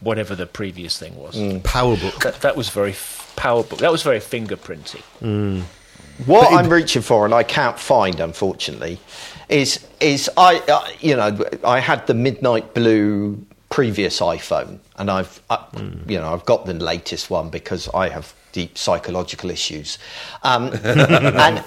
whatever 0.02 0.36
the 0.36 0.46
previous 0.46 0.98
thing 0.98 1.16
was. 1.16 1.36
Mm. 1.36 1.62
PowerBook. 1.62 2.22
That, 2.24 2.42
that 2.42 2.58
was 2.58 2.70
very 2.70 2.92
f- 2.92 3.34
powerbook. 3.38 3.78
That 3.80 3.92
was 3.92 4.04
very 4.04 4.20
fingerprinty. 4.20 5.02
What 6.26 6.50
But 6.50 6.56
I'm 6.56 6.70
reaching 6.70 7.02
for, 7.02 7.26
and 7.26 7.34
I 7.34 7.44
can't 7.44 7.80
find, 7.80 8.20
unfortunately, 8.20 9.00
is 9.50 9.86
is 10.00 10.30
I 10.38 10.60
uh, 10.60 10.88
you 11.00 11.16
know 11.16 11.44
I 11.64 11.80
had 11.80 12.06
the 12.06 12.14
midnight 12.14 12.74
blue 12.74 13.44
previous 13.70 14.20
iPhone, 14.20 14.80
and 14.98 15.10
I've 15.10 15.42
uh, 15.50 15.64
you 16.08 16.20
know 16.20 16.32
I've 16.32 16.46
got 16.46 16.66
the 16.66 16.74
latest 16.74 17.30
one 17.30 17.50
because 17.50 17.88
I 17.90 18.10
have 18.10 18.34
deep 18.52 18.78
psychological 18.78 19.50
issues, 19.50 19.98
um, 20.44 20.72
and. 20.84 21.64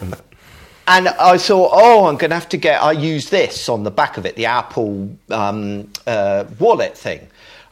And 0.87 1.09
I 1.09 1.39
thought, 1.39 1.70
oh, 1.72 2.05
I'm 2.05 2.18
going 2.18 2.28
to 2.28 2.35
have 2.35 2.51
to 2.51 2.59
get. 2.59 2.82
I 2.82 2.93
use 2.93 3.30
this 3.30 3.70
on 3.70 3.85
the 3.85 3.91
back 3.91 4.18
of 4.18 4.26
it, 4.26 4.37
the 4.37 4.45
Apple 4.45 5.16
um, 5.30 5.91
uh, 6.07 6.45
wallet 6.59 6.95
thing. 6.95 7.26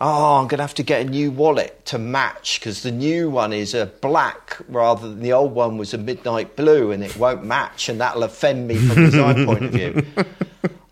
Oh, 0.05 0.40
I'm 0.40 0.48
going 0.48 0.59
to 0.59 0.64
have 0.64 0.74
to 0.74 0.82
get 0.82 1.07
a 1.07 1.09
new 1.09 1.30
wallet 1.30 1.86
to 1.86 1.96
match 1.96 2.59
because 2.59 2.82
the 2.82 2.90
new 2.90 3.30
one 3.30 3.53
is 3.53 3.72
a 3.72 3.86
black 3.86 4.59
rather 4.68 5.09
than 5.09 5.20
the 5.20 5.32
old 5.32 5.55
one 5.55 5.78
was 5.78 5.94
a 5.94 5.98
midnight 5.98 6.57
blue, 6.57 6.90
and 6.90 7.05
it 7.05 7.16
won't 7.16 7.44
match, 7.44 7.88
and 7.88 8.00
that'll 8.00 8.24
offend 8.24 8.66
me 8.66 8.74
from 8.78 8.98
a 8.98 9.11
design 9.11 9.46
point 9.46 9.64
of 9.66 9.70
view. 9.70 10.05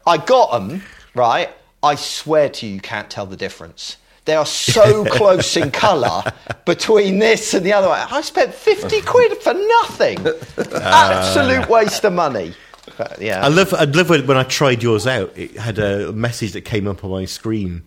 I 0.06 0.16
got 0.16 0.52
them 0.52 0.84
right. 1.16 1.50
I 1.82 1.96
swear 1.96 2.50
to 2.50 2.66
you, 2.68 2.74
you 2.74 2.80
can't 2.80 3.11
tell 3.11 3.26
the 3.26 3.36
difference. 3.36 3.96
They 4.26 4.36
are 4.36 4.46
so 4.46 5.04
close 5.11 5.56
in 5.56 5.72
colour 5.72 6.22
between 6.64 7.18
this 7.18 7.52
and 7.52 7.66
the 7.66 7.72
other 7.72 7.88
one. 7.88 8.06
I 8.12 8.20
spent 8.20 8.54
50 8.54 9.00
quid 9.06 9.38
for 9.38 9.54
nothing. 9.54 10.24
Uh, 10.24 10.80
Absolute 10.84 11.68
waste 11.68 12.04
of 12.04 12.12
money. 12.12 12.54
But, 12.96 13.20
yeah. 13.20 13.44
I 13.44 13.48
love, 13.48 13.74
I 13.74 13.84
love 13.84 14.08
when 14.08 14.24
when 14.28 14.36
I 14.36 14.44
tried 14.44 14.84
yours 14.84 15.08
out. 15.08 15.36
It 15.36 15.56
had 15.56 15.80
a 15.80 16.12
message 16.12 16.52
that 16.52 16.61
came 16.61 16.86
up 16.86 17.02
on 17.02 17.11
my 17.11 17.24
screen. 17.24 17.82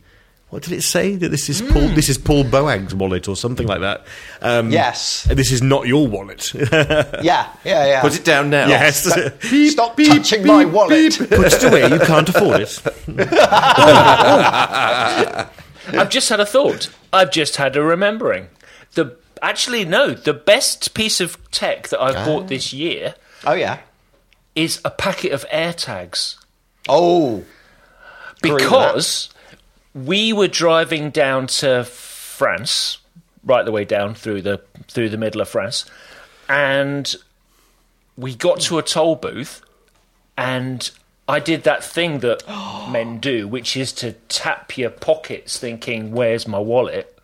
What 0.54 0.62
did 0.62 0.74
it 0.74 0.84
say? 0.84 1.16
That 1.16 1.30
this 1.30 1.49
is 1.49 1.64
Paul. 1.64 1.88
This 1.89 2.10
is 2.10 2.20
Paul 2.20 2.43
Boag's 2.43 2.93
wallet 2.93 3.28
or 3.28 3.36
something 3.36 3.66
like 3.66 3.82
that. 3.82 4.06
Um, 4.39 4.70
Yes. 4.70 5.24
This 5.24 5.51
is 5.51 5.64
not 5.64 5.88
your 5.88 6.08
wallet. 6.08 6.54
yeah, 6.72 7.20
yeah, 7.24 7.49
yeah. 7.66 8.01
Put 8.01 8.16
it 8.20 8.24
down 8.24 8.51
now. 8.51 8.68
yes. 8.68 9.04
Stop 9.72 9.97
touching 9.97 10.45
my 10.45 10.64
wallet. 10.66 11.18
Put 11.18 11.32
it 11.32 11.64
away. 11.64 11.89
You 11.89 11.97
can't 12.01 12.30
afford 12.30 12.62
it. 12.62 12.80
I've 15.88 16.10
just 16.10 16.30
had 16.30 16.39
a 16.39 16.45
thought. 16.45 16.89
I've 17.12 17.32
just 17.32 17.56
had 17.56 17.76
a 17.76 17.82
remembering. 17.82 18.47
The 18.93 19.18
actually 19.41 19.86
no, 19.86 20.12
the 20.14 20.34
best 20.36 20.93
piece 20.93 21.20
of 21.20 21.38
tech 21.49 21.88
that 21.89 21.99
I've 21.99 22.26
bought 22.28 22.47
this 22.47 22.72
year 22.74 23.16
Oh, 23.43 23.54
yeah. 23.54 23.80
is 24.56 24.80
a 24.86 24.91
packet 24.91 25.32
of 25.32 25.45
AirTags 25.49 26.36
Oh, 26.88 27.43
Agree 28.43 28.51
with 28.51 28.62
because 28.64 29.30
we 29.94 30.34
were 30.34 30.48
driving 30.48 31.10
down 31.10 31.48
to 31.48 31.84
France, 31.84 32.98
right 33.44 33.64
the 33.64 33.72
way 33.72 33.86
down 33.86 34.16
through 34.16 34.41
the 34.41 34.62
through 34.88 35.10
the 35.10 35.18
middle 35.18 35.41
of 35.41 35.50
France, 35.50 35.86
and 36.50 37.16
we 38.18 38.36
got 38.36 38.60
to 38.62 38.78
a 38.78 38.84
toll 38.84 39.16
booth, 39.16 39.62
and 40.38 40.89
I 41.28 41.39
did 41.39 41.64
that 41.64 41.84
thing 41.84 42.20
that 42.20 42.44
men 42.91 43.20
do, 43.20 43.48
which 43.48 43.78
is 43.78 43.91
to 43.94 44.14
tap 44.30 44.78
your 44.78 44.89
pockets, 44.89 45.58
thinking, 45.60 46.12
"Where's 46.12 46.48
my 46.48 46.60
wallet?" 46.60 47.18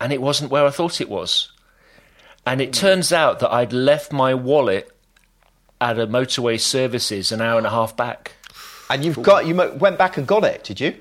And 0.00 0.12
it 0.12 0.20
wasn't 0.20 0.50
where 0.50 0.66
I 0.66 0.70
thought 0.70 1.00
it 1.00 1.08
was, 1.08 1.52
and 2.46 2.60
it 2.60 2.72
turns 2.72 3.12
out 3.12 3.38
that 3.40 3.52
I'd 3.52 3.72
left 3.72 4.12
my 4.12 4.34
wallet 4.34 4.90
at 5.80 5.98
a 5.98 6.06
motorway 6.06 6.58
services 6.58 7.32
an 7.32 7.40
hour 7.42 7.58
and 7.58 7.66
a 7.66 7.70
half 7.70 7.96
back. 7.96 8.32
and 8.90 9.04
you've 9.04 9.22
got, 9.22 9.46
you 9.46 9.54
went 9.54 9.98
back 9.98 10.16
and 10.16 10.26
got 10.26 10.44
it, 10.44 10.62
did 10.62 10.78
you? 10.78 10.94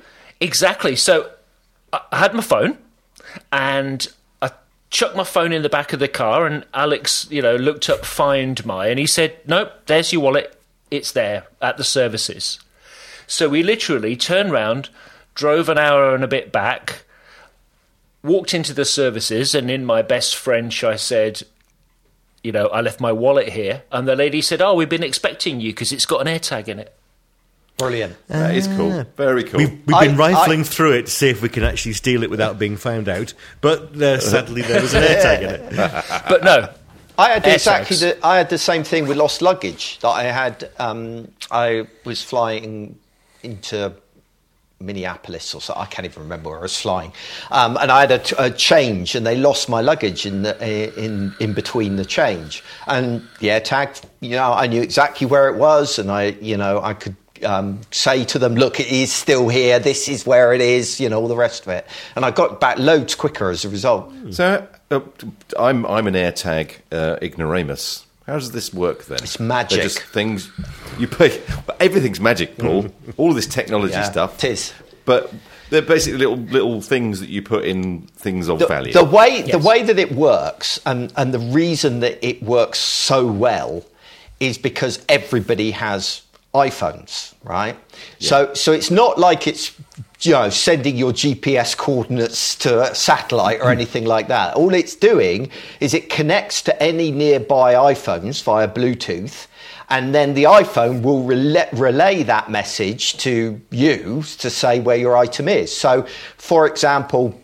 Exactly. 0.43 0.97
So 0.97 1.31
I 1.93 2.17
had 2.17 2.33
my 2.33 2.41
phone 2.41 2.77
and 3.49 4.05
I 4.41 4.51
chucked 4.89 5.15
my 5.15 5.23
phone 5.23 5.53
in 5.53 5.61
the 5.61 5.69
back 5.69 5.93
of 5.93 6.01
the 6.01 6.09
car 6.09 6.45
and 6.45 6.65
Alex, 6.73 7.27
you 7.31 7.41
know, 7.41 7.55
looked 7.55 7.89
up 7.89 8.03
Find 8.03 8.63
My 8.65 8.87
and 8.87 8.99
he 8.99 9.07
said, 9.07 9.37
Nope, 9.47 9.71
there's 9.85 10.11
your 10.11 10.21
wallet. 10.21 10.59
It's 10.91 11.13
there 11.13 11.47
at 11.61 11.77
the 11.77 11.85
services. 11.85 12.59
So 13.25 13.47
we 13.47 13.63
literally 13.63 14.17
turned 14.17 14.51
round, 14.51 14.89
drove 15.33 15.69
an 15.69 15.77
hour 15.77 16.13
and 16.13 16.25
a 16.25 16.27
bit 16.27 16.51
back, 16.51 17.05
walked 18.21 18.53
into 18.53 18.73
the 18.73 18.83
services, 18.83 19.55
and 19.55 19.71
in 19.71 19.85
my 19.85 20.01
best 20.01 20.35
French, 20.35 20.83
I 20.83 20.97
said, 20.97 21.43
you 22.43 22.51
know, 22.51 22.67
I 22.67 22.81
left 22.81 22.99
my 22.99 23.13
wallet 23.13 23.53
here. 23.53 23.83
And 23.93 24.05
the 24.09 24.15
lady 24.17 24.41
said, 24.41 24.61
Oh, 24.61 24.73
we've 24.73 24.89
been 24.89 25.03
expecting 25.03 25.61
you 25.61 25.71
because 25.71 25.93
it's 25.93 26.05
got 26.05 26.27
an 26.27 26.27
AirTag 26.27 26.67
in 26.67 26.79
it. 26.79 26.93
Brilliant. 27.77 28.15
That 28.27 28.55
is 28.55 28.67
cool. 28.67 29.03
Very 29.17 29.43
cool. 29.43 29.57
We've, 29.57 29.71
we've 29.87 29.95
I- 29.95 30.07
been 30.07 30.15
rifling 30.17 30.61
I- 30.61 30.63
through 30.63 30.93
it 30.93 31.05
to 31.07 31.11
see 31.11 31.29
if 31.29 31.41
we 31.41 31.49
can 31.49 31.63
actually 31.63 31.93
steal 31.93 32.23
it 32.23 32.29
without 32.29 32.59
being 32.59 32.77
found 32.77 33.09
out. 33.09 33.33
But 33.61 33.99
uh, 34.01 34.19
sadly, 34.19 34.61
there 34.61 34.81
was 34.81 34.93
an 34.93 35.03
AirTag 35.03 35.39
in 35.41 35.49
it. 35.79 36.23
But 36.29 36.43
no, 36.43 36.69
I 37.17 37.29
had 37.29 37.43
AirTags. 37.43 37.53
exactly 37.55 37.97
the, 37.97 38.25
I 38.25 38.37
had 38.37 38.49
the 38.49 38.57
same 38.59 38.83
thing 38.83 39.07
with 39.07 39.17
lost 39.17 39.41
luggage 39.41 39.99
that 39.99 40.09
I 40.09 40.23
had. 40.23 40.69
Um, 40.79 41.27
I 41.51 41.87
was 42.05 42.21
flying 42.21 42.97
into 43.41 43.93
Minneapolis 44.79 45.53
or 45.55 45.61
so. 45.61 45.73
I 45.75 45.85
can't 45.85 46.05
even 46.05 46.23
remember 46.23 46.49
where 46.51 46.59
I 46.59 46.63
was 46.63 46.79
flying, 46.79 47.11
um, 47.51 47.77
and 47.81 47.91
I 47.91 48.01
had 48.01 48.11
a, 48.11 48.19
t- 48.19 48.35
a 48.37 48.49
change, 48.51 49.15
and 49.15 49.25
they 49.25 49.35
lost 49.35 49.67
my 49.69 49.81
luggage 49.81 50.25
in 50.25 50.43
the, 50.43 50.53
in 51.03 51.33
in 51.39 51.53
between 51.53 51.95
the 51.95 52.05
change. 52.05 52.63
And 52.87 53.21
the 53.39 53.47
AirTag, 53.47 54.03
you 54.19 54.31
know, 54.31 54.51
I 54.53 54.67
knew 54.67 54.81
exactly 54.81 55.25
where 55.25 55.47
it 55.49 55.55
was, 55.57 55.97
and 55.99 56.11
I, 56.11 56.35
you 56.39 56.55
know, 56.57 56.79
I 56.81 56.93
could. 56.93 57.15
Um, 57.43 57.81
say 57.91 58.25
to 58.25 58.39
them, 58.39 58.55
look, 58.55 58.79
it 58.79 58.87
is 58.87 59.11
still 59.11 59.47
here. 59.49 59.79
This 59.79 60.07
is 60.09 60.25
where 60.25 60.53
it 60.53 60.61
is. 60.61 60.99
You 60.99 61.09
know, 61.09 61.19
all 61.21 61.27
the 61.27 61.35
rest 61.35 61.63
of 61.63 61.69
it, 61.69 61.85
and 62.15 62.25
I 62.25 62.31
got 62.31 62.59
back 62.59 62.77
loads 62.79 63.15
quicker 63.15 63.49
as 63.49 63.65
a 63.65 63.69
result. 63.69 64.11
So 64.31 64.67
uh, 64.91 64.99
I'm 65.59 65.85
I'm 65.85 66.07
an 66.07 66.13
AirTag 66.15 66.75
uh, 66.91 67.17
ignoramus. 67.21 68.05
How 68.25 68.33
does 68.35 68.51
this 68.53 68.73
work 68.73 69.05
then? 69.05 69.19
It's 69.21 69.39
magic. 69.39 69.77
They're 69.77 69.83
just 69.83 69.99
things 69.99 70.49
you 70.97 71.07
pay. 71.07 71.41
Everything's 71.79 72.21
magic, 72.21 72.57
Paul. 72.57 72.87
All 73.17 73.33
this 73.33 73.47
technology 73.47 73.93
Yeah, 73.93 74.03
stuff. 74.03 74.41
it 74.43 74.51
is. 74.51 74.73
But 75.05 75.33
they're 75.69 75.81
basically 75.81 76.19
little 76.19 76.37
little 76.37 76.81
things 76.81 77.19
that 77.19 77.29
you 77.29 77.41
put 77.41 77.65
in 77.65 78.03
things 78.15 78.47
of 78.47 78.59
the, 78.59 78.67
value. 78.67 78.93
the 78.93 79.03
way 79.03 79.41
the 79.41 79.59
way 79.59 79.83
that 79.83 79.99
it 79.99 80.13
works 80.13 80.79
and 80.85 81.11
and 81.17 81.33
the 81.33 81.39
reason 81.39 81.99
that 81.99 82.25
it 82.25 82.41
works 82.41 82.79
so 82.79 83.27
well 83.27 83.83
is 84.39 84.57
because 84.57 85.03
everybody 85.09 85.71
has 85.71 86.22
iPhones, 86.53 87.33
right? 87.43 87.75
So 88.19 88.53
so 88.53 88.71
it's 88.71 88.91
not 88.91 89.17
like 89.17 89.47
it's 89.47 89.73
you 90.21 90.33
know 90.33 90.49
sending 90.49 90.95
your 90.95 91.11
GPS 91.11 91.75
coordinates 91.75 92.55
to 92.57 92.91
a 92.91 92.95
satellite 92.95 93.59
or 93.59 93.65
hmm. 93.65 93.71
anything 93.71 94.05
like 94.05 94.27
that. 94.27 94.55
All 94.55 94.73
it's 94.73 94.95
doing 94.95 95.49
is 95.79 95.93
it 95.93 96.09
connects 96.09 96.61
to 96.63 96.83
any 96.83 97.11
nearby 97.11 97.73
iPhones 97.73 98.43
via 98.43 98.67
Bluetooth. 98.67 99.47
And 99.89 100.15
then 100.15 100.33
the 100.33 100.45
iPhone 100.45 101.03
will 101.03 101.23
relay, 101.23 101.69
relay 101.73 102.23
that 102.23 102.49
message 102.49 103.17
to 103.17 103.61
you 103.69 104.23
to 104.39 104.49
say 104.49 104.79
where 104.79 104.95
your 104.95 105.15
item 105.15 105.47
is. 105.47 105.75
So, 105.75 106.07
for 106.37 106.65
example, 106.65 107.39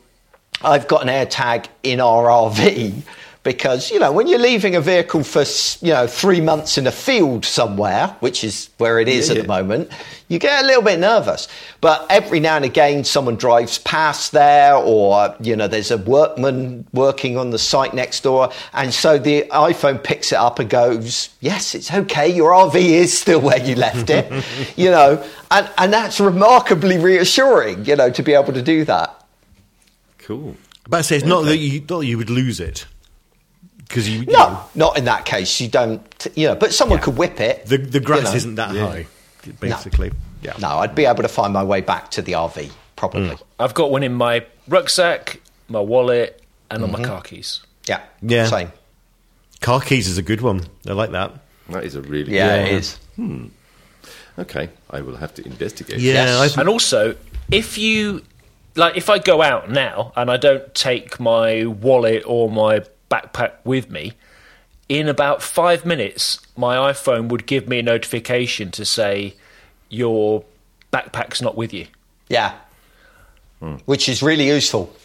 I've 0.63 0.87
got 0.87 1.03
an 1.03 1.09
AirTag 1.09 1.67
in 1.83 1.99
our 1.99 2.25
RV 2.25 3.03
because 3.49 3.89
you 3.89 3.97
know 3.97 4.11
when 4.11 4.27
you're 4.27 4.37
leaving 4.37 4.75
a 4.75 4.81
vehicle 4.81 5.23
for 5.23 5.43
you 5.83 5.91
know 5.91 6.05
three 6.05 6.39
months 6.39 6.77
in 6.77 6.85
a 6.85 6.91
field 6.91 7.43
somewhere, 7.43 8.15
which 8.19 8.43
is 8.43 8.69
where 8.77 8.99
it 8.99 9.07
is 9.07 9.27
Yeah, 9.27 9.31
at 9.31 9.35
yeah. 9.37 9.41
the 9.41 9.47
moment, 9.47 9.91
you 10.27 10.37
get 10.37 10.63
a 10.63 10.67
little 10.67 10.83
bit 10.83 10.99
nervous. 10.99 11.47
But 11.81 12.05
every 12.11 12.39
now 12.39 12.57
and 12.57 12.65
again, 12.65 13.03
someone 13.03 13.37
drives 13.37 13.79
past 13.79 14.33
there, 14.33 14.75
or 14.75 15.35
you 15.39 15.55
know 15.55 15.67
there's 15.67 15.89
a 15.89 15.97
workman 15.97 16.85
working 16.93 17.37
on 17.39 17.49
the 17.49 17.57
site 17.57 17.95
next 17.95 18.21
door, 18.21 18.51
and 18.71 18.93
so 18.93 19.17
the 19.17 19.45
iPhone 19.49 20.03
picks 20.03 20.31
it 20.31 20.37
up 20.37 20.59
and 20.59 20.69
goes, 20.69 21.29
"Yes, 21.39 21.73
it's 21.73 21.91
okay. 21.91 22.29
Your 22.29 22.51
RV 22.51 22.75
is 22.75 23.17
still 23.17 23.41
where 23.41 23.57
you 23.59 23.73
left 23.73 24.11
it," 24.11 24.31
you 24.77 24.91
know, 24.91 25.23
and 25.49 25.67
and 25.79 25.91
that's 25.91 26.19
remarkably 26.19 26.99
reassuring, 26.99 27.85
you 27.85 27.95
know, 27.95 28.11
to 28.11 28.21
be 28.21 28.35
able 28.35 28.53
to 28.53 28.61
do 28.61 28.85
that. 28.85 29.09
Cool. 30.19 30.55
But 30.87 30.97
I 30.97 31.01
say 31.01 31.15
it's 31.15 31.25
not 31.25 31.45
that 31.45 31.57
you 31.57 31.79
not 31.79 32.01
that 32.01 32.05
you 32.05 32.19
would 32.19 32.29
lose 32.29 32.59
it 32.59 32.85
because 33.89 34.07
you, 34.07 34.19
you 34.21 34.25
No, 34.27 34.37
know, 34.49 34.63
not 34.75 34.97
in 34.97 35.03
that 35.05 35.25
case. 35.25 35.59
You 35.59 35.67
don't, 35.67 36.27
you 36.35 36.47
know, 36.47 36.55
but 36.55 36.73
someone 36.73 36.99
could 36.99 37.17
whip 37.17 37.41
it. 37.41 37.65
the 37.65 37.77
the 37.77 37.99
grass 37.99 38.19
you 38.19 38.23
know. 38.29 38.33
isn't 38.35 38.55
that 38.55 38.75
high, 38.75 39.07
basically. 39.59 40.11
Yeah. 40.41 40.53
No, 40.61 40.69
I'd 40.79 40.95
be 40.95 41.05
able 41.05 41.23
to 41.23 41.27
find 41.27 41.51
my 41.51 41.63
way 41.63 41.81
back 41.81 42.11
to 42.11 42.21
the 42.21 42.31
RV, 42.33 42.71
probably. 42.95 43.31
Mm. 43.35 43.41
I've 43.59 43.73
got 43.73 43.91
one 43.91 44.03
in 44.03 44.13
my 44.13 44.45
rucksack, 44.69 45.41
my 45.67 45.81
wallet, 45.81 46.41
and 46.71 46.81
on 46.83 46.91
my 46.93 47.03
car 47.03 47.21
keys. 47.21 47.61
Yeah. 47.87 48.01
Yeah. 48.21 48.45
Same. 48.45 48.71
Car 49.59 49.81
keys 49.81 50.07
is 50.07 50.17
a 50.17 50.21
good 50.21 50.39
one. 50.41 50.61
I 50.87 50.93
like 50.93 51.11
that. 51.11 51.33
That 51.69 51.83
is 51.83 51.95
a 51.95 52.01
really 52.01 52.33
Yeah, 52.33 52.55
good 52.63 52.67
it 52.67 52.71
one. 53.17 53.51
is. 53.51 53.51
Okay, 54.39 54.69
I 54.89 55.01
will 55.01 55.17
have 55.17 55.33
to 55.35 55.45
investigate. 55.45 55.99
Yeah, 55.99 56.13
Yes. 56.43 56.57
And 56.57 56.69
also, 56.69 57.15
if 57.51 57.77
you 57.77 58.23
like, 58.75 58.95
if 58.95 59.09
I 59.09 59.19
go 59.19 59.41
out 59.41 59.69
now 59.69 60.13
and 60.15 60.31
I 60.31 60.37
don't 60.37 60.73
take 60.73 61.19
my 61.19 61.65
wallet 61.65 62.23
or 62.25 62.49
my 62.49 62.83
backpack 63.09 63.53
with 63.63 63.89
me, 63.89 64.13
in 64.87 65.07
about 65.07 65.41
five 65.43 65.85
minutes, 65.85 66.39
my 66.57 66.75
iPhone 66.91 67.29
would 67.29 67.45
give 67.45 67.67
me 67.67 67.79
a 67.79 67.83
notification 67.83 68.71
to 68.71 68.85
say 68.85 69.35
your 69.89 70.43
backpack's 70.91 71.41
not 71.41 71.55
with 71.55 71.73
you. 71.73 71.87
Yeah. 72.27 72.53
Hmm. 73.59 73.75
Which 73.85 74.07
is 74.09 74.21
really 74.23 74.47
useful. 74.47 74.95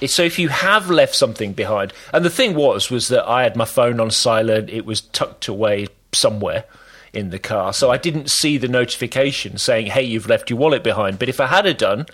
It's- 0.00 0.12
So 0.14 0.22
if 0.22 0.38
you 0.38 0.48
have 0.48 0.90
left 0.90 1.14
something 1.14 1.52
behind, 1.52 1.92
and 2.12 2.24
the 2.24 2.30
thing 2.30 2.54
was, 2.54 2.90
was 2.90 3.08
that 3.08 3.26
I 3.28 3.42
had 3.42 3.56
my 3.56 3.64
phone 3.64 3.98
on 4.00 4.10
silent. 4.10 4.70
It 4.70 4.84
was 4.86 5.00
tucked 5.00 5.48
away 5.48 5.88
somewhere 6.12 6.64
in 7.12 7.30
the 7.30 7.38
car, 7.38 7.72
so 7.72 7.90
I 7.90 7.96
didn't 7.96 8.30
see 8.30 8.58
the 8.58 8.68
notification 8.68 9.56
saying, 9.56 9.86
"Hey, 9.86 10.02
you've 10.02 10.28
left 10.28 10.50
your 10.50 10.58
wallet 10.58 10.82
behind." 10.84 11.18
But 11.18 11.30
if 11.30 11.40
I 11.40 11.46
had 11.46 11.64
have 11.64 11.78
done, 11.78 12.06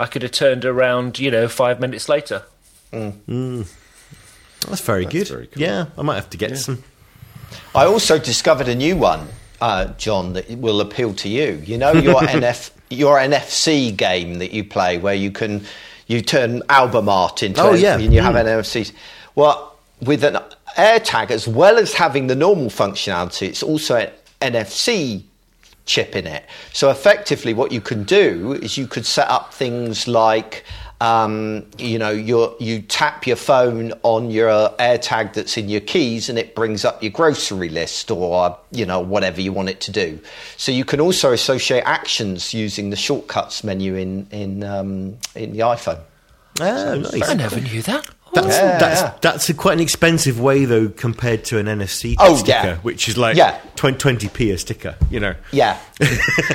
I 0.00 0.06
could 0.06 0.22
have 0.22 0.32
turned 0.32 0.64
around, 0.64 1.18
you 1.20 1.30
know, 1.30 1.46
five 1.48 1.78
minutes 1.78 2.08
later. 2.08 2.42
Hmm. 2.92 3.10
Hmm. 3.10 3.62
That's 4.66 4.80
very 4.80 5.04
good. 5.06 5.28
very 5.28 5.46
cool. 5.46 5.62
Yeah, 5.62 5.86
I 5.96 6.02
might 6.02 6.16
have 6.16 6.30
to 6.30 6.36
get 6.36 6.56
some. 6.58 6.82
I 7.74 7.84
also 7.86 8.18
discovered 8.18 8.68
a 8.68 8.74
new 8.74 8.96
one, 8.96 9.28
uh, 9.60 9.86
John, 9.98 10.32
that 10.34 10.50
will 10.50 10.80
appeal 10.80 11.14
to 11.14 11.28
you. 11.28 11.62
You 11.64 11.78
know 11.78 11.92
your 12.08 12.20
NF 12.20 12.70
your 12.90 13.18
NFC 13.18 13.94
game 13.96 14.38
that 14.38 14.52
you 14.52 14.64
play 14.64 14.96
where 14.98 15.14
you 15.14 15.30
can 15.30 15.64
you 16.06 16.22
turn 16.22 16.62
album 16.70 17.08
art 17.08 17.42
into 17.42 17.60
Oh, 17.62 17.74
it 17.74 17.80
yeah. 17.80 17.98
and 17.98 18.12
you 18.14 18.20
have 18.22 18.34
Mm. 18.34 18.44
NFCs. 18.60 18.92
Well, 19.34 19.76
with 20.00 20.24
an 20.24 20.38
AirTag, 20.78 21.30
as 21.30 21.46
well 21.46 21.76
as 21.76 21.92
having 21.92 22.28
the 22.28 22.34
normal 22.34 22.70
functionality, 22.70 23.46
it's 23.48 23.62
also 23.62 23.96
an 23.96 24.10
NFC 24.54 25.22
chip 25.84 26.16
in 26.16 26.26
it. 26.26 26.44
So 26.72 26.90
effectively, 26.90 27.52
what 27.52 27.72
you 27.72 27.80
can 27.82 28.04
do 28.04 28.54
is 28.54 28.78
you 28.78 28.86
could 28.86 29.04
set 29.04 29.28
up 29.28 29.52
things 29.52 30.06
like, 30.08 30.64
um, 31.00 31.64
you 31.78 31.98
know, 31.98 32.10
you 32.10 32.82
tap 32.82 33.26
your 33.26 33.36
phone 33.36 33.92
on 34.02 34.30
your 34.30 34.50
AirTag 34.78 35.34
that's 35.34 35.56
in 35.56 35.68
your 35.68 35.80
keys, 35.80 36.28
and 36.28 36.38
it 36.38 36.54
brings 36.54 36.84
up 36.84 37.02
your 37.02 37.12
grocery 37.12 37.68
list 37.68 38.10
or 38.10 38.58
you 38.72 38.84
know 38.84 38.98
whatever 38.98 39.40
you 39.40 39.52
want 39.52 39.68
it 39.68 39.80
to 39.82 39.92
do. 39.92 40.18
So 40.56 40.72
you 40.72 40.84
can 40.84 41.00
also 41.00 41.32
associate 41.32 41.82
actions 41.86 42.52
using 42.52 42.90
the 42.90 42.96
shortcuts 42.96 43.62
menu 43.62 43.94
in 43.94 44.26
in 44.30 44.64
um, 44.64 45.18
in 45.34 45.52
the 45.52 45.60
iPhone. 45.60 46.00
Ah, 46.60 46.94
it's 46.94 47.12
nice. 47.12 47.28
I 47.28 47.34
never 47.34 47.60
knew 47.60 47.82
that. 47.82 48.08
That's 48.34 48.56
Yeah, 48.56 48.78
that's 48.78 49.00
yeah. 49.00 49.14
that's 49.20 49.48
a 49.48 49.54
quite 49.54 49.74
an 49.74 49.80
expensive 49.80 50.40
way 50.40 50.64
though 50.64 50.88
compared 50.88 51.44
to 51.46 51.58
an 51.58 51.66
NFC 51.66 52.14
Oh, 52.18 52.36
sticker, 52.36 52.50
yeah. 52.50 52.76
which 52.78 53.08
is 53.08 53.16
like 53.16 53.36
Yeah. 53.36 53.58
20 53.76 54.28
p 54.28 54.50
a 54.50 54.58
sticker. 54.58 54.96
You 55.10 55.20
know. 55.20 55.34
Yeah, 55.52 55.78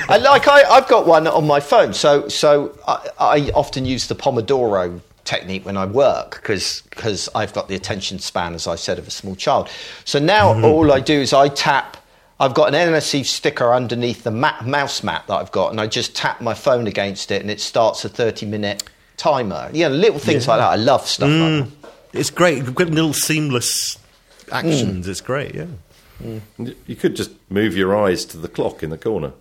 I, 0.08 0.18
like 0.18 0.46
I, 0.48 0.62
I've 0.64 0.88
got 0.88 1.06
one 1.06 1.26
on 1.26 1.46
my 1.46 1.60
phone. 1.60 1.92
So 1.94 2.28
so 2.28 2.78
I, 2.86 3.08
I 3.18 3.50
often 3.54 3.84
use 3.84 4.06
the 4.06 4.14
Pomodoro 4.14 5.00
technique 5.24 5.64
when 5.64 5.76
I 5.76 5.86
work 5.86 6.40
because 6.42 7.28
I've 7.34 7.52
got 7.54 7.68
the 7.68 7.74
attention 7.74 8.18
span, 8.18 8.54
as 8.54 8.66
I 8.66 8.74
said, 8.76 8.98
of 8.98 9.08
a 9.08 9.10
small 9.10 9.34
child. 9.34 9.70
So 10.04 10.18
now 10.18 10.52
mm-hmm. 10.52 10.64
all 10.64 10.92
I 10.92 11.00
do 11.00 11.18
is 11.20 11.32
I 11.32 11.48
tap. 11.48 11.96
I've 12.40 12.52
got 12.54 12.74
an 12.74 12.74
NFC 12.74 13.24
sticker 13.24 13.72
underneath 13.72 14.24
the 14.24 14.30
ma- 14.32 14.60
mouse 14.62 15.02
mat 15.02 15.24
that 15.28 15.34
I've 15.34 15.52
got, 15.52 15.70
and 15.70 15.80
I 15.80 15.86
just 15.86 16.14
tap 16.16 16.40
my 16.40 16.52
phone 16.52 16.86
against 16.86 17.30
it, 17.30 17.40
and 17.40 17.50
it 17.50 17.60
starts 17.60 18.04
a 18.04 18.08
thirty-minute 18.08 18.82
timer. 19.16 19.70
You 19.72 19.88
know, 19.88 19.94
little 19.94 20.18
things 20.18 20.48
like 20.48 20.58
that. 20.58 20.68
I 20.68 20.76
love 20.76 21.06
stuff 21.06 21.28
like 21.28 21.38
mm. 21.38 21.82
that. 21.82 21.90
It's 22.12 22.30
great. 22.30 22.58
You've 22.58 22.76
little 22.76 23.12
seamless 23.12 23.98
actions. 24.52 25.06
Mm. 25.06 25.10
It's 25.10 25.20
great. 25.20 25.54
Yeah. 25.54 25.66
Mm. 26.22 26.76
You 26.86 26.96
could 26.96 27.16
just 27.16 27.32
move 27.50 27.76
your 27.76 27.96
eyes 27.96 28.24
to 28.26 28.38
the 28.38 28.48
clock 28.48 28.82
in 28.82 28.90
the 28.90 28.98
corner 28.98 29.32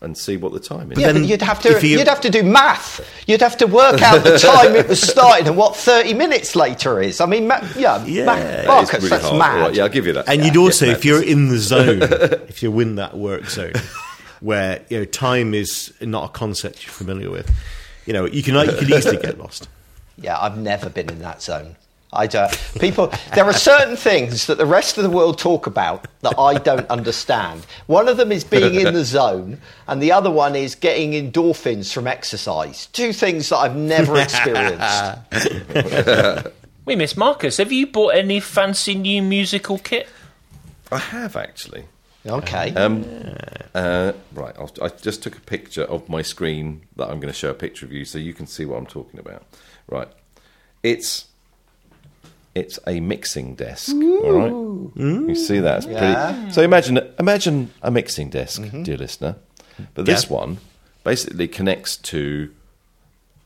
and 0.00 0.18
see 0.18 0.36
what 0.36 0.52
the 0.52 0.58
time 0.58 0.90
is. 0.90 0.98
Yeah, 0.98 1.12
then 1.12 1.22
but 1.22 1.28
you'd 1.28 1.42
have 1.42 1.60
to 1.62 1.86
you- 1.86 1.98
you'd 1.98 2.08
have 2.08 2.20
to 2.22 2.30
do 2.30 2.42
math. 2.42 3.00
You'd 3.26 3.40
have 3.40 3.56
to 3.58 3.66
work 3.66 4.02
out 4.02 4.24
the 4.24 4.36
time 4.62 4.74
it 4.74 4.88
was 4.88 5.00
starting 5.00 5.46
and 5.46 5.56
what 5.56 5.76
thirty 5.76 6.12
minutes 6.12 6.56
later 6.56 7.00
is. 7.00 7.20
I 7.20 7.26
mean, 7.26 7.46
ma- 7.46 7.60
yeah, 7.76 8.04
Yeah, 8.04 8.24
ma- 8.24 8.34
that 8.34 8.60
is 8.60 8.66
Marcus, 8.66 8.94
really 8.94 9.08
that's 9.10 9.24
hard. 9.24 9.38
mad. 9.38 9.56
All 9.56 9.62
right, 9.66 9.74
yeah, 9.74 9.82
I'll 9.84 9.88
give 9.88 10.06
you 10.06 10.12
that. 10.14 10.28
And 10.28 10.40
Yeah, 10.40 10.46
you'd 10.46 10.56
also, 10.56 10.86
if 10.86 11.04
you're 11.04 11.22
in 11.22 11.48
the 11.48 11.58
zone, 11.72 12.02
if 12.48 12.62
you're 12.62 12.82
in 12.82 12.96
that 12.96 13.16
work 13.16 13.48
zone, 13.48 13.74
where 14.40 14.84
you 14.88 14.98
know 14.98 15.04
time 15.04 15.54
is 15.54 15.92
not 16.00 16.24
a 16.24 16.28
concept 16.32 16.84
you're 16.84 16.92
familiar 16.92 17.30
with, 17.30 17.48
you 18.06 18.12
know 18.12 18.26
you 18.26 18.42
can 18.42 18.54
you 18.54 18.72
could 18.76 18.90
easily 18.90 19.16
get 19.18 19.38
lost. 19.38 19.68
Yeah, 20.18 20.38
I've 20.38 20.58
never 20.58 20.90
been 20.90 21.08
in 21.08 21.20
that 21.20 21.40
zone. 21.40 21.74
I 22.12 22.26
don't. 22.26 22.52
People, 22.78 23.10
there 23.34 23.46
are 23.46 23.52
certain 23.54 23.96
things 23.96 24.46
that 24.46 24.58
the 24.58 24.66
rest 24.66 24.98
of 24.98 25.04
the 25.04 25.10
world 25.10 25.38
talk 25.38 25.66
about 25.66 26.06
that 26.20 26.38
I 26.38 26.58
don't 26.58 26.86
understand. 26.90 27.64
One 27.86 28.08
of 28.08 28.18
them 28.18 28.30
is 28.30 28.44
being 28.44 28.74
in 28.74 28.92
the 28.92 29.04
zone, 29.06 29.58
and 29.88 30.02
the 30.02 30.12
other 30.12 30.30
one 30.30 30.54
is 30.54 30.74
getting 30.74 31.12
endorphins 31.12 31.92
from 31.92 32.06
exercise. 32.06 32.86
Two 32.92 33.14
things 33.14 33.48
that 33.48 33.56
I've 33.56 33.74
never 33.74 34.18
experienced. 34.20 35.18
We 36.84 36.96
miss 36.96 37.16
Marcus. 37.16 37.58
Have 37.58 37.70
you 37.70 37.86
bought 37.86 38.16
any 38.16 38.40
fancy 38.40 38.94
new 38.96 39.22
musical 39.22 39.78
kit? 39.78 40.08
I 40.90 40.98
have 40.98 41.36
actually. 41.36 41.84
Okay. 42.26 42.72
Um, 42.74 43.04
uh, 43.74 44.12
right, 44.32 44.54
I'll, 44.58 44.70
I 44.80 44.88
just 44.88 45.22
took 45.22 45.36
a 45.36 45.40
picture 45.40 45.82
of 45.84 46.08
my 46.08 46.22
screen 46.22 46.82
that 46.96 47.04
I'm 47.08 47.18
going 47.20 47.32
to 47.32 47.38
show 47.38 47.50
a 47.50 47.54
picture 47.54 47.84
of 47.86 47.92
you 47.92 48.04
so 48.04 48.18
you 48.18 48.32
can 48.34 48.46
see 48.46 48.64
what 48.64 48.76
I'm 48.78 48.86
talking 48.86 49.18
about. 49.18 49.44
Right, 49.88 50.08
it's 50.82 51.26
it's 52.54 52.78
a 52.86 53.00
mixing 53.00 53.54
desk. 53.54 53.92
All 53.94 54.32
right, 54.32 54.96
you 55.28 55.34
see 55.34 55.58
that? 55.60 55.84
Yeah. 55.88 56.32
pretty. 56.34 56.52
So 56.52 56.62
imagine 56.62 56.98
imagine 57.18 57.70
a 57.82 57.90
mixing 57.90 58.30
desk, 58.30 58.62
dear 58.82 58.96
listener. 58.98 59.36
But 59.94 60.06
this 60.06 60.24
Yeah. 60.24 60.36
one 60.36 60.58
basically 61.02 61.48
connects 61.48 61.96
to 61.96 62.50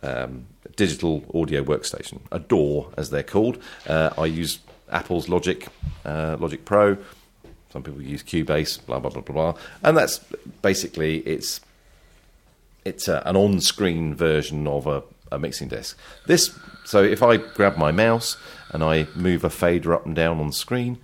um, 0.03 0.47
a 0.65 0.69
digital 0.71 1.25
audio 1.35 1.65
workstation, 1.65 2.21
a 2.31 2.39
DAW 2.39 2.91
as 2.99 3.11
they're 3.11 3.23
called. 3.23 3.59
Uh, 3.87 4.11
I 4.19 4.27
use 4.27 4.59
Apple's 4.91 5.29
Logic, 5.29 5.67
uh, 6.05 6.37
Logic 6.39 6.65
Pro. 6.65 6.99
Some 7.77 7.83
people 7.83 8.01
use 8.01 8.23
Cubase, 8.23 8.79
blah 8.87 8.99
blah 8.99 9.11
blah 9.11 9.21
blah 9.21 9.53
blah, 9.53 9.61
and 9.83 9.95
that's 9.99 10.17
basically 10.63 11.19
it's 11.19 11.61
it's 12.87 13.07
a, 13.07 13.23
an 13.27 13.37
on-screen 13.37 14.15
version 14.15 14.67
of 14.67 14.87
a, 14.87 15.03
a 15.31 15.39
mixing 15.39 15.69
desk. 15.69 15.99
This 16.27 16.59
so 16.87 17.03
if 17.03 17.23
I 17.23 17.37
grab 17.37 17.77
my 17.77 17.93
mouse 17.93 18.39
and 18.71 18.83
I 18.83 19.09
move 19.15 19.45
a 19.45 19.51
fader 19.51 19.93
up 19.93 20.07
and 20.07 20.17
down 20.17 20.41
on 20.41 20.47
the 20.47 20.53
screen, 20.55 20.97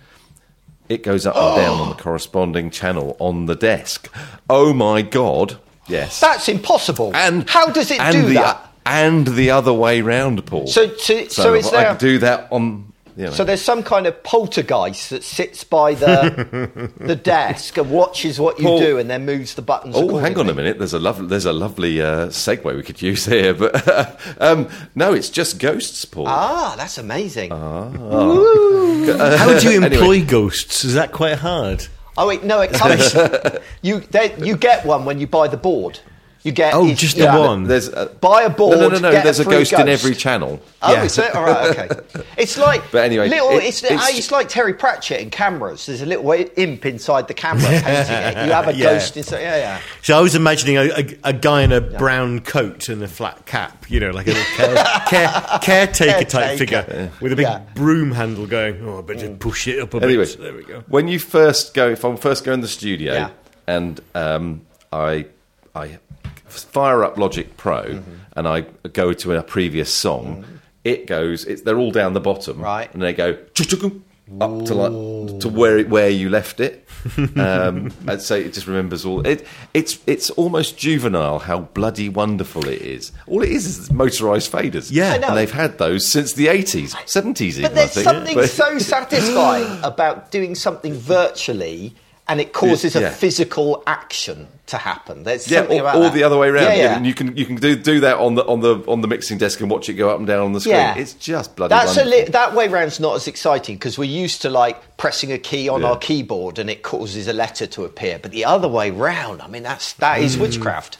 it 0.88 1.02
goes 1.02 1.26
up 1.26 1.36
and 1.36 1.56
down 1.62 1.78
on 1.78 1.90
the 1.90 2.02
corresponding 2.02 2.70
channel 2.70 3.18
on 3.18 3.44
the 3.44 3.54
desk. 3.54 4.08
Oh 4.48 4.72
my 4.72 5.02
god! 5.02 5.58
Yes, 5.88 6.20
That's 6.22 6.48
impossible. 6.48 7.14
and 7.14 7.50
how 7.50 7.66
does 7.66 7.90
it 7.90 8.00
do 8.12 8.28
the, 8.28 8.34
that? 8.34 8.72
And 8.86 9.26
the 9.26 9.50
other 9.50 9.74
way 9.74 10.00
round, 10.00 10.46
Paul. 10.46 10.68
So- 10.68 10.96
so- 10.96 11.28
so 11.28 11.52
is 11.52 11.70
I 11.70 11.84
can 11.84 11.98
do 11.98 12.16
that 12.20 12.48
on. 12.50 12.91
You 13.16 13.24
know. 13.24 13.30
So 13.32 13.44
there's 13.44 13.62
some 13.62 13.82
kind 13.82 14.06
of 14.06 14.22
poltergeist 14.22 15.10
that 15.10 15.22
sits 15.22 15.64
by 15.64 15.94
the 15.94 16.90
the 16.98 17.16
desk 17.16 17.76
and 17.76 17.90
watches 17.90 18.40
what 18.40 18.58
you 18.58 18.64
Paul- 18.66 18.78
do 18.80 18.98
and 18.98 19.10
then 19.10 19.26
moves 19.26 19.54
the 19.54 19.62
buttons. 19.62 19.94
Oh, 19.96 20.16
hang 20.18 20.38
on 20.38 20.48
a 20.48 20.54
minute. 20.54 20.78
There's 20.78 20.94
a 20.94 20.98
lovely, 20.98 21.26
there's 21.26 21.46
a 21.46 21.52
lovely 21.52 22.00
uh, 22.00 22.28
segue 22.28 22.64
we 22.74 22.82
could 22.82 23.02
use 23.02 23.26
here, 23.26 23.54
but 23.54 24.18
um, 24.40 24.68
no, 24.94 25.12
it's 25.12 25.30
just 25.30 25.58
ghosts, 25.58 26.04
Paul. 26.04 26.26
Ah, 26.28 26.74
that's 26.76 26.98
amazing. 26.98 27.50
How 27.50 27.88
do 29.58 29.72
you 29.72 29.72
Anyway. 29.82 29.96
employ 29.96 30.24
ghosts? 30.24 30.84
Is 30.84 30.94
that 30.94 31.12
quite 31.12 31.38
hard? 31.38 31.86
Oh 32.16 32.28
wait, 32.28 32.44
no, 32.44 32.60
it 32.60 32.72
comes. 32.72 33.14
you 33.82 34.00
they, 34.00 34.34
you 34.44 34.56
get 34.56 34.84
one 34.84 35.04
when 35.04 35.18
you 35.18 35.26
buy 35.26 35.48
the 35.48 35.56
board. 35.56 35.98
You 36.44 36.50
get 36.50 36.74
Oh, 36.74 36.92
just 36.92 37.16
yeah. 37.16 37.32
the 37.36 37.40
one. 37.40 37.64
There's 37.64 37.86
a, 37.88 38.06
Buy 38.06 38.42
a 38.42 38.50
board. 38.50 38.76
no, 38.78 38.88
no, 38.88 38.98
no, 38.98 39.10
no. 39.12 39.22
There's 39.22 39.38
a 39.38 39.44
free 39.44 39.58
ghost, 39.58 39.72
in 39.74 39.88
every 39.88 40.14
channel. 40.16 40.60
Oh, 40.82 40.92
Yeah. 40.92 41.04
is 41.04 41.16
it? 41.16 41.32
All 41.36 41.44
right, 41.44 41.70
okay. 41.78 41.88
It's 42.36 42.58
like, 42.58 42.82
But 42.90 43.04
anyway, 43.04 43.28
little. 43.28 43.50
it- 43.50 43.64
it's, 43.64 43.84
uh, 43.84 43.88
it's- 43.88 44.18
it's, 44.18 44.32
like 44.32 44.48
Terry 44.48 44.74
Pratchett 44.74 45.20
in 45.20 45.30
cameras. 45.30 45.86
There's 45.86 46.02
a 46.02 46.06
little 46.06 46.32
imp 46.56 46.84
inside 46.84 47.28
the 47.28 47.34
camera 47.34 47.62
painting 47.68 47.84
it. 48.16 48.46
You 48.46 48.52
have 48.52 48.66
a 48.66 48.74
Yeah. 48.74 48.94
ghost 48.94 49.16
inside. 49.16 49.42
Yeah, 49.42 49.56
yeah. 49.56 49.80
So 50.02 50.18
I 50.18 50.20
was 50.20 50.34
imagining 50.34 50.78
a, 50.78 50.82
a, 50.90 51.18
a 51.24 51.32
guy 51.32 51.62
in 51.62 51.70
a 51.70 51.80
brown 51.80 52.40
coat 52.40 52.88
and 52.88 53.00
a 53.04 53.08
flat 53.08 53.46
cap, 53.46 53.88
you 53.88 54.00
know, 54.00 54.10
like 54.10 54.26
a 54.26 54.32
care, 54.34 54.84
care, 55.06 55.28
caretaker 55.62 56.24
type 56.24 56.58
figure 56.58 57.10
with 57.20 57.32
a 57.32 57.36
big 57.36 57.44
Yeah. 57.46 57.60
broom 57.74 58.10
handle 58.10 58.46
going, 58.46 58.78
oh, 58.84 58.98
I 58.98 59.02
better 59.02 59.28
mm. 59.28 59.38
push 59.38 59.68
it 59.68 59.78
up 59.78 59.94
a 59.94 59.98
Anyway, 59.98 60.24
bit. 60.24 60.40
There 60.40 60.54
we 60.54 60.64
go. 60.64 60.82
When 60.88 61.06
you 61.06 61.20
first 61.20 61.72
go, 61.74 61.88
if 61.90 62.04
I 62.04 62.16
first 62.16 62.42
go 62.42 62.52
in 62.52 62.62
the 62.62 62.68
studio 62.68 63.12
Yeah. 63.12 63.30
and 63.68 64.00
um, 64.16 64.62
I, 64.92 65.26
I 65.74 65.98
fire 66.52 67.04
up 67.04 67.16
Logic 67.18 67.56
Pro 67.56 67.82
Mm-hmm. 67.82 68.10
and 68.36 68.48
I 68.48 68.60
go 68.92 69.12
to 69.12 69.34
a 69.34 69.42
previous 69.42 69.92
song, 69.92 70.44
it 70.84 71.06
goes. 71.06 71.44
It's 71.44 71.62
they're 71.62 71.78
all 71.78 71.90
down 71.92 72.12
the 72.12 72.20
bottom, 72.20 72.60
Right. 72.60 72.92
And 72.92 73.02
they 73.02 73.12
go 73.12 73.38
up 74.40 74.64
to 74.64 74.74
like 74.74 75.40
to 75.40 75.48
where 75.48 75.82
where 75.84 76.08
you 76.08 76.30
left 76.30 76.58
it. 76.60 76.88
Um, 77.36 77.92
I'd 78.08 78.22
say 78.22 78.42
it 78.42 78.52
just 78.54 78.66
remembers 78.66 79.04
all. 79.04 79.26
It 79.26 79.46
it's 79.74 79.98
it's 80.06 80.30
almost 80.30 80.78
juvenile 80.78 81.40
how 81.40 81.60
bloody 81.60 82.08
wonderful 82.08 82.66
it 82.68 82.80
is. 82.80 83.12
All 83.26 83.42
it 83.42 83.50
is 83.50 83.66
is 83.66 83.88
motorised 83.90 84.48
faders. 84.50 84.88
Yeah. 84.90 85.14
And 85.14 85.36
they've 85.36 85.50
had 85.52 85.78
those 85.78 86.06
since 86.06 86.32
the 86.34 86.48
eighties, 86.48 86.94
seventies, 87.06 87.58
even. 87.58 87.70
But 87.70 87.74
there's 87.74 87.96
I 88.06 88.24
think. 88.24 88.38
something 88.38 88.46
so 88.46 88.78
satisfying 88.78 89.80
about 89.82 90.30
doing 90.30 90.54
something 90.54 90.94
virtually 90.94 91.94
and 92.28 92.40
it 92.40 92.52
causes 92.52 92.94
Yeah. 92.94 93.02
a 93.08 93.10
physical 93.10 93.82
action 93.86 94.46
to 94.66 94.78
happen. 94.78 95.24
There's 95.24 95.48
Yeah, 95.50 95.58
something 95.58 95.78
or, 95.78 95.82
about 95.82 95.96
or 95.96 96.02
that. 96.04 96.14
the 96.14 96.22
other 96.22 96.38
way 96.38 96.48
around. 96.48 96.64
Yeah, 96.64 96.74
Yeah, 96.74 96.82
yeah. 96.84 96.96
and 96.96 97.06
you 97.06 97.14
can 97.14 97.36
you 97.36 97.44
can 97.44 97.56
do 97.56 97.74
do 97.76 98.00
that 98.00 98.16
on 98.18 98.36
the 98.36 98.44
on 98.46 98.60
the 98.60 98.76
on 98.86 99.00
the 99.00 99.08
mixing 99.08 99.38
desk 99.38 99.60
and 99.60 99.68
watch 99.70 99.88
it 99.88 99.94
go 99.94 100.08
up 100.08 100.18
and 100.18 100.26
down 100.26 100.40
on 100.40 100.52
the 100.52 100.60
screen. 100.60 100.76
Yeah. 100.76 100.94
It's 100.96 101.14
just 101.14 101.56
bloody. 101.56 101.70
That's 101.74 101.96
a 101.96 102.04
li- 102.04 102.24
that 102.30 102.54
way 102.54 102.68
round's 102.68 103.00
not 103.00 103.16
as 103.16 103.26
exciting 103.26 103.74
because 103.76 103.98
we're 103.98 104.04
used 104.24 104.40
to 104.42 104.50
like 104.50 104.96
pressing 104.96 105.32
a 105.32 105.38
key 105.38 105.68
on 105.68 105.82
Yeah. 105.82 105.88
our 105.88 105.98
keyboard 105.98 106.58
and 106.58 106.70
it 106.70 106.82
causes 106.82 107.26
a 107.28 107.32
letter 107.32 107.66
to 107.66 107.84
appear. 107.84 108.18
But 108.22 108.30
the 108.30 108.44
other 108.44 108.68
way 108.68 108.90
round, 108.90 109.42
I 109.42 109.48
mean, 109.48 109.64
that's 109.64 109.92
that 109.94 110.20
is 110.20 110.36
Hmm. 110.36 110.42
witchcraft. 110.42 110.98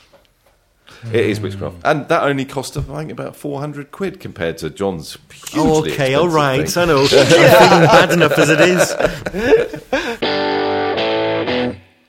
It 1.13 1.25
is 1.27 1.41
witchcraft, 1.41 1.77
and 1.85 2.07
that 2.09 2.23
only 2.23 2.45
cost 2.45 2.77
I 2.77 2.83
think 2.83 3.11
about 3.11 3.35
four 3.35 3.59
hundred 3.59 3.91
quid 3.91 4.21
compared 4.21 4.59
to 4.59 4.71
John's. 4.71 5.17
Oh, 5.57 5.81
Hugely 5.83 5.93
okay, 5.95 6.15
all 6.15 6.27
expensive 6.27 6.35
right. 6.35 6.69
thing. 6.69 6.83
I 6.83 6.85
know. 6.85 7.77
I'm 7.77 7.87
bad 8.09 8.13
enough 8.13 8.39
as 8.39 8.51
it 8.51 8.61
is. 8.61 10.23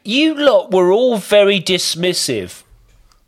You 0.04 0.36
lot 0.36 0.72
were 0.72 0.91
all 0.91 1.18
very 1.18 1.62
dismissive 1.62 2.64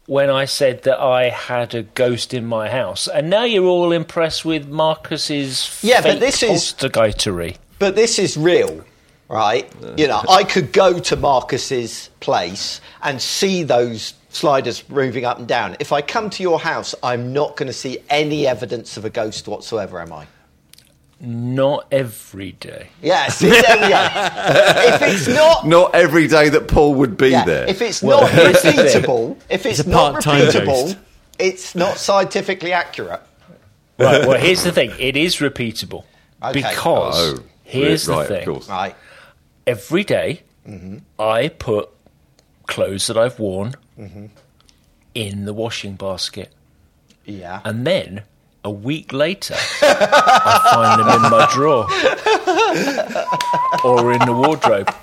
when 0.08 0.30
I 0.30 0.46
said 0.46 0.84
that 0.84 1.00
I 1.00 1.30
had 1.30 1.74
a 1.74 1.84
ghost 1.84 2.34
in 2.34 2.46
my 2.46 2.70
house, 2.70 3.08
and 3.08 3.30
now 3.30 3.44
you're 3.44 3.66
all 3.66 3.92
impressed 3.92 4.44
with 4.46 4.68
Marcus's 4.68 5.80
Yeah, 5.82 6.02
but 6.02 6.20
this 6.20 6.44
is- 6.44 6.74
poltergeitery. 6.74 7.56
But 7.80 7.96
this 7.96 8.20
is 8.20 8.38
real, 8.38 8.84
right? 9.30 9.70
You 9.98 10.08
know, 10.08 10.22
I 10.30 10.44
could 10.44 10.72
go 10.74 11.00
to 11.00 11.16
Marcus's 11.16 12.10
place 12.20 12.82
and 13.02 13.22
see 13.22 13.64
those 13.64 14.14
sliders 14.30 14.84
moving 14.90 15.26
up 15.26 15.40
and 15.40 15.48
down. 15.48 15.78
If 15.80 15.92
I 15.92 16.02
come 16.02 16.30
to 16.32 16.44
your 16.44 16.60
house, 16.60 16.94
I'm 17.02 17.32
not 17.34 17.56
going 17.56 17.68
to 17.68 17.74
see 17.74 18.00
any 18.10 18.46
evidence 18.48 18.98
of 18.98 19.06
a 19.06 19.10
ghost 19.10 19.48
whatsoever, 19.48 20.02
am 20.02 20.12
I? 20.14 20.28
Not 21.20 21.88
every 21.92 22.52
day. 22.54 22.90
Yeah, 23.02 23.30
see, 23.30 23.50
there 23.50 23.78
we 23.88 23.94
are. 23.94 24.12
If 24.96 25.02
it's 25.02 25.28
not 25.28 25.66
Not 25.66 25.96
every 25.96 26.28
day 26.28 26.50
that 26.50 26.68
Paul 26.68 26.96
would 26.96 27.16
be 27.18 27.30
Yeah, 27.30 27.46
there. 27.46 27.68
If 27.70 27.82
it's 27.82 28.02
Well, 28.04 28.22
not 28.22 28.32
here's 28.32 28.62
the 28.62 28.72
thing. 28.74 28.86
repeatable, 29.04 29.38
if 29.50 29.66
it's, 29.66 29.80
It's 29.80 29.88
not 29.88 30.16
repeatable, 30.24 30.66
ghost. 30.66 30.98
it's 31.40 31.74
not 31.76 31.98
scientifically 31.98 32.74
accurate. 32.74 33.22
Right. 33.98 34.28
Well, 34.28 34.38
here's 34.40 34.64
the 34.64 34.74
thing. 34.74 34.92
It 35.00 35.16
is 35.16 35.38
repeatable 35.38 36.04
Okay. 36.44 36.62
because 36.62 37.40
Oh, 37.40 37.44
here's 37.64 38.08
right, 38.10 38.28
the 38.28 38.36
thing. 38.46 38.62
Right. 38.70 38.96
Every 39.66 40.04
day, 40.04 40.42
mm-hmm. 40.68 40.98
I 41.18 41.48
put 41.48 41.90
clothes 42.68 43.08
that 43.08 43.18
I've 43.18 43.40
worn 43.40 43.76
mm-hmm. 43.98 44.26
in 45.16 45.46
the 45.46 45.54
washing 45.54 45.96
basket, 45.96 46.52
Yeah. 47.24 47.62
and 47.64 47.88
then 47.88 48.24
a 48.66 48.70
week 48.72 49.14
later, 49.14 49.56
I 49.82 50.70
find 50.74 51.00
them 51.00 51.10
in 51.16 51.22
my 51.32 51.48
drawer 51.54 51.86
or 53.86 54.12
in 54.12 54.20
the 54.26 54.34
wardrobe. 54.34 54.94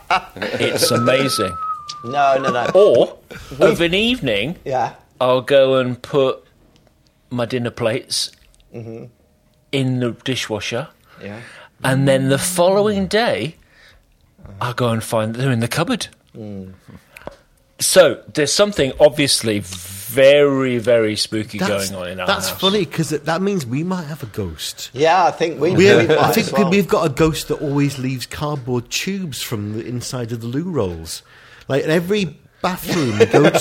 It's 0.60 0.90
amazing. 0.90 1.56
No, 2.04 2.36
no, 2.38 2.50
no. 2.50 2.70
Or 2.74 3.18
of 3.60 3.80
an 3.80 3.94
evening, 3.94 4.56
Yeah. 4.64 4.94
I'll 5.20 5.42
go 5.42 5.78
and 5.78 6.02
put 6.02 6.44
my 7.30 7.44
dinner 7.46 7.70
plates 7.70 8.32
mm-hmm. 8.74 9.04
in 9.70 10.00
the 10.00 10.10
dishwasher, 10.10 10.88
Yeah. 11.22 11.40
and 11.84 12.08
then 12.08 12.28
the 12.28 12.38
following 12.38 13.06
day, 13.06 13.54
I'll 14.60 14.74
go 14.74 14.88
and 14.88 15.02
find 15.04 15.36
them 15.36 15.52
in 15.52 15.60
the 15.60 15.68
cupboard. 15.68 16.08
Mm. 16.36 16.72
So 17.78 18.22
there's 18.34 18.52
something 18.52 18.92
obviously 18.98 19.62
very, 20.12 20.78
very 20.78 21.16
spooky 21.16 21.58
That's, 21.58 21.90
going 21.90 22.02
on 22.02 22.08
in 22.10 22.20
our 22.20 22.26
that's 22.26 22.50
house. 22.50 22.60
funny 22.60 22.84
because 22.84 23.10
that 23.10 23.42
means 23.42 23.64
we 23.64 23.82
might 23.82 24.04
have 24.04 24.22
a 24.22 24.26
ghost. 24.26 24.90
Yeah, 24.92 25.24
I 25.24 25.30
think 25.30 25.60
we, 25.60 25.70
We, 25.72 25.76
we 25.96 26.06
might 26.06 26.10
I 26.10 26.28
as 26.30 26.34
think 26.34 26.52
well. 26.52 26.70
we've 26.70 26.88
got 26.88 27.06
a 27.06 27.12
ghost 27.12 27.48
that 27.48 27.60
always 27.62 27.98
leaves 27.98 28.26
cardboard 28.26 28.90
tubes 28.90 29.42
from 29.42 29.72
the 29.72 29.86
inside 29.86 30.32
of 30.32 30.40
the 30.40 30.46
loo 30.46 30.70
rolls. 30.70 31.22
Like 31.68 31.84
in 31.84 31.90
every 31.90 32.36
bathroom 32.60 33.18
we 33.18 33.26
go 33.26 33.42
to, 33.42 33.50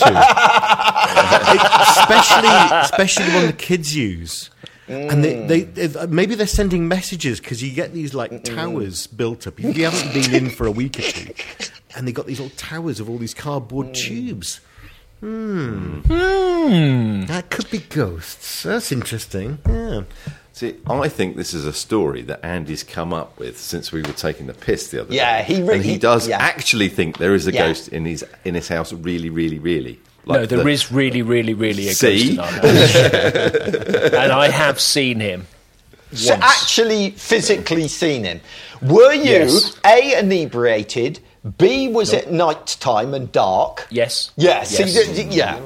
especially 1.90 2.50
especially 2.82 3.26
the 3.26 3.32
one 3.34 3.48
the 3.48 3.56
kids 3.58 3.96
use. 3.96 4.50
And 4.88 5.24
they, 5.24 5.46
they, 5.46 5.62
they 5.62 6.06
maybe 6.08 6.36
they're 6.36 6.46
sending 6.48 6.88
messages 6.88 7.40
because 7.40 7.64
you 7.64 7.74
get 7.74 7.94
these 7.94 8.14
like 8.14 8.44
towers 8.44 9.08
built 9.08 9.48
up. 9.48 9.58
If 9.60 9.78
you 9.78 9.86
haven't 9.86 10.14
been 10.14 10.36
in 10.36 10.50
for 10.50 10.68
a 10.68 10.72
week 10.72 11.00
or 11.00 11.04
two, 11.04 11.34
and 11.96 12.06
they 12.06 12.12
got 12.12 12.26
these 12.26 12.42
little 12.42 12.58
towers 12.58 13.00
of 13.00 13.10
all 13.10 13.18
these 13.18 13.34
cardboard 13.34 13.88
mm. 13.88 13.94
tubes. 13.96 14.60
Hmm. 15.22 16.02
That 17.26 17.50
could 17.50 17.70
be 17.70 17.80
ghosts. 17.80 18.64
That's 18.64 18.92
interesting. 18.92 19.60
Yeah. 19.68 20.02
See, 20.54 20.76
I 20.88 21.08
think 21.10 21.38
this 21.38 21.54
is 21.54 21.66
a 21.66 21.74
story 21.74 22.22
that 22.24 22.44
Andy's 22.44 22.84
come 22.84 23.14
up 23.14 23.40
with 23.40 23.58
since 23.58 23.92
we 23.92 24.02
were 24.02 24.14
taking 24.14 24.48
the 24.48 24.54
piss 24.54 24.90
the 24.90 25.02
other 25.02 25.14
Yeah, 25.14 25.44
day. 25.44 25.54
Yeah, 25.54 25.58
he 25.58 25.64
re- 25.64 25.76
and 25.76 25.84
he 25.86 25.92
he- 25.94 25.98
does 25.98 26.28
yeah. 26.28 26.38
actually 26.40 26.90
think 26.90 27.18
there 27.20 27.34
is 27.34 27.48
a 27.48 27.54
Yeah. 27.54 27.68
ghost 27.68 27.88
in 27.90 28.06
his 28.06 28.26
in 28.46 28.56
his 28.56 28.68
house. 28.68 28.92
Really, 28.94 29.30
really, 29.30 29.60
really. 29.60 30.00
Like 30.26 30.42
no, 30.42 30.46
there 30.58 30.68
is 30.68 30.90
the- 30.90 30.96
really, 30.96 31.22
really, 31.22 31.54
really 31.54 31.88
a 31.88 31.94
See? 31.94 32.08
ghost 32.18 32.32
in 32.34 32.40
our 32.40 32.48
house. 32.52 34.14
and 34.14 34.32
I 34.32 34.50
have 34.50 34.80
seen 34.80 35.20
him. 35.20 35.48
So 36.14 36.34
once. 36.34 36.44
actually 36.44 37.12
physically 37.12 37.88
seen 37.88 38.26
him. 38.26 38.42
Were 38.82 39.14
you 39.14 39.24
Yes. 39.24 39.78
A, 39.86 40.20
inebriated, 40.20 41.20
B, 41.58 41.88
was 41.88 42.14
it 42.14 42.32
night 42.32 42.78
time 42.80 43.14
and 43.14 43.32
dark? 43.32 43.88
Yes. 43.90 44.32
See, 44.38 44.44
Yes. 44.44 44.76
th- 44.78 44.94
th- 45.16 45.34
yeah. 45.34 45.60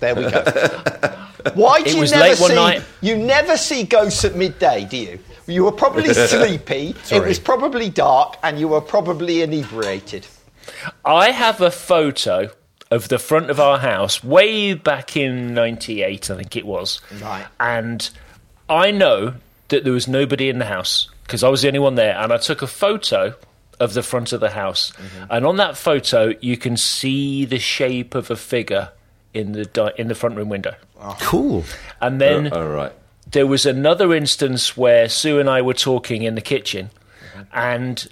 There 0.00 0.14
we 0.14 0.22
go. 0.22 0.42
Why 1.54 1.82
do 1.82 1.90
It 1.90 1.94
you 2.12 2.16
never 2.16 2.36
see 2.36 2.54
night. 2.54 2.82
you 3.00 3.16
never 3.16 3.56
see 3.56 3.82
ghosts 3.82 4.24
at 4.24 4.36
midday, 4.36 4.84
do 4.84 4.96
you? 4.96 5.18
You 5.48 5.64
were 5.64 5.72
probably 5.72 6.14
sleepy, 6.14 6.94
it 7.10 7.24
was 7.24 7.40
probably 7.40 7.88
dark, 7.90 8.36
and 8.44 8.60
you 8.60 8.68
were 8.68 8.80
probably 8.80 9.42
inebriated. 9.42 10.24
I 11.04 11.32
have 11.32 11.60
a 11.60 11.72
photo 11.72 12.50
of 12.92 13.08
the 13.08 13.18
front 13.18 13.50
of 13.50 13.58
our 13.58 13.78
house 13.78 14.22
way 14.22 14.74
back 14.74 15.16
in 15.16 15.52
98, 15.52 16.30
I 16.30 16.36
think 16.36 16.54
it 16.54 16.64
was. 16.64 17.00
Right. 17.20 17.46
And 17.58 18.08
I 18.68 18.92
know 18.92 19.34
that 19.68 19.82
there 19.82 19.92
was 19.92 20.06
nobody 20.06 20.48
in 20.48 20.58
the 20.60 20.66
house 20.66 21.08
because 21.24 21.42
I 21.42 21.48
was 21.48 21.62
the 21.62 21.68
only 21.68 21.80
one 21.80 21.96
there. 21.96 22.16
And 22.16 22.32
I 22.32 22.36
took 22.36 22.62
a 22.62 22.66
photo 22.68 23.34
of 23.82 23.94
the 23.94 24.02
front 24.02 24.32
of 24.32 24.40
the 24.40 24.50
house. 24.50 24.92
Mm-hmm. 24.92 25.24
And 25.30 25.46
on 25.46 25.56
that 25.56 25.76
photo, 25.76 26.34
you 26.40 26.56
can 26.56 26.76
see 26.76 27.44
the 27.44 27.58
shape 27.58 28.14
of 28.14 28.30
a 28.30 28.36
figure 28.36 28.90
in 29.34 29.52
the, 29.52 29.64
di- 29.64 29.92
in 29.98 30.08
the 30.08 30.14
front 30.14 30.36
room 30.36 30.48
window. 30.48 30.74
Cool. 31.20 31.64
And 32.00 32.20
then 32.20 32.52
oh, 32.52 32.60
All 32.62 32.68
right. 32.68 32.92
there 33.30 33.46
was 33.46 33.66
another 33.66 34.14
instance 34.14 34.76
where 34.76 35.08
Sue 35.08 35.40
and 35.40 35.50
I 35.50 35.60
were 35.62 35.74
talking 35.74 36.22
in 36.22 36.36
the 36.36 36.40
kitchen, 36.40 36.90
mm-hmm. 37.34 37.42
and 37.52 38.06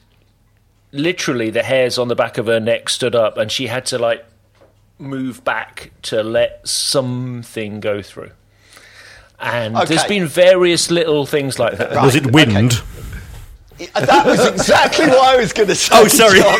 literally 0.90 1.50
the 1.50 1.62
hairs 1.62 1.98
on 1.98 2.08
the 2.08 2.16
back 2.16 2.36
of 2.36 2.46
her 2.46 2.58
neck 2.58 2.88
stood 2.88 3.14
up, 3.14 3.36
and 3.38 3.50
she 3.50 3.68
had 3.68 3.86
to 3.86 3.98
like 3.98 4.24
move 4.98 5.44
back 5.44 5.92
to 6.02 6.22
let 6.22 6.66
something 6.66 7.78
go 7.80 8.02
through. 8.02 8.32
And 9.38 9.76
there's 9.76 10.04
been 10.04 10.26
various 10.26 10.90
little 10.90 11.24
things 11.26 11.58
like 11.58 11.78
that. 11.78 11.92
Was 12.02 12.14
it 12.14 12.24
Right, 12.26 12.34
wind? 12.34 12.82
That 13.94 14.26
was 14.26 14.44
exactly 14.46 15.06
what 15.06 15.22
I 15.22 15.36
was 15.36 15.52
going 15.52 15.68
to 15.68 15.74
say. 15.74 15.94
Oh, 15.94 16.08
sorry. 16.08 16.40
John. 16.40 16.58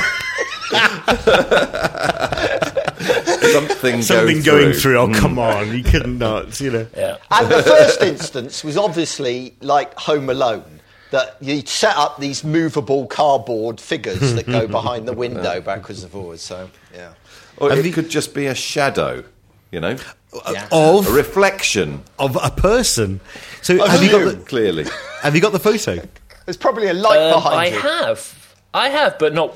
Something, 3.52 4.02
Something 4.02 4.42
go 4.42 4.60
going 4.60 4.72
through. 4.74 4.98
Oh, 4.98 5.06
hmm. 5.06 5.14
come 5.14 5.38
on. 5.38 5.74
You 5.76 5.82
couldn't 5.82 6.18
not, 6.18 6.60
you 6.60 6.70
know. 6.70 6.86
Yeah. 6.96 7.16
And 7.30 7.50
the 7.50 7.62
first 7.62 8.02
instance 8.02 8.62
was 8.62 8.76
obviously 8.76 9.54
like 9.60 9.94
Home 10.00 10.28
Alone. 10.30 10.76
That 11.10 11.36
you 11.40 11.62
set 11.66 11.96
up 11.96 12.20
these 12.20 12.44
movable 12.44 13.06
cardboard 13.08 13.80
figures 13.80 14.34
that 14.34 14.46
go 14.46 14.66
behind 14.68 15.08
the 15.08 15.12
window 15.12 15.60
backwards 15.60 16.04
and 16.04 16.12
forwards. 16.12 16.42
So, 16.42 16.70
yeah. 16.94 17.14
Or 17.56 17.70
Have 17.70 17.80
it 17.80 17.86
you- 17.86 17.92
could 17.92 18.08
just 18.08 18.32
be 18.32 18.46
a 18.46 18.54
shadow. 18.54 19.24
You 19.72 19.80
know, 19.80 19.96
Yeah. 20.52 20.68
a 20.72 21.02
reflection. 21.10 22.02
of 22.18 22.38
a 22.40 22.50
person. 22.50 23.20
So 23.62 23.82
Of 23.82 23.88
have 23.90 24.02
you 24.04 24.10
you. 24.10 24.24
got 24.24 24.38
the 24.38 24.44
Clearly, 24.44 24.86
have 25.22 25.34
you 25.34 25.40
got 25.40 25.50
the 25.52 25.58
photo? 25.58 26.00
There's 26.50 26.56
probably 26.56 26.88
a 26.88 26.94
light 26.94 27.16
Um, 27.20 27.34
behind 27.34 27.54
I 27.60 27.66
you. 27.66 27.78
have. 27.80 28.54
I 28.74 28.88
have, 28.88 29.20
but 29.20 29.32
not 29.34 29.54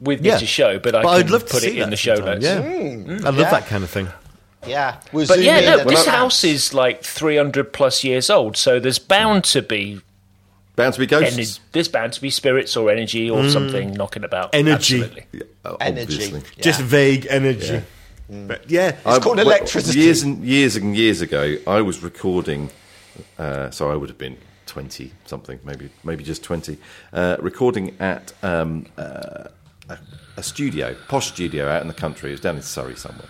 with 0.00 0.22
me 0.22 0.30
Yeah. 0.30 0.38
to 0.38 0.46
show, 0.46 0.78
but 0.78 0.94
I 0.94 1.02
But 1.02 1.10
can 1.18 1.20
I'd 1.26 1.30
love 1.30 1.44
to 1.44 1.52
put 1.52 1.60
see 1.62 1.68
it 1.68 1.74
in 1.74 1.80
that 1.80 1.90
the 1.90 1.96
show 1.98 2.14
sometime. 2.14 2.40
notes. 2.40 2.44
Yeah, 2.46 3.16
I 3.28 3.30
love 3.30 3.38
yeah. 3.38 3.50
that 3.50 3.66
kind 3.66 3.84
of 3.84 3.90
thing. 3.90 4.08
Yeah. 4.66 4.96
We'll 5.12 5.26
But 5.26 5.40
yeah, 5.42 5.60
no, 5.60 5.84
this 5.84 6.06
house 6.06 6.42
is 6.42 6.72
like 6.72 7.02
300 7.04 7.74
plus 7.74 8.02
years 8.02 8.30
old, 8.30 8.56
so 8.56 8.80
there's 8.80 8.98
bound 8.98 9.44
to 9.44 9.60
be 9.60 10.00
bound 10.74 10.94
to 10.94 11.00
be 11.00 11.06
ghosts. 11.06 11.36
ener- 11.36 11.58
there's 11.72 11.88
bound 11.88 12.14
to 12.14 12.22
be 12.22 12.30
spirits 12.30 12.74
or 12.78 12.90
energy 12.90 13.28
or 13.28 13.46
something 13.50 13.92
knocking 13.92 14.24
about. 14.24 14.54
Energy. 14.54 15.02
Absolutely. 15.02 15.26
Yeah, 15.32 15.76
energy. 15.82 16.30
Yeah. 16.32 16.40
Just 16.62 16.80
vague 16.80 17.26
energy. 17.28 17.82
But 18.30 18.70
yeah, 18.70 18.96
It's 19.04 19.18
called 19.22 19.38
I- 19.38 19.42
electricity. 19.42 19.98
Years 19.98 20.22
and 20.22 20.42
years 20.42 20.76
and 20.76 20.96
years 20.96 21.20
ago, 21.20 21.56
I 21.66 21.82
was 21.82 22.02
recording 22.02 22.70
Uh, 23.38 23.70
so 23.70 23.90
I 23.90 23.94
would 23.96 24.08
have 24.08 24.16
been 24.16 24.38
twenty 24.66 25.12
something, 25.24 25.58
maybe 25.64 25.90
maybe 26.04 26.24
just 26.24 26.42
twenty, 26.42 26.78
uh, 27.12 27.36
recording 27.40 27.96
at 28.00 28.32
um, 28.42 28.86
uh, 28.96 29.48
a, 29.88 29.98
a 30.36 30.42
studio, 30.42 30.96
posh 31.08 31.28
studio 31.28 31.68
out 31.68 31.82
in 31.82 31.88
the 31.88 31.94
country. 31.94 32.30
It 32.30 32.34
was 32.34 32.40
down 32.40 32.56
in 32.56 32.62
Surrey 32.62 32.96
somewhere. 32.96 33.28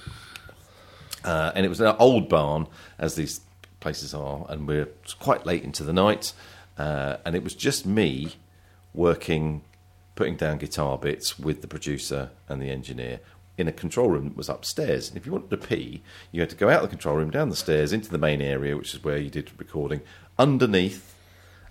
Uh, 1.24 1.52
and 1.54 1.64
it 1.64 1.68
was 1.68 1.80
an 1.80 1.94
old 1.98 2.28
barn, 2.28 2.66
as 2.98 3.14
these 3.14 3.40
places 3.80 4.12
are, 4.12 4.44
and 4.48 4.66
we're 4.66 4.88
quite 5.20 5.46
late 5.46 5.62
into 5.62 5.84
the 5.84 5.92
night. 5.92 6.32
Uh, 6.78 7.16
and 7.24 7.34
it 7.34 7.44
was 7.44 7.54
just 7.54 7.86
me 7.86 8.32
working, 8.94 9.62
putting 10.14 10.36
down 10.36 10.58
guitar 10.58 10.98
bits 10.98 11.38
with 11.38 11.60
the 11.60 11.68
producer 11.68 12.30
and 12.48 12.60
the 12.60 12.70
engineer 12.70 13.20
in 13.58 13.68
a 13.68 13.72
control 13.72 14.08
room 14.08 14.24
that 14.24 14.36
was 14.36 14.48
upstairs. 14.48 15.08
And 15.08 15.16
if 15.16 15.26
you 15.26 15.32
wanted 15.32 15.50
to 15.50 15.58
pee, 15.58 16.02
you 16.32 16.40
had 16.40 16.50
to 16.50 16.56
go 16.56 16.70
out 16.70 16.82
the 16.82 16.88
control 16.88 17.16
room, 17.16 17.30
down 17.30 17.50
the 17.50 17.56
stairs, 17.56 17.92
into 17.92 18.10
the 18.10 18.18
main 18.18 18.40
area, 18.40 18.76
which 18.76 18.94
is 18.94 19.04
where 19.04 19.18
you 19.18 19.30
did 19.30 19.50
recording, 19.58 20.00
underneath, 20.38 21.14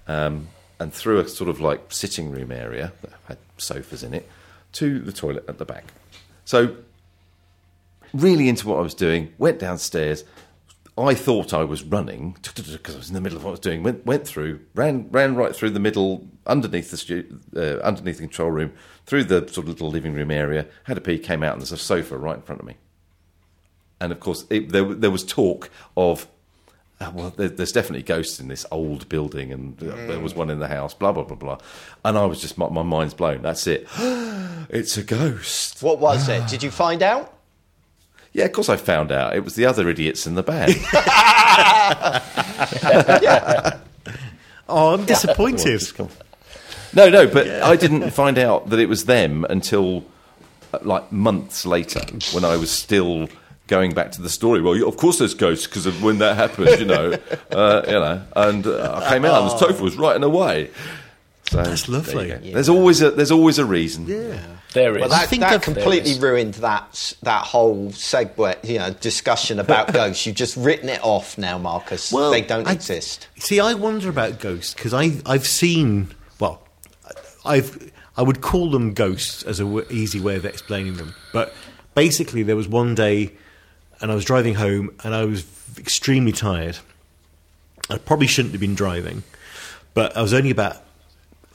um, 0.08 0.48
and 0.80 0.94
through 0.94 1.20
a 1.20 1.28
sort 1.28 1.50
of 1.50 1.60
like 1.60 1.92
sitting 1.92 2.32
room 2.32 2.52
area 2.52 2.94
that 3.02 3.12
had 3.28 3.38
sofas 3.58 4.04
in 4.04 4.14
it, 4.14 4.28
to 4.74 5.00
the 5.00 5.12
toilet 5.12 5.46
at 5.48 5.58
the 5.58 5.66
back. 5.66 5.86
So 6.46 6.78
really 8.14 8.50
into 8.50 8.68
what 8.68 8.78
I 8.78 8.82
was 8.82 8.94
doing, 8.94 9.34
went 9.38 9.60
downstairs. 9.60 10.24
I 10.98 11.14
thought 11.14 11.54
I 11.54 11.64
was 11.64 11.84
running 11.84 12.36
because 12.56 12.96
I 12.96 12.98
was 12.98 13.08
in 13.08 13.14
the 13.14 13.22
middle 13.22 13.38
of 13.38 13.44
what 13.44 13.52
I 13.52 13.52
was 13.52 13.60
doing. 13.60 13.84
Went, 13.84 14.06
went 14.06 14.28
through, 14.28 14.60
ran, 14.76 15.10
ran 15.12 15.36
right 15.36 15.56
through 15.56 15.72
the 15.72 15.80
middle, 15.80 16.28
underneath 16.46 16.92
the 16.92 16.98
stu- 16.98 17.40
uh, 17.56 17.78
underneath 17.78 18.18
the 18.18 18.24
control 18.24 18.52
room, 18.52 18.74
through 19.06 19.26
the 19.26 19.48
sort 19.48 19.66
of 19.66 19.70
little 19.70 19.90
living 19.90 20.14
room 20.14 20.32
area. 20.32 20.68
Had 20.84 20.98
a 20.98 21.02
pee, 21.02 21.18
came 21.18 21.44
out, 21.44 21.54
and 21.54 21.62
there's 21.62 21.72
a 21.72 21.78
sofa 21.78 22.18
right 22.18 22.36
in 22.36 22.42
front 22.42 22.62
of 22.62 22.68
me. 22.68 22.76
And 24.00 24.12
of 24.12 24.20
course, 24.20 24.46
it, 24.50 24.70
there 24.70 24.84
there 24.84 25.12
was 25.12 25.24
talk 25.24 25.70
of. 25.96 26.28
Uh, 27.02 27.12
well, 27.14 27.34
there, 27.36 27.50
there's 27.50 27.72
definitely 27.72 28.04
ghosts 28.04 28.40
in 28.40 28.48
this 28.48 28.66
old 28.72 29.10
building, 29.10 29.52
and 29.52 29.78
there 29.78 30.20
was 30.20 30.36
one 30.36 30.50
in 30.50 30.60
the 30.60 30.68
house. 30.68 30.94
Blah 30.94 31.12
blah 31.12 31.24
blah 31.24 31.36
blah, 31.36 31.58
and 32.06 32.18
I 32.18 32.26
was 32.26 32.40
just 32.40 32.58
my, 32.58 32.70
my 32.70 32.84
mind's 32.84 33.14
blown. 33.14 33.42
That's 33.42 33.66
it. 33.68 33.88
it's 34.70 34.98
a 34.98 35.04
ghost. 35.04 35.82
What 35.82 36.00
was 36.00 36.30
it? 36.30 36.48
Did 36.48 36.64
you 36.64 36.72
find 36.72 37.02
out? 37.02 37.34
Yeah, 38.34 38.46
of 38.46 38.54
course 38.54 38.70
I 38.70 38.78
found 38.78 39.12
out. 39.12 39.36
It 39.36 39.44
was 39.44 39.56
the 39.56 39.66
other 39.66 39.90
idiots 39.90 40.26
in 40.26 40.36
the 40.36 40.44
band. 40.44 40.76
Oh, 44.72 44.94
I'm 44.94 45.06
disappointed. 45.06 45.84
no, 46.94 47.10
no, 47.10 47.28
but 47.28 47.46
I 47.62 47.76
didn't 47.76 48.10
find 48.12 48.38
out 48.38 48.70
that 48.70 48.80
it 48.80 48.88
was 48.88 49.04
them 49.04 49.46
until 49.50 50.06
uh, 50.74 50.80
like 50.84 51.12
months 51.12 51.66
later 51.66 52.00
when 52.32 52.46
I 52.46 52.56
was 52.56 52.72
still 52.72 53.28
going 53.72 53.94
back 53.94 54.12
to 54.12 54.22
the 54.22 54.30
story. 54.30 54.62
Well, 54.62 54.88
of 54.88 54.98
course 54.98 55.18
there's 55.18 55.34
ghosts 55.34 55.66
because 55.66 55.86
of 55.88 56.04
when 56.04 56.18
that 56.20 56.36
happened, 56.36 56.78
you 56.78 56.86
know, 56.86 57.14
uh, 57.52 57.82
you 57.88 57.94
know. 57.94 58.22
And 58.36 58.68
uh, 58.68 59.02
I 59.04 59.10
came 59.10 59.24
out 59.26 59.42
and 59.42 59.52
the 59.52 59.58
sofa 59.58 59.82
was 59.82 59.96
right 59.96 60.14
in 60.16 60.22
the 60.22 60.30
way. 60.30 60.70
So 61.50 61.58
That's 61.64 61.88
lovely. 61.90 62.28
there 62.28 62.38
you 62.40 62.50
go. 62.50 62.54
There's 62.56 62.70
always 62.70 63.02
a 63.02 63.12
there's 63.12 63.32
always 63.32 63.58
a 63.60 63.66
reason. 63.66 64.06
Yeah. 64.08 64.40
There 64.74 64.96
is. 64.96 65.02
Well, 65.02 65.10
that, 65.10 65.28
think 65.28 65.42
that 65.42 65.52
I've- 65.54 65.64
completely 65.64 66.12
there 66.14 66.18
is. 66.18 66.20
ruined 66.20 66.54
that 66.56 67.14
that 67.24 67.44
whole 67.44 67.88
segue, 67.92 68.64
you 68.70 68.78
know, 68.80 68.92
discussion 68.92 69.60
about 69.60 69.92
ghosts. 70.00 70.26
You've 70.26 70.36
just 70.38 70.56
written 70.58 70.88
it 70.90 71.00
off 71.04 71.38
now, 71.38 71.58
Marcus. 71.58 72.12
Well, 72.12 72.32
they 72.32 72.42
don't 72.42 72.68
I- 72.68 72.74
exist. 72.74 73.28
See, 73.38 73.60
I 73.60 73.74
wonder 73.74 74.08
about 74.10 74.40
ghosts 74.40 74.74
because 74.74 74.94
I 74.94 75.12
I've 75.26 75.48
seen 75.48 76.14
well, 76.40 76.62
I've 77.46 77.92
I 78.18 78.22
would 78.22 78.42
call 78.42 78.70
them 78.72 78.94
ghosts 78.94 79.44
as 79.44 79.60
a 79.60 79.64
w- 79.64 79.86
easy 79.90 80.20
way 80.20 80.36
of 80.36 80.46
explaining 80.46 80.96
them. 80.98 81.16
But 81.34 81.54
basically, 81.96 82.44
there 82.44 82.56
was 82.56 82.68
one 82.70 82.96
day, 82.96 83.34
and 84.02 84.12
I 84.12 84.16
was 84.16 84.26
driving 84.26 84.56
home, 84.56 84.92
and 85.04 85.14
I 85.14 85.26
was 85.26 85.46
extremely 85.78 86.32
tired. 86.32 86.78
I 87.90 87.98
probably 87.98 88.28
shouldn't 88.28 88.54
have 88.54 88.62
been 88.62 88.76
driving, 88.76 89.24
but 89.94 90.16
I 90.16 90.22
was 90.22 90.34
only 90.34 90.50
about 90.50 90.78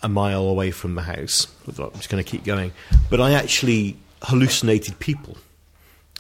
a 0.03 0.09
mile 0.09 0.45
away 0.49 0.71
from 0.71 0.95
the 0.95 1.03
house. 1.03 1.47
I 1.69 1.73
thought 1.73 1.93
I'm 1.93 1.99
just 1.99 2.09
going 2.09 2.23
to 2.23 2.31
keep 2.31 2.45
going, 2.45 2.73
but 3.11 3.21
I 3.21 3.33
actually 3.33 3.97
hallucinated 4.23 4.99
people. 4.99 5.37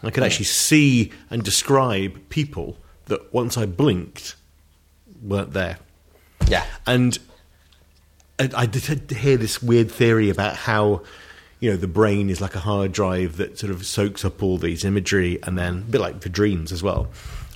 I 0.02 0.10
could 0.10 0.22
actually 0.22 0.44
see 0.44 1.12
and 1.30 1.42
describe 1.42 2.28
people 2.28 2.76
that 3.06 3.32
once 3.32 3.56
I 3.56 3.66
blinked 3.66 4.36
weren't 5.22 5.52
there. 5.52 5.78
Yeah. 6.48 6.64
And 6.86 7.18
I, 8.38 8.50
I 8.54 8.66
did 8.66 9.10
hear 9.10 9.36
this 9.36 9.62
weird 9.62 9.90
theory 9.90 10.30
about 10.30 10.56
how, 10.56 11.02
you 11.60 11.70
know, 11.70 11.76
the 11.76 11.88
brain 11.88 12.28
is 12.30 12.40
like 12.40 12.54
a 12.54 12.58
hard 12.60 12.92
drive 12.92 13.36
that 13.38 13.58
sort 13.58 13.72
of 13.72 13.84
soaks 13.86 14.24
up 14.24 14.42
all 14.42 14.58
these 14.58 14.84
imagery 14.84 15.38
and 15.42 15.56
then, 15.58 15.78
a 15.78 15.90
bit 15.90 16.00
like 16.00 16.20
for 16.22 16.28
dreams 16.28 16.72
as 16.72 16.82
well, 16.82 17.08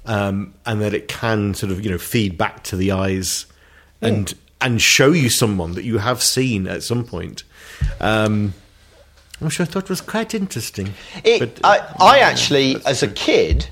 um, 0.06 0.54
and 0.66 0.80
that 0.80 0.94
it 0.94 1.08
can 1.08 1.54
sort 1.54 1.70
of, 1.72 1.84
you 1.84 1.90
know, 1.90 1.98
feed 1.98 2.38
back 2.38 2.62
to 2.64 2.76
the 2.76 2.92
eyes 2.92 3.46
and 4.00 4.34
and 4.62 4.80
show 4.82 5.12
you 5.12 5.28
someone 5.30 5.72
that 5.72 5.84
you 5.84 5.98
have 5.98 6.22
seen 6.22 6.66
at 6.66 6.82
some 6.82 7.04
point. 7.04 7.44
Um, 8.00 8.52
which 9.38 9.58
I 9.58 9.64
thought 9.64 9.88
was 9.88 10.02
quite 10.02 10.34
interesting. 10.34 10.92
It, 11.24 11.38
But- 11.38 11.60
I, 11.64 11.94
I 11.98 12.18
actually, 12.18 12.76
as 12.84 13.02
a 13.02 13.08
kid, 13.08 13.68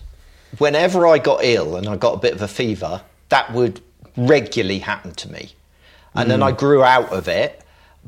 whenever 0.57 1.07
I 1.07 1.19
got 1.19 1.45
ill 1.45 1.77
and 1.77 1.87
I 1.87 1.97
got 1.97 2.15
a 2.15 2.19
bit 2.19 2.33
of 2.33 2.41
a 2.41 2.49
fever, 2.49 3.03
that 3.29 3.53
would 3.53 3.83
regularly 4.17 4.79
happen 4.79 5.13
to 5.13 5.31
me. 5.31 5.53
And 6.15 6.31
then 6.31 6.43
I 6.43 6.53
grew 6.53 6.83
out 6.83 7.13
of 7.13 7.29
it. 7.29 7.63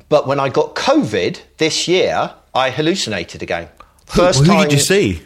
But 0.09 0.26
when 0.26 0.40
I 0.40 0.48
got 0.48 0.74
COVID 0.74 1.40
this 1.59 1.86
year, 1.88 2.32
I 2.55 2.70
hallucinated 2.70 3.42
again. 3.42 3.68
First 4.07 4.40
who 4.40 4.46
time. 4.46 4.62
did 4.62 4.72
you 4.72 4.78
see? 4.78 5.22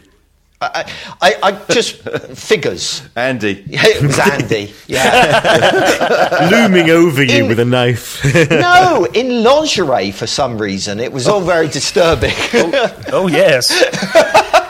I, 0.61 0.91
I, 1.21 1.35
I 1.43 1.73
just 1.73 1.97
figures. 2.37 3.01
Andy, 3.15 3.63
it 3.67 4.01
was 4.01 4.17
Andy. 4.17 4.73
Yeah. 4.87 6.47
Looming 6.51 6.89
over 6.89 7.21
you 7.23 7.43
In- 7.43 7.47
with 7.47 7.59
a 7.59 7.65
knife. 7.65 8.23
no, 8.49 9.05
in 9.13 9.43
lingerie 9.43 10.11
for 10.11 10.27
some 10.27 10.57
reason. 10.57 10.99
It 10.99 11.11
was 11.11 11.27
all 11.27 11.41
very 11.41 11.67
disturbing. 11.67 12.33
oh, 12.53 13.03
oh 13.11 13.27
yes. 13.27 13.69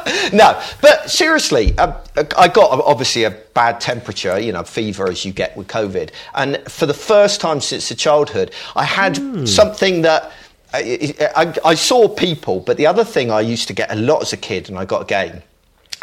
no, 0.33 0.61
but 0.81 1.09
seriously, 1.09 1.75
uh, 1.77 1.93
I 2.37 2.47
got 2.47 2.79
obviously 2.79 3.23
a 3.23 3.31
bad 3.31 3.81
temperature, 3.81 4.39
you 4.39 4.51
know, 4.51 4.63
fever 4.63 5.09
as 5.09 5.25
you 5.25 5.31
get 5.31 5.57
with 5.57 5.67
COVID. 5.67 6.11
And 6.35 6.57
for 6.67 6.85
the 6.85 6.93
first 6.93 7.41
time 7.41 7.59
since 7.61 7.89
the 7.89 7.95
childhood, 7.95 8.51
I 8.75 8.83
had 8.85 9.47
something 9.47 10.03
that. 10.03 10.23
Uh, 10.73 10.77
I, 10.77 11.29
I, 11.35 11.53
I 11.71 11.75
saw 11.75 12.09
people, 12.09 12.59
but 12.59 12.75
the 12.77 12.85
other 12.85 13.03
thing 13.05 13.31
I 13.31 13.39
used 13.39 13.67
to 13.69 13.73
get 13.73 13.91
a 13.91 13.95
lot 13.95 14.21
as 14.21 14.33
a 14.33 14.37
kid, 14.37 14.67
and 14.69 14.77
I 14.77 14.83
got 14.85 15.01
again, 15.01 15.41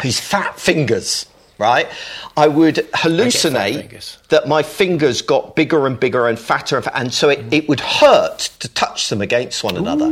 is 0.03 0.19
fat 0.19 0.59
fingers. 0.59 1.27
Right, 1.59 1.87
I 2.35 2.47
would 2.47 2.75
hallucinate 2.93 3.75
fingers. 3.81 4.17
that 4.29 4.47
my 4.47 4.63
fingers 4.63 5.21
got 5.21 5.55
bigger 5.55 5.85
and 5.85 5.99
bigger 5.99 6.27
and 6.27 6.37
fatter, 6.37 6.77
and, 6.77 6.83
fa- 6.83 6.97
and 6.97 7.13
so 7.13 7.29
it, 7.29 7.53
it 7.53 7.69
would 7.69 7.79
hurt 7.79 8.39
to 8.59 8.67
touch 8.69 9.09
them 9.09 9.21
against 9.21 9.63
one 9.63 9.77
another. 9.77 10.09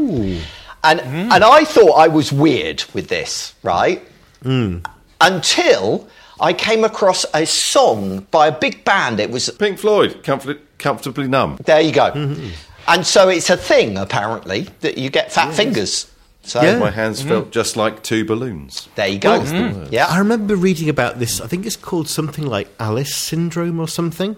And 0.83 0.99
hmm. 1.01 1.31
and 1.31 1.43
I 1.43 1.63
thought 1.63 1.93
I 1.93 2.07
was 2.07 2.31
weird 2.31 2.83
with 2.93 3.07
this, 3.07 3.53
right? 3.63 4.01
Hmm. 4.43 4.79
Until 5.19 6.07
I 6.39 6.53
came 6.53 6.83
across 6.83 7.25
a 7.33 7.45
song 7.45 8.25
by 8.31 8.47
a 8.47 8.51
big 8.51 8.83
band. 8.83 9.19
It 9.19 9.29
was 9.29 9.49
Pink 9.51 9.77
Floyd, 9.77 10.23
comfort, 10.23 10.59
comfortably 10.79 11.27
numb. 11.27 11.59
there 11.65 11.81
you 11.81 11.91
go. 11.91 12.11
Hmm, 12.11 12.49
and 12.87 13.05
so 13.05 13.29
it's 13.29 13.49
a 13.49 13.57
thing 13.57 13.97
apparently 13.97 14.67
that 14.79 14.97
you 14.97 15.09
get 15.09 15.31
fat 15.31 15.53
fingers. 15.53 16.11
So 16.43 16.61
Yeah. 16.61 16.79
My 16.79 16.89
hands 16.89 17.21
felt 17.21 17.51
just 17.51 17.77
like 17.77 18.01
two 18.01 18.25
balloons. 18.25 18.89
there 18.95 19.07
you 19.07 19.19
go. 19.19 19.33
I 19.33 19.87
Yeah. 19.91 20.07
I 20.07 20.17
remember 20.17 20.55
reading 20.55 20.89
about 20.89 21.19
this. 21.19 21.39
I 21.39 21.45
think 21.45 21.67
it's 21.67 21.75
called 21.75 22.09
something 22.09 22.45
like 22.45 22.67
Alice 22.79 23.15
syndrome 23.15 23.79
or 23.79 23.87
something, 23.87 24.35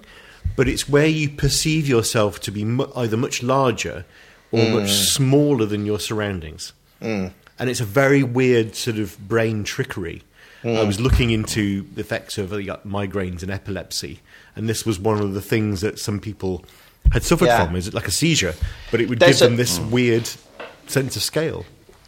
but 0.58 0.68
it's 0.68 0.90
where 0.90 1.08
you 1.08 1.30
perceive 1.30 1.88
yourself 1.88 2.42
to 2.42 2.52
be 2.52 2.66
mu- 2.66 2.88
either 2.98 3.16
much 3.16 3.42
larger 3.42 4.04
or 4.54 4.70
much 4.70 4.90
mm. 4.90 5.06
smaller 5.06 5.66
than 5.66 5.86
your 5.86 6.00
surroundings. 6.00 6.74
Mm. 7.02 7.34
And 7.60 7.70
it's 7.70 7.82
a 7.82 7.86
very 7.86 8.24
weird 8.24 8.76
sort 8.76 8.98
of 8.98 9.18
brain 9.28 9.64
trickery. 9.64 10.22
I 10.64 10.68
mm. 10.68 10.88
was 10.88 11.00
looking 11.00 11.32
into 11.32 11.82
the 11.94 12.02
effects 12.02 12.38
of 12.38 12.52
migraines 12.52 13.42
and 13.42 13.52
epilepsy, 13.52 14.22
and 14.56 14.70
this 14.70 14.86
was 14.86 15.00
one 15.00 15.20
of 15.20 15.34
the 15.34 15.42
things 15.42 15.82
that 15.82 16.00
some 16.00 16.20
people 16.20 16.64
had 17.12 17.24
suffered 17.24 17.48
Yeah. 17.48 17.66
from. 17.66 17.76
Is 17.76 17.88
it 17.88 17.94
like 17.94 18.08
a 18.08 18.12
seizure? 18.12 18.54
But 18.92 19.02
it 19.02 19.10
would 19.10 19.20
There's 19.20 19.40
give 19.40 19.48
a- 19.48 19.50
them 19.50 19.58
this 19.58 19.80
weird 19.80 20.30
sense 20.88 21.16
of 21.16 21.24
scale. 21.24 21.66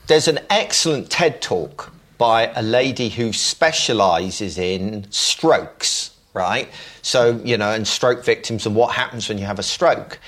There's 0.08 0.28
an 0.28 0.40
excellent 0.50 1.10
TED 1.10 1.42
talk 1.42 1.92
by 2.18 2.52
a 2.56 2.62
lady 2.62 3.10
who 3.10 3.34
specializes 3.34 4.58
in 4.58 5.08
strokes, 5.10 6.12
right? 6.34 6.70
So, 7.02 7.42
you 7.44 7.58
know, 7.58 7.72
and 7.72 7.88
stroke 7.88 8.24
victims 8.24 8.66
and 8.66 8.76
what 8.76 8.94
happens 8.94 9.28
when 9.28 9.38
you 9.38 9.46
have 9.46 9.60
a 9.60 9.64
stroke. 9.64 10.20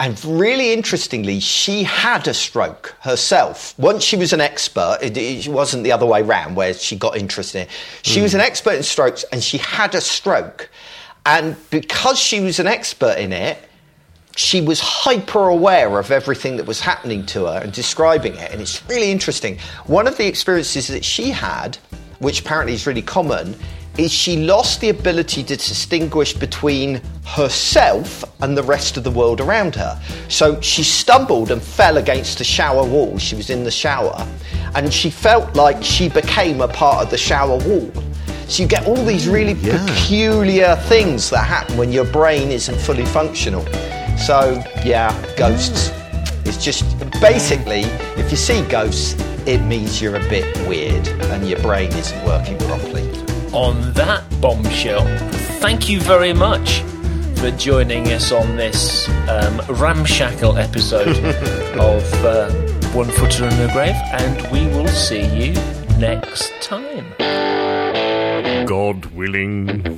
And 0.00 0.24
really 0.24 0.72
interestingly, 0.72 1.40
she 1.40 1.82
had 1.82 2.26
a 2.26 2.32
stroke 2.32 2.96
herself. 3.00 3.78
Once 3.78 4.02
she 4.02 4.16
was 4.16 4.32
an 4.32 4.40
expert, 4.40 4.98
it, 5.02 5.14
it 5.14 5.46
wasn't 5.46 5.84
the 5.84 5.92
other 5.92 6.06
way 6.06 6.22
round 6.22 6.56
where 6.56 6.72
she 6.72 6.96
got 6.96 7.18
interested 7.18 7.58
in 7.58 7.66
it. 7.66 7.70
She 8.02 8.22
was 8.22 8.32
an 8.32 8.40
hmm. 8.40 8.46
expert 8.46 8.76
in 8.76 8.82
strokes 8.82 9.24
and 9.30 9.44
she 9.44 9.58
had 9.58 9.94
a 9.94 10.00
stroke. 10.00 10.70
And 11.26 11.54
because 11.68 12.18
she 12.18 12.40
was 12.40 12.58
an 12.58 12.66
expert 12.66 13.18
in 13.18 13.34
it, 13.34 13.58
she 14.36 14.62
was 14.62 14.80
hyper 14.80 15.48
aware 15.48 15.98
of 15.98 16.10
everything 16.10 16.56
that 16.56 16.64
was 16.64 16.80
happening 16.80 17.26
to 17.26 17.44
her 17.44 17.60
and 17.62 17.70
describing 17.70 18.34
it. 18.36 18.52
And 18.52 18.62
it's 18.62 18.82
really 18.88 19.10
interesting. 19.10 19.58
One 19.84 20.06
of 20.06 20.16
the 20.16 20.26
experiences 20.26 20.88
that 20.88 21.04
she 21.04 21.28
had, 21.28 21.76
which 22.20 22.40
apparently 22.40 22.72
is 22.72 22.86
really 22.86 23.02
common, 23.02 23.54
is 24.00 24.10
she 24.10 24.38
lost 24.38 24.80
the 24.80 24.88
ability 24.88 25.42
to 25.42 25.56
distinguish 25.56 26.32
between 26.32 27.02
herself 27.26 28.24
and 28.40 28.56
the 28.56 28.62
rest 28.62 28.96
of 28.96 29.04
the 29.04 29.10
world 29.10 29.42
around 29.42 29.74
her. 29.74 30.00
So 30.28 30.58
she 30.62 30.82
stumbled 30.82 31.50
and 31.50 31.62
fell 31.62 31.98
against 31.98 32.38
the 32.38 32.44
shower 32.44 32.82
wall. 32.82 33.18
She 33.18 33.36
was 33.36 33.50
in 33.50 33.62
the 33.62 33.70
shower 33.70 34.26
and 34.74 34.90
she 34.92 35.10
felt 35.10 35.54
like 35.54 35.82
she 35.84 36.08
became 36.08 36.62
a 36.62 36.68
part 36.68 37.04
of 37.04 37.10
the 37.10 37.18
shower 37.18 37.58
wall. 37.58 37.92
So 38.48 38.62
you 38.62 38.68
get 38.68 38.86
all 38.86 39.04
these 39.04 39.28
really 39.28 39.52
Yeah. 39.52 39.84
peculiar 39.86 40.76
things 40.88 41.28
that 41.28 41.44
happen 41.44 41.76
when 41.76 41.92
your 41.92 42.06
brain 42.06 42.50
isn't 42.50 42.80
fully 42.80 43.04
functional. 43.04 43.66
So, 44.16 44.64
yeah, 44.82 45.12
ghosts. 45.36 45.90
Mm. 45.90 46.46
It's 46.46 46.64
just 46.64 46.84
basically, 47.20 47.82
if 48.16 48.30
you 48.30 48.36
see 48.38 48.62
ghosts, 48.62 49.14
it 49.46 49.58
means 49.58 50.00
you're 50.00 50.16
a 50.16 50.28
bit 50.30 50.46
weird 50.66 51.06
and 51.32 51.46
your 51.46 51.60
brain 51.60 51.92
isn't 51.92 52.24
working 52.24 52.56
properly. 52.58 53.29
On 53.52 53.92
that 53.94 54.22
bombshell, 54.40 55.04
thank 55.60 55.88
you 55.88 56.00
very 56.00 56.32
much 56.32 56.80
for 57.36 57.50
joining 57.52 58.06
us 58.12 58.30
on 58.30 58.56
this 58.56 59.08
um, 59.28 59.60
ramshackle 59.68 60.56
episode 60.56 61.08
of 61.78 62.24
uh, 62.24 62.50
One 62.92 63.08
Footer 63.08 63.44
in 63.44 63.56
the 63.58 63.70
Grave, 63.72 63.96
and 64.12 64.52
we 64.52 64.66
will 64.68 64.88
see 64.88 65.24
you 65.24 65.52
next 65.98 66.52
time. 66.62 67.06
God 68.66 69.06
willing. 69.06 69.96